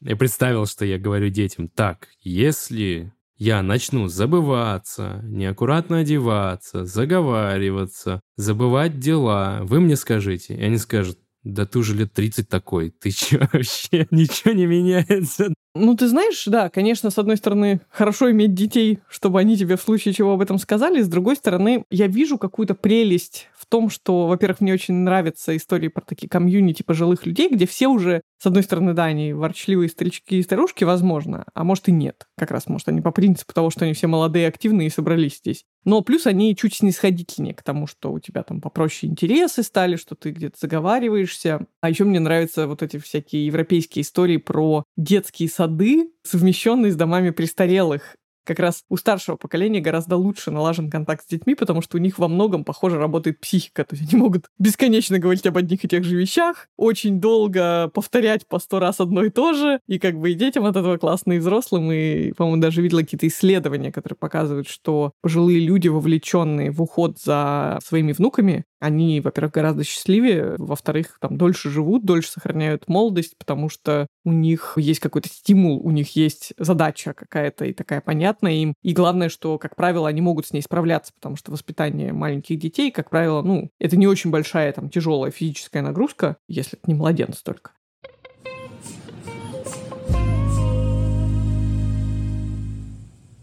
Я 0.01 0.17
представил, 0.17 0.67
что 0.67 0.85
я 0.85 0.99
говорю 0.99 1.29
детям, 1.29 1.69
так, 1.69 2.09
если 2.21 3.13
я 3.39 3.63
начну 3.63 4.09
забываться, 4.09 5.21
неаккуратно 5.25 5.99
одеваться, 5.99 6.85
заговариваться, 6.85 8.21
забывать 8.37 8.99
дела, 8.99 9.61
вы 9.63 9.81
мне 9.81 9.97
скажите, 9.97 10.55
и 10.57 10.63
они 10.63 10.77
скажут, 10.79 11.19
да 11.45 11.65
ты 11.67 11.79
уже 11.79 11.95
лет 11.95 12.13
30 12.13 12.49
такой, 12.49 12.91
ты 12.91 13.11
чё 13.11 13.39
вообще, 13.53 14.07
ничего 14.11 14.53
не 14.53 14.67
меняется. 14.67 15.55
Ну, 15.79 15.95
ты 15.95 16.09
знаешь, 16.09 16.45
да, 16.47 16.69
конечно, 16.69 17.11
с 17.11 17.19
одной 17.19 17.37
стороны, 17.37 17.81
хорошо 17.89 18.31
иметь 18.31 18.55
детей, 18.55 18.99
чтобы 19.09 19.39
они 19.39 19.57
тебе 19.57 19.77
в 19.77 19.81
случае 19.81 20.13
чего 20.13 20.33
об 20.33 20.41
этом 20.41 20.59
сказали. 20.59 21.01
С 21.01 21.09
другой 21.09 21.37
стороны, 21.37 21.85
я 21.91 22.09
вижу 22.09 22.37
какую-то 22.37 22.75
прелесть 22.75 23.49
в 23.57 23.67
том, 23.67 23.89
что, 23.89 24.27
во-первых, 24.27 24.61
мне 24.61 24.73
очень 24.73 24.95
нравятся 24.95 25.57
истории 25.57 25.89
про 25.89 26.03
такие 26.03 26.29
комьюнити 26.29 26.83
пожилых 26.83 27.27
людей, 27.27 27.49
где 27.49 27.67
все 27.67 27.87
уже, 27.89 28.23
с 28.39 28.47
одной 28.47 28.65
стороны, 28.65 28.93
да, 28.93 29.05
они 29.05 29.33
ворчливые 29.33 29.89
старички 29.89 30.39
и 30.39 30.43
старушки, 30.43 30.85
возможно, 30.85 31.45
а 31.55 31.65
может 31.65 31.89
и 31.89 31.93
нет. 31.93 32.27
Как 32.37 32.51
раз, 32.51 32.67
может, 32.67 32.89
они 32.89 33.01
по 33.01 33.13
принципу 33.13 33.53
того, 33.53 33.71
что 33.71 33.85
они 33.85 33.95
все 33.95 34.09
молодые, 34.09 34.49
активные 34.49 34.89
и 34.89 34.91
собрались 34.91 35.39
здесь. 35.39 35.65
Но 35.89 36.03
плюс 36.03 36.27
они 36.27 36.55
чуть 36.55 36.75
снисходительнее 36.75 37.55
к 37.55 37.63
тому, 37.63 37.87
что 37.87 38.13
у 38.13 38.19
тебя 38.21 38.43
там 38.43 38.61
попроще 38.61 39.11
интересы 39.11 39.63
стали, 39.63 39.97
что 39.97 40.15
ты 40.15 40.33
где-то 40.33 40.59
заговариваешься. 40.61 41.67
А 41.81 41.89
еще 41.89 42.05
мне 42.05 42.21
нравятся 42.21 42.67
вот 42.67 42.83
эти 42.83 42.99
всякие 42.99 43.47
европейские 43.47 44.03
истории 44.03 44.37
про 44.37 44.85
детские 44.99 45.49
сады, 45.49 46.11
совмещенные 46.25 46.93
с 46.93 46.95
домами 46.95 47.31
престарелых 47.31 48.17
как 48.49 48.61
раз 48.61 48.85
у 48.89 48.97
старшего 48.97 49.37
поколения 49.37 49.81
гораздо 49.81 50.17
лучше 50.17 50.51
налажен 50.51 50.91
контакт 50.91 51.23
с 51.23 51.29
детьми, 51.29 51.55
потому 51.55 51.83
что 51.83 51.99
у 51.99 52.01
них 52.01 52.19
во 52.19 52.29
многом, 52.29 52.65
похоже, 52.65 52.99
работает 52.99 53.41
психика. 53.41 53.85
То 53.85 53.95
есть 53.95 54.11
они 54.11 54.21
могут 54.21 54.47
бесконечно 54.59 55.19
говорить 55.19 55.47
об 55.47 55.59
одних 55.59 55.85
и 55.85 55.89
тех 55.89 56.03
же 56.03 56.17
вещах, 56.17 56.69
очень 56.79 57.21
долго 57.21 57.91
повторять 57.93 58.47
по 58.49 58.59
сто 58.59 58.81
раз 58.81 59.01
одно 59.01 59.23
и 59.23 59.29
то 59.29 59.53
же, 59.53 59.81
и 59.87 59.99
как 59.99 60.19
бы 60.19 60.31
и 60.31 60.35
детям 60.35 60.65
от 60.65 60.77
этого 60.77 60.97
классно, 60.97 61.35
и 61.35 61.39
взрослым. 61.39 61.93
И, 61.93 62.33
по-моему, 62.33 62.63
даже 62.63 62.81
видела 62.81 63.01
какие-то 63.01 63.29
исследования, 63.29 63.93
которые 63.93 64.17
показывают, 64.17 64.67
что 64.67 65.13
пожилые 65.21 65.61
люди, 65.61 65.89
вовлеченные 65.89 66.71
в 66.71 66.81
уход 66.81 67.19
за 67.19 67.79
своими 67.85 68.13
внуками, 68.13 68.65
они, 68.81 69.21
во-первых, 69.21 69.53
гораздо 69.53 69.85
счастливее, 69.85 70.55
во-вторых, 70.59 71.19
там 71.21 71.37
дольше 71.37 71.71
живут, 71.71 72.05
дольше 72.05 72.31
сохраняют 72.31 72.89
молодость, 72.89 73.37
потому 73.39 73.69
что 73.69 74.07
у 74.25 74.33
них 74.33 74.75
есть 74.77 75.01
какой-то 75.01 75.29
стимул, 75.29 75.81
у 75.85 75.91
них 75.91 76.15
есть 76.17 76.53
задача 76.59 77.13
какая-то 77.13 77.65
и 77.65 77.73
такая 77.73 78.01
понятная 78.01 78.53
им. 78.53 78.75
И 78.83 78.93
главное, 78.93 79.29
что, 79.29 79.59
как 79.59 79.77
правило, 79.77 80.09
они 80.09 80.21
могут 80.21 80.47
с 80.47 80.53
ней 80.53 80.63
справляться, 80.63 81.13
потому 81.15 81.37
что 81.37 81.51
воспитание 81.51 82.13
маленьких 82.13 82.59
детей, 82.59 82.91
как 82.91 83.11
правило, 83.11 83.43
ну, 83.43 83.71
это 83.79 83.97
не 83.97 84.07
очень 84.07 84.31
большая, 84.31 84.73
там, 84.73 84.91
тяжелая 84.91 85.31
физическая 85.31 85.83
нагрузка, 85.83 86.37
если 86.49 86.79
это 86.79 86.91
не 86.91 86.95
младенец 86.95 87.43
только. 87.43 87.73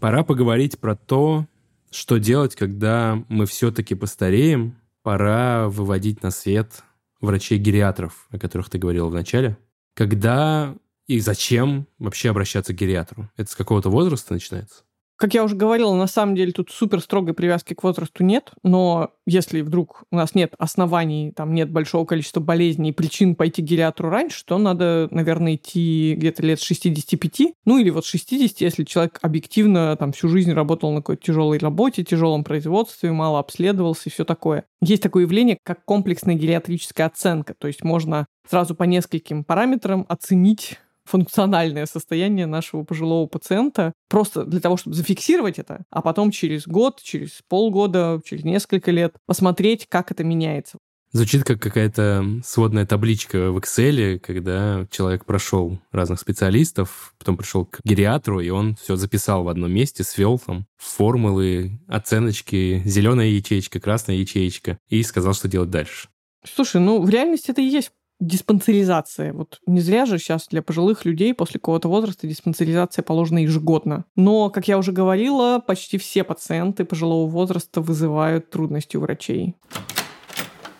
Пора 0.00 0.24
поговорить 0.24 0.78
про 0.78 0.94
то, 0.94 1.46
что 1.90 2.18
делать, 2.18 2.54
когда 2.54 3.22
мы 3.28 3.46
все-таки 3.46 3.94
постареем, 3.94 4.76
пора 5.06 5.68
выводить 5.68 6.24
на 6.24 6.32
свет 6.32 6.82
врачей-гериатров, 7.20 8.26
о 8.30 8.40
которых 8.40 8.68
ты 8.68 8.78
говорил 8.78 9.08
в 9.08 9.14
начале. 9.14 9.56
Когда 9.94 10.74
и 11.06 11.20
зачем 11.20 11.86
вообще 12.00 12.30
обращаться 12.30 12.72
к 12.72 12.76
гериатру? 12.76 13.30
Это 13.36 13.48
с 13.48 13.54
какого-то 13.54 13.88
возраста 13.88 14.32
начинается? 14.32 14.82
Как 15.16 15.32
я 15.32 15.44
уже 15.44 15.56
говорила, 15.56 15.94
на 15.94 16.06
самом 16.06 16.34
деле 16.34 16.52
тут 16.52 16.70
супер 16.70 17.00
строгой 17.00 17.32
привязки 17.32 17.72
к 17.72 17.82
возрасту 17.82 18.22
нет, 18.22 18.52
но 18.62 19.12
если 19.24 19.62
вдруг 19.62 20.04
у 20.10 20.16
нас 20.16 20.34
нет 20.34 20.54
оснований, 20.58 21.32
там 21.34 21.54
нет 21.54 21.70
большого 21.70 22.04
количества 22.04 22.40
болезней 22.40 22.90
и 22.90 22.92
причин 22.92 23.34
пойти 23.34 23.62
к 23.62 23.64
гериатру 23.64 24.10
раньше, 24.10 24.44
то 24.44 24.58
надо, 24.58 25.08
наверное, 25.10 25.54
идти 25.54 26.14
где-то 26.18 26.42
лет 26.42 26.60
65, 26.60 27.54
ну 27.64 27.78
или 27.78 27.88
вот 27.88 28.04
60, 28.04 28.60
если 28.60 28.84
человек 28.84 29.18
объективно 29.22 29.96
там 29.96 30.12
всю 30.12 30.28
жизнь 30.28 30.52
работал 30.52 30.92
на 30.92 31.00
какой-то 31.00 31.22
тяжелой 31.22 31.58
работе, 31.58 32.04
тяжелом 32.04 32.44
производстве, 32.44 33.10
мало 33.10 33.38
обследовался 33.38 34.10
и 34.10 34.12
все 34.12 34.26
такое. 34.26 34.64
Есть 34.82 35.02
такое 35.02 35.22
явление, 35.22 35.56
как 35.62 35.82
комплексная 35.86 36.34
гериатрическая 36.34 37.06
оценка, 37.06 37.54
то 37.58 37.68
есть 37.68 37.82
можно 37.82 38.26
сразу 38.48 38.74
по 38.74 38.84
нескольким 38.84 39.44
параметрам 39.44 40.04
оценить 40.08 40.78
функциональное 41.06 41.86
состояние 41.86 42.46
нашего 42.46 42.82
пожилого 42.82 43.26
пациента, 43.26 43.92
просто 44.08 44.44
для 44.44 44.60
того, 44.60 44.76
чтобы 44.76 44.96
зафиксировать 44.96 45.58
это, 45.58 45.84
а 45.90 46.02
потом 46.02 46.30
через 46.30 46.66
год, 46.66 47.00
через 47.02 47.40
полгода, 47.48 48.20
через 48.24 48.44
несколько 48.44 48.90
лет 48.90 49.16
посмотреть, 49.26 49.86
как 49.88 50.10
это 50.10 50.24
меняется. 50.24 50.78
Звучит 51.12 51.44
как 51.44 51.62
какая-то 51.62 52.24
сводная 52.44 52.84
табличка 52.84 53.50
в 53.50 53.58
Excel, 53.58 54.18
когда 54.18 54.86
человек 54.90 55.24
прошел 55.24 55.78
разных 55.90 56.20
специалистов, 56.20 57.14
потом 57.18 57.36
пришел 57.36 57.64
к 57.64 57.80
гериатру, 57.84 58.40
и 58.40 58.50
он 58.50 58.76
все 58.76 58.96
записал 58.96 59.44
в 59.44 59.48
одном 59.48 59.72
месте, 59.72 60.04
свел 60.04 60.38
там 60.38 60.66
формулы, 60.76 61.80
оценочки, 61.88 62.82
зеленая 62.84 63.28
ячеечка, 63.28 63.80
красная 63.80 64.16
ячеечка, 64.16 64.78
и 64.88 65.02
сказал, 65.02 65.32
что 65.32 65.48
делать 65.48 65.70
дальше. 65.70 66.08
Слушай, 66.44 66.80
ну 66.80 67.00
в 67.00 67.08
реальности 67.08 67.50
это 67.50 67.60
и 67.60 67.66
есть 67.66 67.92
диспансеризация. 68.20 69.32
Вот 69.32 69.60
не 69.66 69.80
зря 69.80 70.06
же 70.06 70.18
сейчас 70.18 70.48
для 70.48 70.62
пожилых 70.62 71.04
людей 71.04 71.34
после 71.34 71.60
какого-то 71.60 71.88
возраста 71.88 72.26
диспансеризация 72.26 73.02
положена 73.02 73.40
ежегодно. 73.40 74.04
Но, 74.16 74.50
как 74.50 74.68
я 74.68 74.78
уже 74.78 74.92
говорила, 74.92 75.58
почти 75.58 75.98
все 75.98 76.24
пациенты 76.24 76.84
пожилого 76.84 77.28
возраста 77.28 77.80
вызывают 77.80 78.50
трудности 78.50 78.96
у 78.96 79.00
врачей. 79.00 79.54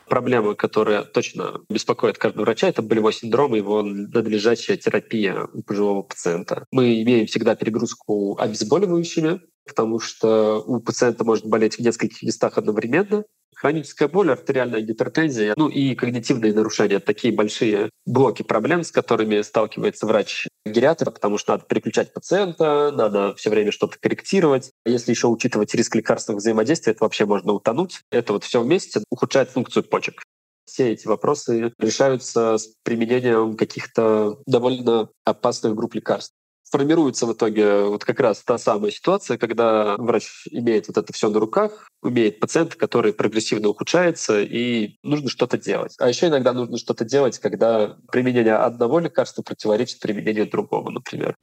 Проблема, 0.08 0.54
которая 0.54 1.02
точно 1.02 1.60
беспокоит 1.68 2.16
каждого 2.16 2.44
врача, 2.44 2.68
это 2.68 2.80
болевой 2.80 3.12
синдром 3.12 3.54
и 3.54 3.58
его 3.58 3.82
надлежащая 3.82 4.76
терапия 4.76 5.48
у 5.52 5.62
пожилого 5.62 6.02
пациента. 6.02 6.64
Мы 6.70 7.02
имеем 7.02 7.26
всегда 7.26 7.56
перегрузку 7.56 8.38
обезболивающими, 8.38 9.40
потому 9.66 10.00
что 10.00 10.62
у 10.66 10.80
пациента 10.80 11.24
может 11.24 11.46
болеть 11.46 11.76
в 11.76 11.80
нескольких 11.80 12.22
местах 12.22 12.58
одновременно. 12.58 13.24
Хроническая 13.54 14.08
боль, 14.08 14.30
артериальная 14.30 14.82
гипертензия, 14.82 15.54
ну 15.56 15.68
и 15.68 15.94
когнитивные 15.94 16.52
нарушения— 16.52 16.98
такие 17.00 17.32
большие 17.32 17.88
блоки 18.04 18.42
проблем, 18.42 18.84
с 18.84 18.90
которыми 18.90 19.40
сталкивается 19.40 20.06
врач-гериатр, 20.06 21.10
потому 21.10 21.38
что 21.38 21.52
надо 21.52 21.64
переключать 21.64 22.12
пациента, 22.12 22.92
надо 22.94 23.34
все 23.36 23.48
время 23.48 23.72
что-то 23.72 23.98
корректировать. 23.98 24.72
Если 24.84 25.12
еще 25.12 25.28
учитывать 25.28 25.74
риск 25.74 25.96
лекарственных 25.96 26.40
взаимодействия, 26.40 26.92
это 26.92 27.04
вообще 27.04 27.24
можно 27.24 27.52
утонуть. 27.52 28.02
Это 28.10 28.34
вот 28.34 28.44
все 28.44 28.62
вместе 28.62 29.02
ухудшает 29.10 29.48
функцию 29.48 29.84
почек 29.84 30.22
все 30.66 30.92
эти 30.92 31.06
вопросы 31.06 31.72
решаются 31.78 32.58
с 32.58 32.68
применением 32.82 33.56
каких-то 33.56 34.42
довольно 34.46 35.08
опасных 35.24 35.74
групп 35.74 35.94
лекарств 35.94 36.34
формируется 36.70 37.26
в 37.26 37.32
итоге 37.32 37.82
вот 37.82 38.04
как 38.04 38.20
раз 38.20 38.42
та 38.44 38.58
самая 38.58 38.90
ситуация, 38.90 39.38
когда 39.38 39.96
врач 39.96 40.46
имеет 40.50 40.88
вот 40.88 40.96
это 40.96 41.12
все 41.12 41.30
на 41.30 41.38
руках, 41.38 41.88
умеет 42.02 42.40
пациент, 42.40 42.74
который 42.74 43.12
прогрессивно 43.12 43.68
ухудшается, 43.68 44.40
и 44.42 44.96
нужно 45.02 45.28
что-то 45.28 45.58
делать. 45.58 45.94
А 45.98 46.08
еще 46.08 46.26
иногда 46.26 46.52
нужно 46.52 46.78
что-то 46.78 47.04
делать, 47.04 47.38
когда 47.38 47.96
применение 48.10 48.54
одного 48.54 48.98
лекарства 48.98 49.42
противоречит 49.42 50.00
применению 50.00 50.50
другого, 50.50 50.90
например. 50.90 51.36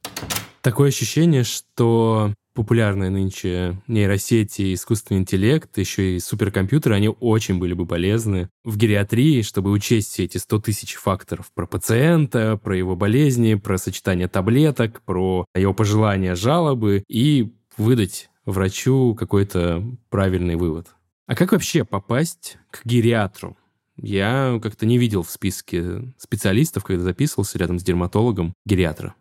Такое 0.60 0.88
ощущение, 0.88 1.44
что 1.44 2.32
популярные 2.54 3.10
нынче 3.10 3.82
нейросети 3.86 4.74
искусственный 4.74 5.20
интеллект, 5.20 5.76
еще 5.76 6.16
и 6.16 6.20
суперкомпьютеры, 6.20 6.94
они 6.94 7.08
очень 7.08 7.58
были 7.58 7.74
бы 7.74 7.86
полезны 7.86 8.48
в 8.64 8.76
гериатрии, 8.76 9.42
чтобы 9.42 9.70
учесть 9.70 10.12
все 10.12 10.24
эти 10.24 10.38
100 10.38 10.60
тысяч 10.60 10.94
факторов 10.94 11.50
про 11.52 11.66
пациента, 11.66 12.56
про 12.56 12.76
его 12.76 12.96
болезни, 12.96 13.54
про 13.54 13.76
сочетание 13.76 14.28
таблеток, 14.28 15.02
про 15.02 15.44
его 15.54 15.74
пожелания, 15.74 16.34
жалобы 16.34 17.04
и 17.08 17.52
выдать 17.76 18.30
врачу 18.46 19.14
какой-то 19.14 19.84
правильный 20.08 20.56
вывод. 20.56 20.88
А 21.26 21.34
как 21.34 21.52
вообще 21.52 21.84
попасть 21.84 22.58
к 22.70 22.84
гериатру? 22.84 23.56
Я 23.96 24.58
как-то 24.62 24.86
не 24.86 24.98
видел 24.98 25.22
в 25.22 25.30
списке 25.30 26.12
специалистов, 26.18 26.84
когда 26.84 27.02
записывался 27.02 27.58
рядом 27.58 27.78
с 27.78 27.84
дерматологом 27.84 28.52
гериатра. 28.66 29.14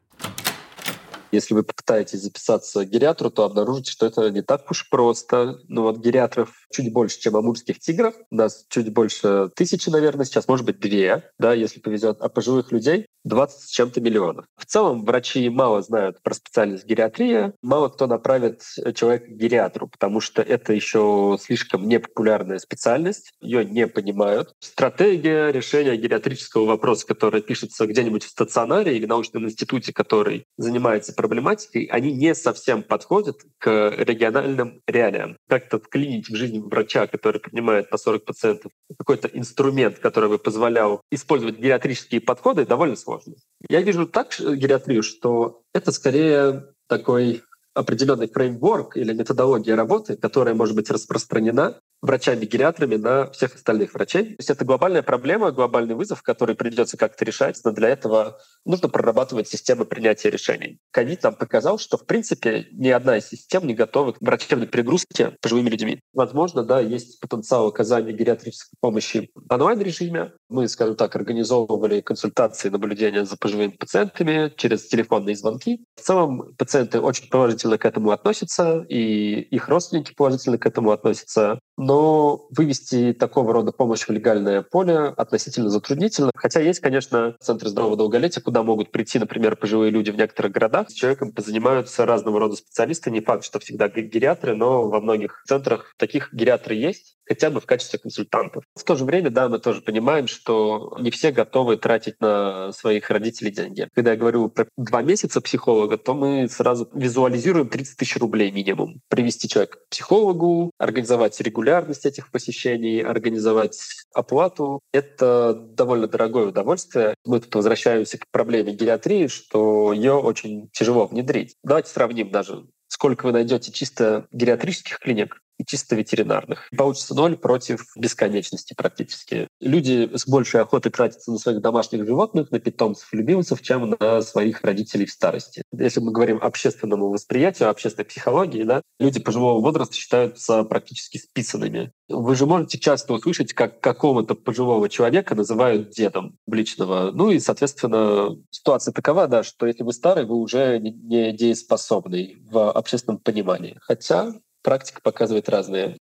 Если 1.34 1.56
вы 1.56 1.64
попытаетесь 1.64 2.22
записаться 2.22 2.86
к 2.86 2.90
гериатру, 2.90 3.32
то 3.32 3.44
обнаружите, 3.44 3.92
что 3.92 4.06
это 4.06 4.30
не 4.30 4.44
так 4.44 4.70
уж 4.70 4.88
просто. 4.88 5.60
Ну 5.68 5.82
вот 5.82 5.98
гериатров 5.98 6.54
чуть 6.72 6.94
больше, 6.94 7.20
чем 7.20 7.36
амурских 7.36 7.80
тигров. 7.80 8.14
У 8.30 8.36
нас 8.36 8.66
чуть 8.70 8.94
больше 8.94 9.50
тысячи, 9.56 9.90
наверное, 9.90 10.26
сейчас, 10.26 10.48
может 10.48 10.64
быть, 10.64 10.80
две, 10.80 11.32
да, 11.40 11.54
если 11.54 11.80
повезет. 11.80 12.22
А 12.22 12.30
пожилых 12.30 12.72
людей 12.72 13.08
20 13.24 13.62
с 13.62 13.72
чем-то 13.72 14.02
миллионов. 14.02 14.46
В 14.58 14.66
целом 14.66 15.06
врачи 15.06 15.50
мало 15.50 15.82
знают 15.82 16.22
про 16.22 16.34
специальность 16.34 16.86
гериатрия, 16.86 17.54
мало 17.62 17.90
кто 17.90 18.06
направит 18.06 18.62
человека 18.96 19.26
к 19.28 19.38
гериатру, 19.38 19.88
потому 19.88 20.20
что 20.20 20.42
это 20.42 20.74
еще 20.74 21.38
слишком 21.42 21.88
непопулярная 21.88 22.60
специальность, 22.60 23.32
ее 23.42 23.66
не 23.66 23.88
понимают. 23.88 24.54
Стратегия 24.60 25.52
решения 25.52 25.96
гериатрического 25.96 26.66
вопроса, 26.66 27.08
которая 27.08 27.42
пишется 27.42 27.88
где-нибудь 27.88 28.24
в 28.24 28.30
стационаре 28.30 28.96
или 28.98 29.06
научном 29.06 29.46
институте, 29.46 29.94
который 29.94 30.46
занимается 30.58 31.14
проблематикой, 31.24 31.86
они 31.86 32.12
не 32.12 32.36
совсем 32.36 32.84
подходят 32.84 33.38
к 33.58 33.94
региональным 33.98 34.82
реалиям. 34.88 35.38
Как-то 35.48 35.80
вклинить 35.80 36.28
в 36.28 36.36
жизнь 36.36 36.60
врача, 36.60 37.08
который 37.08 37.40
принимает 37.40 37.90
по 37.90 37.98
40 37.98 38.26
пациентов, 38.26 38.74
какой-то 38.98 39.30
инструмент, 39.30 40.00
который 40.00 40.28
бы 40.28 40.38
позволял 40.38 41.00
использовать 41.12 41.60
гериатрические 41.60 42.20
подходы, 42.20 42.66
довольно 42.66 42.98
сложно. 42.98 43.36
Я 43.70 43.82
вижу 43.82 44.06
так 44.06 44.36
гериатрию, 44.38 45.02
что 45.02 45.62
это 45.74 45.94
скорее 45.94 46.66
такой 46.88 47.42
определенный 47.74 48.28
фреймворк 48.28 48.98
или 48.98 49.14
методология 49.14 49.78
работы, 49.78 50.18
которая 50.18 50.56
может 50.56 50.76
быть 50.76 50.92
распространена 50.92 51.80
врачами-гериатрами 52.04 52.98
на 52.98 53.32
всех 53.32 53.56
остальных 53.56 53.94
врачей. 53.94 54.26
То 54.26 54.36
есть 54.40 54.50
это 54.50 54.66
глобальная 54.66 55.02
проблема, 55.02 55.52
глобальный 55.52 55.96
вызов, 55.96 56.22
который 56.22 56.54
придется 56.54 56.98
как-то 56.98 57.24
решать, 57.24 57.60
но 57.64 57.72
для 57.72 57.90
этого 57.90 58.40
нужно 58.66 58.90
прорабатывать 58.90 59.48
системы 59.48 59.86
принятия 59.86 60.30
решений. 60.30 60.80
Ковид 60.92 61.24
нам 61.24 61.34
показал, 61.34 61.80
что, 61.80 61.98
в 61.98 62.06
принципе, 62.06 62.68
ни 62.72 62.90
одна 62.90 63.18
из 63.18 63.28
систем 63.30 63.66
не 63.66 63.74
готова 63.74 64.12
к 64.12 64.18
врачебной 64.20 64.68
перегрузке 64.68 65.38
пожилыми 65.42 65.70
людьми. 65.70 66.02
Возможно, 66.14 66.64
да, 66.64 66.82
есть 66.82 67.22
потенциал 67.22 67.68
оказания 67.68 68.12
гериатрической 68.12 68.78
помощи 68.82 69.30
в 69.34 69.54
онлайн-режиме. 69.54 70.34
Мы, 70.50 70.68
скажем 70.68 70.98
так, 70.98 71.16
организовывали 71.16 72.02
консультации, 72.02 72.68
наблюдения 72.68 73.24
за 73.24 73.38
пожилыми 73.38 73.72
пациентами 73.72 74.52
через 74.58 74.88
телефонные 74.88 75.38
звонки. 75.38 75.86
В 75.96 76.02
целом 76.02 76.54
пациенты 76.58 77.00
очень 77.00 77.30
положительно 77.30 77.78
к 77.78 77.86
этому 77.86 78.12
относятся, 78.12 78.86
и 78.90 79.40
их 79.40 79.70
родственники 79.70 80.14
положительно 80.14 80.58
к 80.58 80.66
этому 80.66 80.92
относятся. 80.92 81.60
Но 81.78 82.48
вывести 82.52 83.14
такого 83.14 83.52
рода 83.52 83.72
помощь 83.72 84.04
в 84.08 84.10
легальное 84.12 84.62
поле 84.62 85.14
относительно 85.18 85.70
затруднительно. 85.70 86.32
Хотя 86.36 86.62
есть, 86.62 86.80
конечно, 86.80 87.36
центры 87.40 87.70
здорового 87.70 87.98
долголетия, 87.98 88.42
куда 88.42 88.62
могут 88.64 88.92
прийти, 88.92 89.18
например, 89.18 89.56
пожилые 89.56 89.92
люди 89.92 90.12
в 90.12 90.16
некоторых 90.16 90.52
городах. 90.52 90.90
С 90.90 90.94
человеком 90.94 91.32
позанимаются 91.32 92.06
разного 92.06 92.40
рода 92.40 92.56
специалисты. 92.56 93.10
Не 93.10 93.22
факт, 93.22 93.44
что 93.44 93.60
всегда 93.60 93.88
гериатры, 93.88 94.56
но 94.56 94.88
во 94.88 95.02
многих 95.02 95.44
центрах 95.48 95.94
таких 95.98 96.32
гериатры 96.34 96.76
есть 96.76 97.18
хотя 97.34 97.50
бы 97.50 97.60
в 97.60 97.66
качестве 97.66 97.98
консультантов. 97.98 98.64
В 98.76 98.84
то 98.84 98.96
же 98.96 99.06
время, 99.06 99.32
да, 99.32 99.50
мы 99.50 99.58
тоже 99.58 99.82
понимаем, 99.82 100.28
что 100.28 100.96
не 101.00 101.10
все 101.10 101.32
готовы 101.32 101.78
тратить 101.78 102.22
на 102.22 102.72
своих 102.74 103.10
родителей 103.10 103.52
деньги. 103.52 103.90
Когда 103.96 104.12
я 104.12 104.18
говорю 104.18 104.50
про 104.50 104.68
два 104.78 105.02
месяца 105.02 105.42
психолога, 105.42 105.98
то 105.98 106.14
мы 106.14 106.48
сразу 106.48 106.88
визуализируем 106.94 107.70
30 107.70 107.98
тысяч 107.98 108.18
рублей 108.18 108.52
минимум. 108.52 109.02
Привести 109.10 109.50
человека 109.50 109.80
к 109.80 109.90
психологу, 109.90 110.70
организовать 110.78 111.40
регулярность 111.42 112.06
этих 112.06 112.30
посещений, 112.30 113.02
организовать 113.02 113.80
оплату. 114.14 114.82
Это 114.92 115.56
довольно 115.56 116.08
дорогое 116.08 116.46
удовольствие. 116.46 117.16
Мы 117.26 117.40
тут 117.40 117.56
возвращаемся 117.56 118.20
к 118.20 118.28
проблеме 118.30 118.74
гериатрии, 118.74 119.26
что 119.26 119.92
ее 119.92 120.14
очень 120.14 120.70
тяжело 120.72 121.08
внедрить. 121.08 121.56
Давайте 121.64 121.90
сравним 121.90 122.30
даже 122.30 122.66
сколько 122.94 123.26
вы 123.26 123.32
найдете 123.32 123.72
чисто 123.72 124.28
гериатрических 124.32 125.00
клиник 125.00 125.42
и 125.58 125.66
чисто 125.66 125.96
ветеринарных. 125.96 126.70
Получится 126.76 127.16
ноль 127.16 127.38
против 127.38 127.86
бесконечности 127.96 128.74
практически. 128.74 129.48
Люди 129.60 130.10
с 130.14 130.28
большей 130.28 130.62
охотой 130.62 130.92
тратятся 130.92 131.32
на 131.32 131.38
своих 131.38 131.62
домашних 131.62 132.06
животных, 132.06 132.52
на 132.52 132.60
питомцев 132.60 133.12
любимцев, 133.14 133.62
чем 133.62 133.96
на 134.00 134.22
своих 134.22 134.62
родителей 134.64 135.06
в 135.06 135.12
старости. 135.12 135.64
Если 135.72 136.00
мы 136.00 136.12
говорим 136.12 136.40
общественному 136.42 137.10
восприятию, 137.10 137.70
общественной 137.70 138.06
психологии, 138.06 138.64
да, 138.64 138.82
люди 139.00 139.20
пожилого 139.20 139.62
возраста 139.62 139.96
считаются 139.96 140.64
практически 140.64 141.18
списанными. 141.18 141.92
Вы 142.10 142.36
же 142.36 142.46
можете 142.46 142.80
часто 142.80 143.14
услышать, 143.14 143.54
как 143.54 143.80
какого-то 143.80 144.36
пожилого 144.36 144.90
человека 144.90 145.36
называют 145.36 145.92
дедом 145.92 146.38
личного. 146.48 147.12
Ну 147.12 147.32
и, 147.32 147.40
соответственно, 147.40 148.36
ситуация 148.50 148.92
такова, 148.92 149.28
да, 149.28 149.44
что 149.44 149.66
если 149.66 149.84
вы 149.84 149.94
старый, 149.94 150.26
вы 150.26 150.36
уже 150.36 150.80
не 150.80 151.32
дееспособный 151.32 152.38
в 152.50 152.72
общественном 152.72 153.20
понимании. 153.20 153.78
Хотя 153.82 154.34
практика 154.64 155.02
показывает 155.02 155.50
разные. 155.50 155.98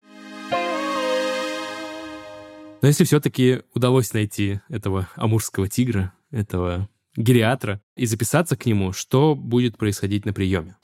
Но 2.82 2.88
если 2.88 3.04
все-таки 3.04 3.62
удалось 3.76 4.14
найти 4.14 4.62
этого 4.70 5.10
амурского 5.16 5.68
тигра, 5.68 6.14
этого 6.32 6.90
гериатра, 7.16 7.82
и 7.96 8.06
записаться 8.06 8.56
к 8.56 8.66
нему, 8.66 8.94
что 8.94 9.36
будет 9.36 9.78
происходить 9.78 10.26
на 10.26 10.34
приеме? 10.34 10.78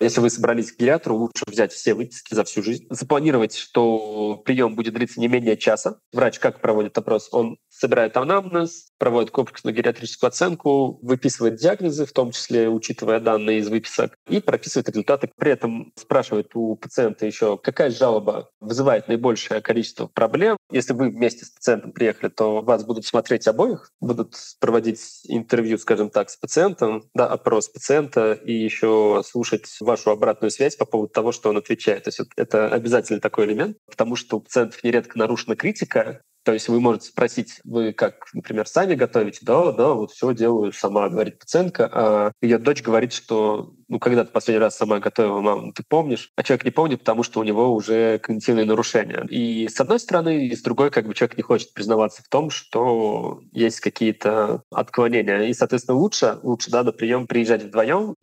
Если 0.00 0.20
вы 0.20 0.30
собрались 0.30 0.72
к 0.72 0.78
гериатру, 0.78 1.16
лучше 1.16 1.44
взять 1.46 1.72
все 1.72 1.94
выписки 1.94 2.34
за 2.34 2.44
всю 2.44 2.62
жизнь, 2.62 2.86
запланировать, 2.90 3.56
что 3.56 4.42
прием 4.44 4.74
будет 4.74 4.94
длиться 4.94 5.20
не 5.20 5.28
менее 5.28 5.56
часа. 5.56 5.98
Врач 6.12 6.38
как 6.38 6.60
проводит 6.60 6.96
опрос? 6.98 7.28
Он 7.32 7.56
собирает 7.68 8.16
анамнез, 8.16 8.88
проводит 8.98 9.30
комплексную 9.30 9.74
гериатрическую 9.74 10.28
оценку, 10.28 10.98
выписывает 11.02 11.56
диагнозы, 11.56 12.06
в 12.06 12.12
том 12.12 12.32
числе 12.32 12.68
учитывая 12.68 13.20
данные 13.20 13.58
из 13.58 13.68
выписок, 13.68 14.16
и 14.28 14.40
прописывает 14.40 14.88
результаты. 14.88 15.30
При 15.36 15.52
этом 15.52 15.92
спрашивает 15.96 16.50
у 16.54 16.76
пациента 16.76 17.26
еще, 17.26 17.58
какая 17.58 17.90
жалоба 17.90 18.50
вызывает 18.60 19.08
наибольшее 19.08 19.60
количество 19.60 20.06
проблем. 20.06 20.56
Если 20.70 20.92
вы 20.92 21.10
вместе 21.10 21.44
с 21.44 21.50
пациентом 21.50 21.92
приехали, 21.92 22.30
то 22.30 22.62
вас 22.62 22.84
будут 22.84 23.06
смотреть 23.06 23.46
обоих, 23.46 23.92
будут 24.00 24.34
проводить 24.60 25.20
интервью, 25.24 25.78
скажем 25.78 26.10
так, 26.10 26.30
с 26.30 26.36
пациентом, 26.36 27.08
да, 27.14 27.26
опрос 27.26 27.68
пациента 27.68 28.32
и 28.32 28.52
еще 28.52 29.22
слушать 29.24 29.66
вашу 29.86 30.10
обратную 30.10 30.50
связь 30.50 30.76
по 30.76 30.84
поводу 30.84 31.12
того, 31.12 31.32
что 31.32 31.48
он 31.50 31.56
отвечает. 31.56 32.04
То 32.04 32.08
есть 32.08 32.20
это 32.36 32.68
обязательно 32.68 33.20
такой 33.20 33.46
элемент, 33.46 33.78
потому 33.86 34.16
что 34.16 34.36
у 34.36 34.40
пациентов 34.40 34.84
нередко 34.84 35.18
нарушена 35.18 35.56
критика, 35.56 36.20
то 36.46 36.52
есть 36.52 36.68
вы 36.68 36.80
можете 36.80 37.08
спросить, 37.08 37.58
вы 37.64 37.92
как, 37.92 38.28
например, 38.32 38.68
сами 38.68 38.94
готовите? 38.94 39.40
Да, 39.42 39.72
да, 39.72 39.94
вот 39.94 40.12
все 40.12 40.32
делаю 40.32 40.72
сама, 40.72 41.08
говорит 41.08 41.40
пациентка. 41.40 41.90
А 41.92 42.32
ее 42.40 42.58
дочь 42.58 42.82
говорит, 42.82 43.12
что 43.12 43.74
ну, 43.88 43.98
когда 43.98 44.24
ты 44.24 44.30
последний 44.30 44.60
раз 44.60 44.76
сама 44.76 45.00
готовила, 45.00 45.40
мам, 45.40 45.72
ты 45.72 45.82
помнишь? 45.88 46.30
А 46.36 46.44
человек 46.44 46.64
не 46.64 46.70
помнит, 46.70 47.00
потому 47.00 47.24
что 47.24 47.40
у 47.40 47.42
него 47.42 47.74
уже 47.74 48.20
когнитивные 48.20 48.64
нарушения. 48.64 49.26
И 49.28 49.66
с 49.66 49.80
одной 49.80 49.98
стороны, 49.98 50.46
и 50.46 50.54
с 50.54 50.62
другой, 50.62 50.92
как 50.92 51.08
бы 51.08 51.14
человек 51.14 51.36
не 51.36 51.42
хочет 51.42 51.74
признаваться 51.74 52.22
в 52.22 52.28
том, 52.28 52.50
что 52.50 53.40
есть 53.50 53.80
какие-то 53.80 54.62
отклонения. 54.70 55.46
И, 55.46 55.52
соответственно, 55.52 55.98
лучше, 55.98 56.38
лучше 56.44 56.70
да, 56.70 56.84
на 56.84 56.92
прием 56.92 57.26
приезжать 57.26 57.64
вдвоем. 57.64 58.14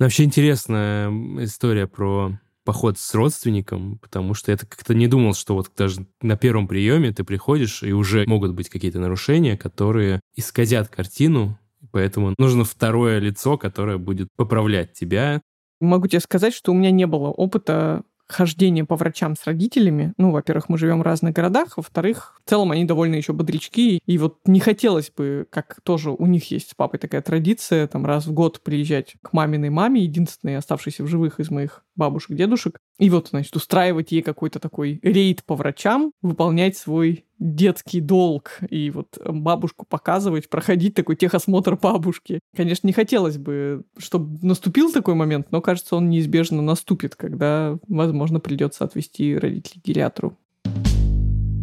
Вообще 0.00 0.24
интересная 0.24 1.10
история 1.44 1.86
про 1.86 2.32
поход 2.64 2.98
с 2.98 3.14
родственником, 3.14 3.98
потому 3.98 4.32
что 4.32 4.50
я 4.50 4.56
как-то 4.56 4.94
не 4.94 5.06
думал, 5.08 5.34
что 5.34 5.54
вот 5.54 5.70
даже 5.76 6.06
на 6.22 6.38
первом 6.38 6.66
приеме 6.68 7.12
ты 7.12 7.22
приходишь, 7.22 7.82
и 7.82 7.92
уже 7.92 8.24
могут 8.26 8.54
быть 8.54 8.70
какие-то 8.70 8.98
нарушения, 8.98 9.58
которые 9.58 10.20
исказят 10.36 10.88
картину, 10.88 11.58
поэтому 11.92 12.34
нужно 12.38 12.64
второе 12.64 13.18
лицо, 13.18 13.58
которое 13.58 13.98
будет 13.98 14.28
поправлять 14.36 14.94
тебя. 14.94 15.42
Могу 15.82 16.06
тебе 16.06 16.20
сказать, 16.20 16.54
что 16.54 16.72
у 16.72 16.74
меня 16.74 16.90
не 16.90 17.06
было 17.06 17.28
опыта 17.28 18.02
хождение 18.30 18.84
по 18.84 18.96
врачам 18.96 19.36
с 19.36 19.44
родителями. 19.44 20.12
Ну, 20.16 20.30
во-первых, 20.30 20.68
мы 20.68 20.78
живем 20.78 21.00
в 21.00 21.02
разных 21.02 21.34
городах, 21.34 21.76
во-вторых, 21.76 22.40
в 22.44 22.48
целом 22.48 22.70
они 22.70 22.84
довольно 22.84 23.16
еще 23.16 23.32
бодрячки, 23.32 24.00
и 24.04 24.18
вот 24.18 24.38
не 24.46 24.60
хотелось 24.60 25.10
бы, 25.10 25.46
как 25.50 25.80
тоже 25.82 26.10
у 26.10 26.26
них 26.26 26.50
есть 26.50 26.70
с 26.70 26.74
папой 26.74 26.98
такая 26.98 27.22
традиция, 27.22 27.86
там 27.86 28.06
раз 28.06 28.26
в 28.26 28.32
год 28.32 28.60
приезжать 28.62 29.16
к 29.22 29.32
маминой 29.32 29.70
маме, 29.70 30.02
единственной 30.02 30.56
оставшейся 30.56 31.04
в 31.04 31.06
живых 31.06 31.40
из 31.40 31.50
моих 31.50 31.84
бабушек, 31.96 32.36
дедушек, 32.36 32.78
и 32.98 33.10
вот, 33.10 33.28
значит, 33.28 33.54
устраивать 33.56 34.12
ей 34.12 34.22
какой-то 34.22 34.58
такой 34.58 35.00
рейд 35.02 35.44
по 35.44 35.54
врачам, 35.54 36.12
выполнять 36.22 36.76
свой 36.76 37.24
детский 37.38 38.00
долг 38.00 38.58
и 38.68 38.90
вот 38.90 39.18
бабушку 39.24 39.86
показывать, 39.88 40.48
проходить 40.48 40.94
такой 40.94 41.16
техосмотр 41.16 41.76
бабушки. 41.76 42.40
Конечно, 42.54 42.86
не 42.86 42.92
хотелось 42.92 43.38
бы, 43.38 43.84
чтобы 43.96 44.46
наступил 44.46 44.92
такой 44.92 45.14
момент, 45.14 45.50
но 45.50 45.60
кажется, 45.60 45.96
он 45.96 46.10
неизбежно 46.10 46.62
наступит, 46.62 47.16
когда, 47.16 47.78
возможно, 47.88 48.40
придется 48.40 48.84
отвести 48.84 49.36
родителей 49.36 49.80
к 49.80 49.84
гериатру. 49.84 50.36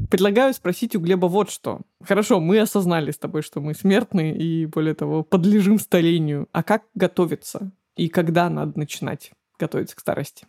Предлагаю 0.10 0.54
спросить 0.54 0.96
у 0.96 1.02
Глеба 1.02 1.26
вот 1.28 1.52
что. 1.52 1.82
Хорошо, 2.02 2.40
мы 2.40 2.60
осознали 2.60 3.12
с 3.12 3.18
тобой, 3.18 3.42
что 3.42 3.60
мы 3.60 3.74
смертные 3.74 4.38
и, 4.38 4.66
более 4.66 4.94
того, 4.94 5.24
подлежим 5.24 5.80
старению. 5.80 6.48
А 6.54 6.64
как 6.64 6.84
готовиться? 6.96 7.72
И 7.98 8.08
когда 8.08 8.50
надо 8.50 8.80
начинать 8.80 9.32
готовиться 9.60 9.96
к 9.96 10.00
старости? 10.00 10.46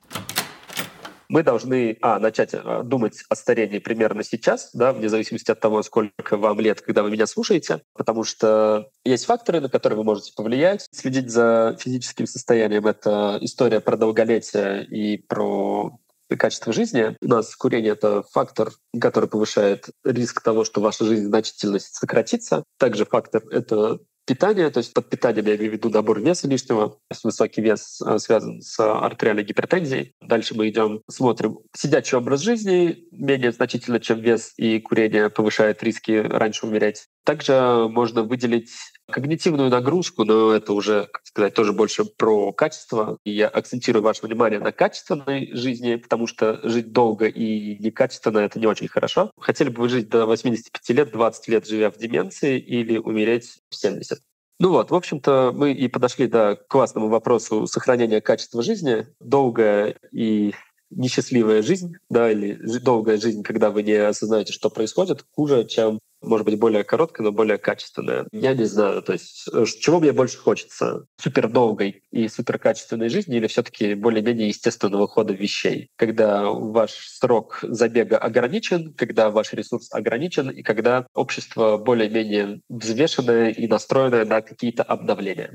мы 1.29 1.43
должны 1.43 1.99
а, 2.01 2.19
начать 2.19 2.51
а, 2.55 2.83
думать 2.83 3.23
о 3.29 3.35
старении 3.35 3.79
примерно 3.79 4.25
сейчас, 4.25 4.71
да, 4.73 4.93
вне 4.93 5.09
зависимости 5.09 5.51
от 5.51 5.61
того, 5.61 5.83
сколько 5.83 6.37
вам 6.37 6.61
лет, 6.61 6.81
когда 6.81 7.03
вы 7.03 7.11
меня 7.11 7.27
слушаете, 7.27 7.83
потому 7.95 8.25
что 8.25 8.91
есть 9.05 9.27
факторы, 9.27 9.61
на 9.61 9.69
которые 9.69 9.99
вы 9.99 10.05
можете 10.05 10.33
повлиять. 10.35 10.87
Следить 10.91 11.31
за 11.31 11.77
физическим 11.79 12.27
состоянием— 12.27 12.87
это 12.87 13.39
история 13.41 13.81
про 13.81 13.97
долголетие 13.97 14.87
и 14.87 15.19
про 15.19 15.99
качество 16.37 16.73
жизни. 16.73 17.17
У 17.23 17.29
нас 17.29 17.55
курение— 17.57 17.93
это 17.93 18.23
фактор, 18.23 18.71
который 19.01 19.29
повышает 19.29 19.89
риск 20.05 20.43
того, 20.43 20.65
что 20.65 20.81
ваша 20.81 21.05
жизнь 21.05 21.27
значительно 21.27 21.79
сократится. 21.79 22.65
Также 22.79 23.07
фактор— 23.07 23.43
это 23.51 23.99
питание, 24.29 24.69
то 24.69 24.79
есть 24.79 24.93
под 24.93 25.09
питанием 25.09 25.47
я 25.47 25.57
имею 25.57 25.71
в 25.71 25.75
виду 25.75 25.89
набор 25.89 26.21
веса 26.21 26.47
лишнего. 26.47 26.99
Высокий 27.25 27.63
вес 27.63 28.01
э, 28.03 28.19
связан 28.19 28.61
с 28.61 28.79
артериальной 28.79 29.43
гипертензией. 29.43 30.15
Дальше 30.21 30.55
мы 30.55 30.69
идем, 30.69 31.01
смотрим 31.09 31.61
сидячий 31.75 32.19
образ 32.19 32.41
жизни, 32.41 33.05
менее 33.11 33.53
значительно, 33.53 34.01
чем 34.01 34.21
вес 34.21 34.53
и 34.59 34.79
курение 34.81 35.31
повышает 35.31 35.83
риски 35.83 36.13
раньше 36.13 36.67
умереть. 36.67 37.09
Также 37.29 37.89
можно 37.91 38.23
выделить 38.23 38.71
когнитивную 39.11 39.69
нагрузку, 39.69 40.25
но 40.25 40.51
это 40.53 40.73
уже, 40.73 41.11
как 41.13 41.27
сказать, 41.27 41.53
тоже 41.53 41.75
больше 41.75 42.07
про 42.07 42.55
качество. 42.55 43.19
И 43.23 43.33
я 43.33 43.49
акцентирую 43.49 44.03
ваше 44.03 44.25
внимание 44.25 44.59
на 44.59 44.73
качественной 44.73 45.51
жизни, 45.53 45.97
потому 45.97 46.27
что 46.27 46.59
жить 46.67 46.91
долго 46.91 47.27
и 47.27 47.77
некачественно— 47.81 48.39
это 48.39 48.59
не 48.59 48.67
очень 48.67 48.89
хорошо. 48.89 49.31
Хотели 49.39 49.69
бы 49.69 49.83
вы 49.83 49.91
жить 49.91 50.09
до 50.09 50.25
85 50.25 50.89
лет, 50.97 51.11
20 51.13 51.49
лет 51.49 51.67
живя 51.67 51.91
в 51.91 51.99
деменции 51.99 52.59
или 52.59 52.97
умереть 52.97 53.59
в 53.69 53.75
70? 53.75 54.21
Ну 54.59 54.71
вот, 54.71 54.91
в 54.91 54.95
общем-то, 54.95 55.53
мы 55.55 55.75
и 55.75 55.87
подошли 55.89 56.29
до 56.29 56.57
классному 56.57 57.09
вопросу 57.09 57.67
сохранения 57.67 58.23
качества 58.23 58.63
жизни. 58.63 59.07
Долгая 59.21 59.97
и 60.13 60.55
несчастливая 60.89 61.61
жизнь, 61.61 61.93
да, 62.09 62.33
или 62.33 62.55
долгая 62.79 63.19
жизнь, 63.19 63.43
когда 63.43 63.69
вы 63.69 63.83
не 63.83 63.93
осознаете, 63.93 64.55
что 64.55 64.71
происходит, 64.71 65.27
хуже, 65.35 65.67
чем 65.67 65.99
может 66.23 66.45
быть, 66.45 66.59
более 66.59 66.85
короткая, 66.85 67.25
но 67.25 67.33
более 67.33 67.59
качественная. 67.59 68.27
Я 68.33 68.55
не 68.55 68.65
знаю, 68.65 69.03
то 69.03 69.13
есть 69.13 69.49
э, 69.53 69.65
чего 69.81 70.01
мне 70.01 70.13
больше 70.13 70.39
хочется? 70.39 71.07
Супер 71.17 71.49
долгой 71.49 72.03
и 72.11 72.29
супер 72.29 72.59
качественной 72.59 73.09
жизни 73.09 73.37
или 73.37 73.47
все 73.47 73.63
таки 73.63 73.95
более-менее 73.95 74.49
естественного 74.49 75.07
хода 75.07 75.33
вещей? 75.33 75.91
Когда 75.97 76.51
ваш 76.51 76.93
срок 76.93 77.61
забега 77.63 78.19
ограничен, 78.19 78.93
когда 78.95 79.31
ваш 79.31 79.53
ресурс 79.53 79.89
ограничен 79.93 80.51
и 80.51 80.63
когда 80.63 81.07
общество 81.15 81.79
более-менее 81.79 82.61
взвешенное 82.69 83.51
и 83.51 83.67
настроенное 83.67 84.25
на 84.25 84.41
какие-то 84.41 84.83
обновления. 84.83 85.55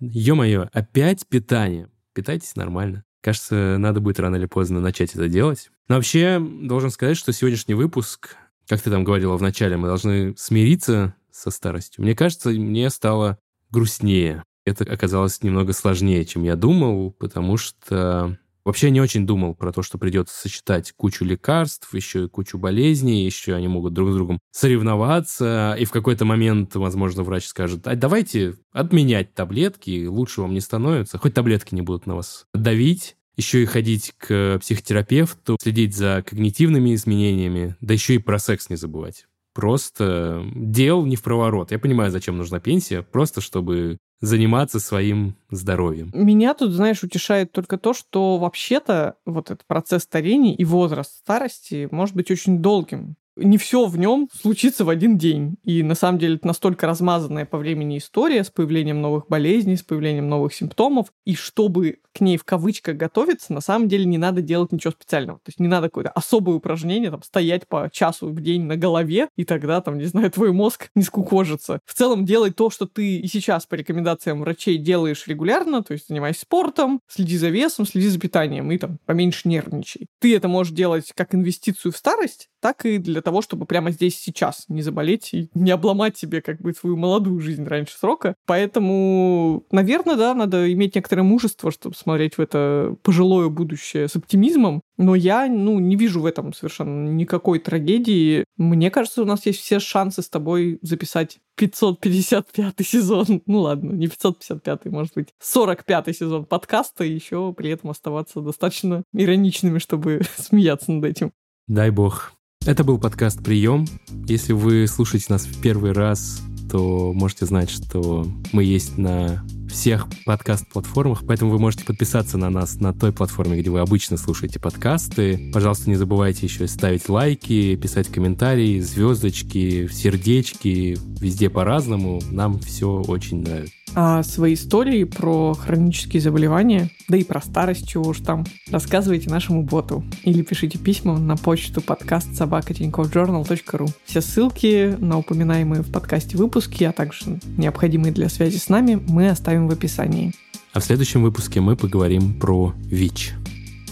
Ё-моё, 0.00 0.68
опять 0.72 1.26
питание. 1.28 1.88
Питайтесь 2.12 2.56
нормально. 2.56 3.04
Кажется, 3.22 3.76
надо 3.78 4.00
будет 4.00 4.20
рано 4.20 4.36
или 4.36 4.46
поздно 4.46 4.80
начать 4.80 5.14
это 5.14 5.28
делать. 5.28 5.70
Но 5.88 5.94
вообще, 5.94 6.38
должен 6.40 6.90
сказать, 6.90 7.16
что 7.16 7.32
сегодняшний 7.32 7.74
выпуск, 7.74 8.36
как 8.66 8.80
ты 8.80 8.90
там 8.90 9.04
говорила 9.04 9.36
в 9.36 9.42
начале, 9.42 9.76
мы 9.76 9.86
должны 9.86 10.34
смириться 10.36 11.14
со 11.30 11.50
старостью. 11.50 12.02
Мне 12.02 12.16
кажется, 12.16 12.50
мне 12.50 12.90
стало 12.90 13.38
грустнее. 13.70 14.42
Это 14.64 14.84
оказалось 14.84 15.42
немного 15.42 15.72
сложнее, 15.72 16.24
чем 16.24 16.42
я 16.42 16.56
думал, 16.56 17.12
потому 17.12 17.56
что 17.56 18.38
Вообще 18.64 18.90
не 18.90 19.00
очень 19.00 19.26
думал 19.26 19.54
про 19.54 19.72
то, 19.72 19.82
что 19.82 19.98
придется 19.98 20.38
сочетать 20.38 20.92
кучу 20.92 21.24
лекарств, 21.24 21.92
еще 21.94 22.24
и 22.24 22.28
кучу 22.28 22.58
болезней, 22.58 23.24
еще 23.24 23.54
они 23.54 23.66
могут 23.68 23.92
друг 23.92 24.10
с 24.10 24.14
другом 24.14 24.38
соревноваться, 24.52 25.76
и 25.78 25.84
в 25.84 25.90
какой-то 25.90 26.24
момент, 26.24 26.76
возможно, 26.76 27.24
врач 27.24 27.46
скажет, 27.46 27.86
а 27.86 27.96
давайте 27.96 28.54
отменять 28.72 29.34
таблетки, 29.34 30.06
лучше 30.06 30.42
вам 30.42 30.54
не 30.54 30.60
становится, 30.60 31.18
хоть 31.18 31.34
таблетки 31.34 31.74
не 31.74 31.82
будут 31.82 32.06
на 32.06 32.14
вас 32.14 32.46
давить, 32.54 33.16
еще 33.36 33.62
и 33.62 33.66
ходить 33.66 34.14
к 34.18 34.58
психотерапевту, 34.60 35.56
следить 35.60 35.96
за 35.96 36.22
когнитивными 36.26 36.94
изменениями, 36.94 37.76
да 37.80 37.94
еще 37.94 38.14
и 38.14 38.18
про 38.18 38.38
секс 38.38 38.70
не 38.70 38.76
забывать. 38.76 39.26
Просто 39.54 40.44
дел 40.54 41.04
не 41.04 41.16
в 41.16 41.22
проворот. 41.22 41.72
Я 41.72 41.78
понимаю, 41.78 42.10
зачем 42.10 42.38
нужна 42.38 42.60
пенсия, 42.60 43.02
просто 43.02 43.40
чтобы 43.40 43.98
заниматься 44.22 44.80
своим 44.80 45.36
здоровьем. 45.50 46.10
Меня 46.14 46.54
тут, 46.54 46.70
знаешь, 46.70 47.02
утешает 47.02 47.52
только 47.52 47.76
то, 47.76 47.92
что 47.92 48.38
вообще-то 48.38 49.16
вот 49.26 49.50
этот 49.50 49.66
процесс 49.66 50.04
старения 50.04 50.54
и 50.54 50.64
возраст 50.64 51.18
старости 51.18 51.88
может 51.90 52.14
быть 52.14 52.30
очень 52.30 52.62
долгим 52.62 53.16
не 53.36 53.58
все 53.58 53.86
в 53.86 53.98
нем 53.98 54.28
случится 54.32 54.84
в 54.84 54.88
один 54.88 55.18
день. 55.18 55.56
И 55.62 55.82
на 55.82 55.94
самом 55.94 56.18
деле 56.18 56.36
это 56.36 56.46
настолько 56.46 56.86
размазанная 56.86 57.46
по 57.46 57.58
времени 57.58 57.98
история 57.98 58.44
с 58.44 58.50
появлением 58.50 59.00
новых 59.00 59.28
болезней, 59.28 59.76
с 59.76 59.82
появлением 59.82 60.28
новых 60.28 60.54
симптомов. 60.54 61.12
И 61.24 61.34
чтобы 61.34 61.98
к 62.12 62.20
ней 62.20 62.36
в 62.36 62.44
кавычках 62.44 62.96
готовиться, 62.96 63.52
на 63.52 63.60
самом 63.60 63.88
деле 63.88 64.04
не 64.04 64.18
надо 64.18 64.42
делать 64.42 64.72
ничего 64.72 64.92
специального. 64.92 65.38
То 65.38 65.48
есть 65.48 65.60
не 65.60 65.68
надо 65.68 65.88
какое-то 65.88 66.10
особое 66.10 66.56
упражнение, 66.56 67.10
там, 67.10 67.22
стоять 67.22 67.66
по 67.66 67.88
часу 67.90 68.28
в 68.28 68.40
день 68.40 68.62
на 68.64 68.76
голове, 68.76 69.28
и 69.36 69.44
тогда, 69.44 69.80
там, 69.80 69.98
не 69.98 70.04
знаю, 70.04 70.30
твой 70.32 70.52
мозг 70.52 70.90
не 70.94 71.02
скукожится. 71.02 71.80
В 71.86 71.94
целом 71.94 72.24
делай 72.24 72.50
то, 72.50 72.70
что 72.70 72.86
ты 72.86 73.16
и 73.16 73.26
сейчас 73.28 73.66
по 73.66 73.74
рекомендациям 73.74 74.40
врачей 74.40 74.76
делаешь 74.76 75.26
регулярно, 75.26 75.82
то 75.82 75.92
есть 75.92 76.08
занимайся 76.08 76.40
спортом, 76.40 77.00
следи 77.08 77.38
за 77.38 77.48
весом, 77.48 77.86
следи 77.86 78.08
за 78.08 78.20
питанием 78.20 78.70
и 78.70 78.78
там 78.78 78.98
поменьше 79.06 79.48
нервничай. 79.48 80.06
Ты 80.20 80.36
это 80.36 80.48
можешь 80.48 80.74
делать 80.74 81.12
как 81.14 81.34
инвестицию 81.34 81.92
в 81.92 81.96
старость, 81.96 82.48
так 82.60 82.84
и 82.84 82.98
для 82.98 83.21
того, 83.22 83.42
чтобы 83.42 83.66
прямо 83.66 83.90
здесь 83.90 84.18
сейчас 84.18 84.64
не 84.68 84.82
заболеть 84.82 85.32
и 85.32 85.50
не 85.54 85.70
обломать 85.70 86.16
себе 86.16 86.42
как 86.42 86.60
бы 86.60 86.72
свою 86.72 86.96
молодую 86.96 87.40
жизнь 87.40 87.64
раньше 87.64 87.96
срока. 87.96 88.34
Поэтому, 88.46 89.64
наверное, 89.70 90.16
да, 90.16 90.34
надо 90.34 90.72
иметь 90.72 90.94
некоторое 90.94 91.22
мужество, 91.22 91.70
чтобы 91.70 91.94
смотреть 91.94 92.36
в 92.36 92.40
это 92.40 92.96
пожилое 93.02 93.48
будущее 93.48 94.08
с 94.08 94.16
оптимизмом. 94.16 94.82
Но 94.98 95.14
я, 95.14 95.48
ну, 95.48 95.78
не 95.78 95.96
вижу 95.96 96.20
в 96.20 96.26
этом 96.26 96.52
совершенно 96.52 97.08
никакой 97.08 97.58
трагедии. 97.58 98.44
Мне 98.56 98.90
кажется, 98.90 99.22
у 99.22 99.26
нас 99.26 99.46
есть 99.46 99.60
все 99.60 99.80
шансы 99.80 100.22
с 100.22 100.28
тобой 100.28 100.78
записать 100.82 101.38
555 101.56 102.74
сезон. 102.86 103.42
Ну 103.46 103.60
ладно, 103.60 103.92
не 103.92 104.08
555, 104.08 104.86
может 104.86 105.14
быть, 105.14 105.28
45 105.40 106.16
сезон 106.16 106.44
подкаста, 106.44 107.04
и 107.04 107.12
еще 107.12 107.52
при 107.52 107.70
этом 107.70 107.90
оставаться 107.90 108.40
достаточно 108.40 109.02
ироничными, 109.12 109.78
чтобы 109.78 110.22
смеяться 110.36 110.92
над 110.92 111.04
этим. 111.04 111.32
Дай 111.68 111.90
бог. 111.90 112.32
Это 112.64 112.84
был 112.84 112.96
подкаст 112.98 113.42
«Прием». 113.42 113.86
Если 114.28 114.52
вы 114.52 114.86
слушаете 114.86 115.26
нас 115.30 115.46
в 115.46 115.60
первый 115.60 115.90
раз, 115.90 116.40
то 116.70 117.12
можете 117.12 117.44
знать, 117.44 117.68
что 117.68 118.24
мы 118.52 118.62
есть 118.62 118.96
на 118.96 119.44
всех 119.68 120.06
подкаст-платформах, 120.24 121.24
поэтому 121.26 121.50
вы 121.50 121.58
можете 121.58 121.84
подписаться 121.84 122.38
на 122.38 122.50
нас 122.50 122.76
на 122.76 122.92
той 122.94 123.10
платформе, 123.10 123.60
где 123.60 123.68
вы 123.68 123.80
обычно 123.80 124.16
слушаете 124.16 124.60
подкасты. 124.60 125.50
Пожалуйста, 125.52 125.90
не 125.90 125.96
забывайте 125.96 126.46
еще 126.46 126.68
ставить 126.68 127.08
лайки, 127.08 127.74
писать 127.74 128.06
комментарии, 128.08 128.78
звездочки, 128.78 129.88
сердечки, 129.92 130.96
везде 131.18 131.50
по-разному. 131.50 132.22
Нам 132.30 132.60
все 132.60 133.02
очень 133.02 133.42
нравится 133.42 133.81
а 133.94 134.22
свои 134.22 134.54
истории 134.54 135.04
про 135.04 135.54
хронические 135.54 136.22
заболевания, 136.22 136.90
да 137.08 137.16
и 137.16 137.24
про 137.24 137.40
старость, 137.40 137.88
чего 137.88 138.08
уж 138.08 138.20
там, 138.20 138.44
рассказывайте 138.70 139.30
нашему 139.30 139.62
боту 139.62 140.04
или 140.22 140.42
пишите 140.42 140.78
письма 140.78 141.18
на 141.18 141.36
почту 141.36 141.80
подкаст 141.80 142.28
собакатиньковjournal.ru. 142.32 143.90
Все 144.04 144.20
ссылки 144.20 144.96
на 144.98 145.18
упоминаемые 145.18 145.82
в 145.82 145.90
подкасте 145.90 146.36
выпуски, 146.36 146.84
а 146.84 146.92
также 146.92 147.40
необходимые 147.56 148.12
для 148.12 148.28
связи 148.28 148.58
с 148.58 148.68
нами, 148.68 149.00
мы 149.08 149.28
оставим 149.28 149.68
в 149.68 149.72
описании. 149.72 150.32
А 150.72 150.80
в 150.80 150.84
следующем 150.84 151.22
выпуске 151.22 151.60
мы 151.60 151.76
поговорим 151.76 152.38
про 152.38 152.72
ВИЧ. 152.76 153.34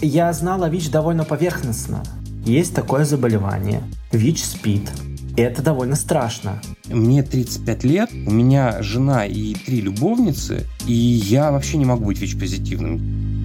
Я 0.01 0.33
знала 0.33 0.67
ВИЧ 0.67 0.89
довольно 0.89 1.25
поверхностно. 1.25 2.03
Есть 2.43 2.73
такое 2.73 3.05
заболевание. 3.05 3.83
ВИЧ-СПИД. 4.11 5.10
И 5.37 5.41
это 5.41 5.61
довольно 5.61 5.95
страшно. 5.95 6.61
Мне 6.87 7.23
35 7.23 7.83
лет, 7.83 8.09
у 8.11 8.31
меня 8.31 8.81
жена 8.81 9.25
и 9.25 9.53
три 9.53 9.81
любовницы, 9.81 10.67
и 10.85 10.93
я 10.93 11.51
вообще 11.51 11.77
не 11.77 11.85
могу 11.85 12.05
быть 12.05 12.19
ВИЧ-позитивным. 12.19 13.40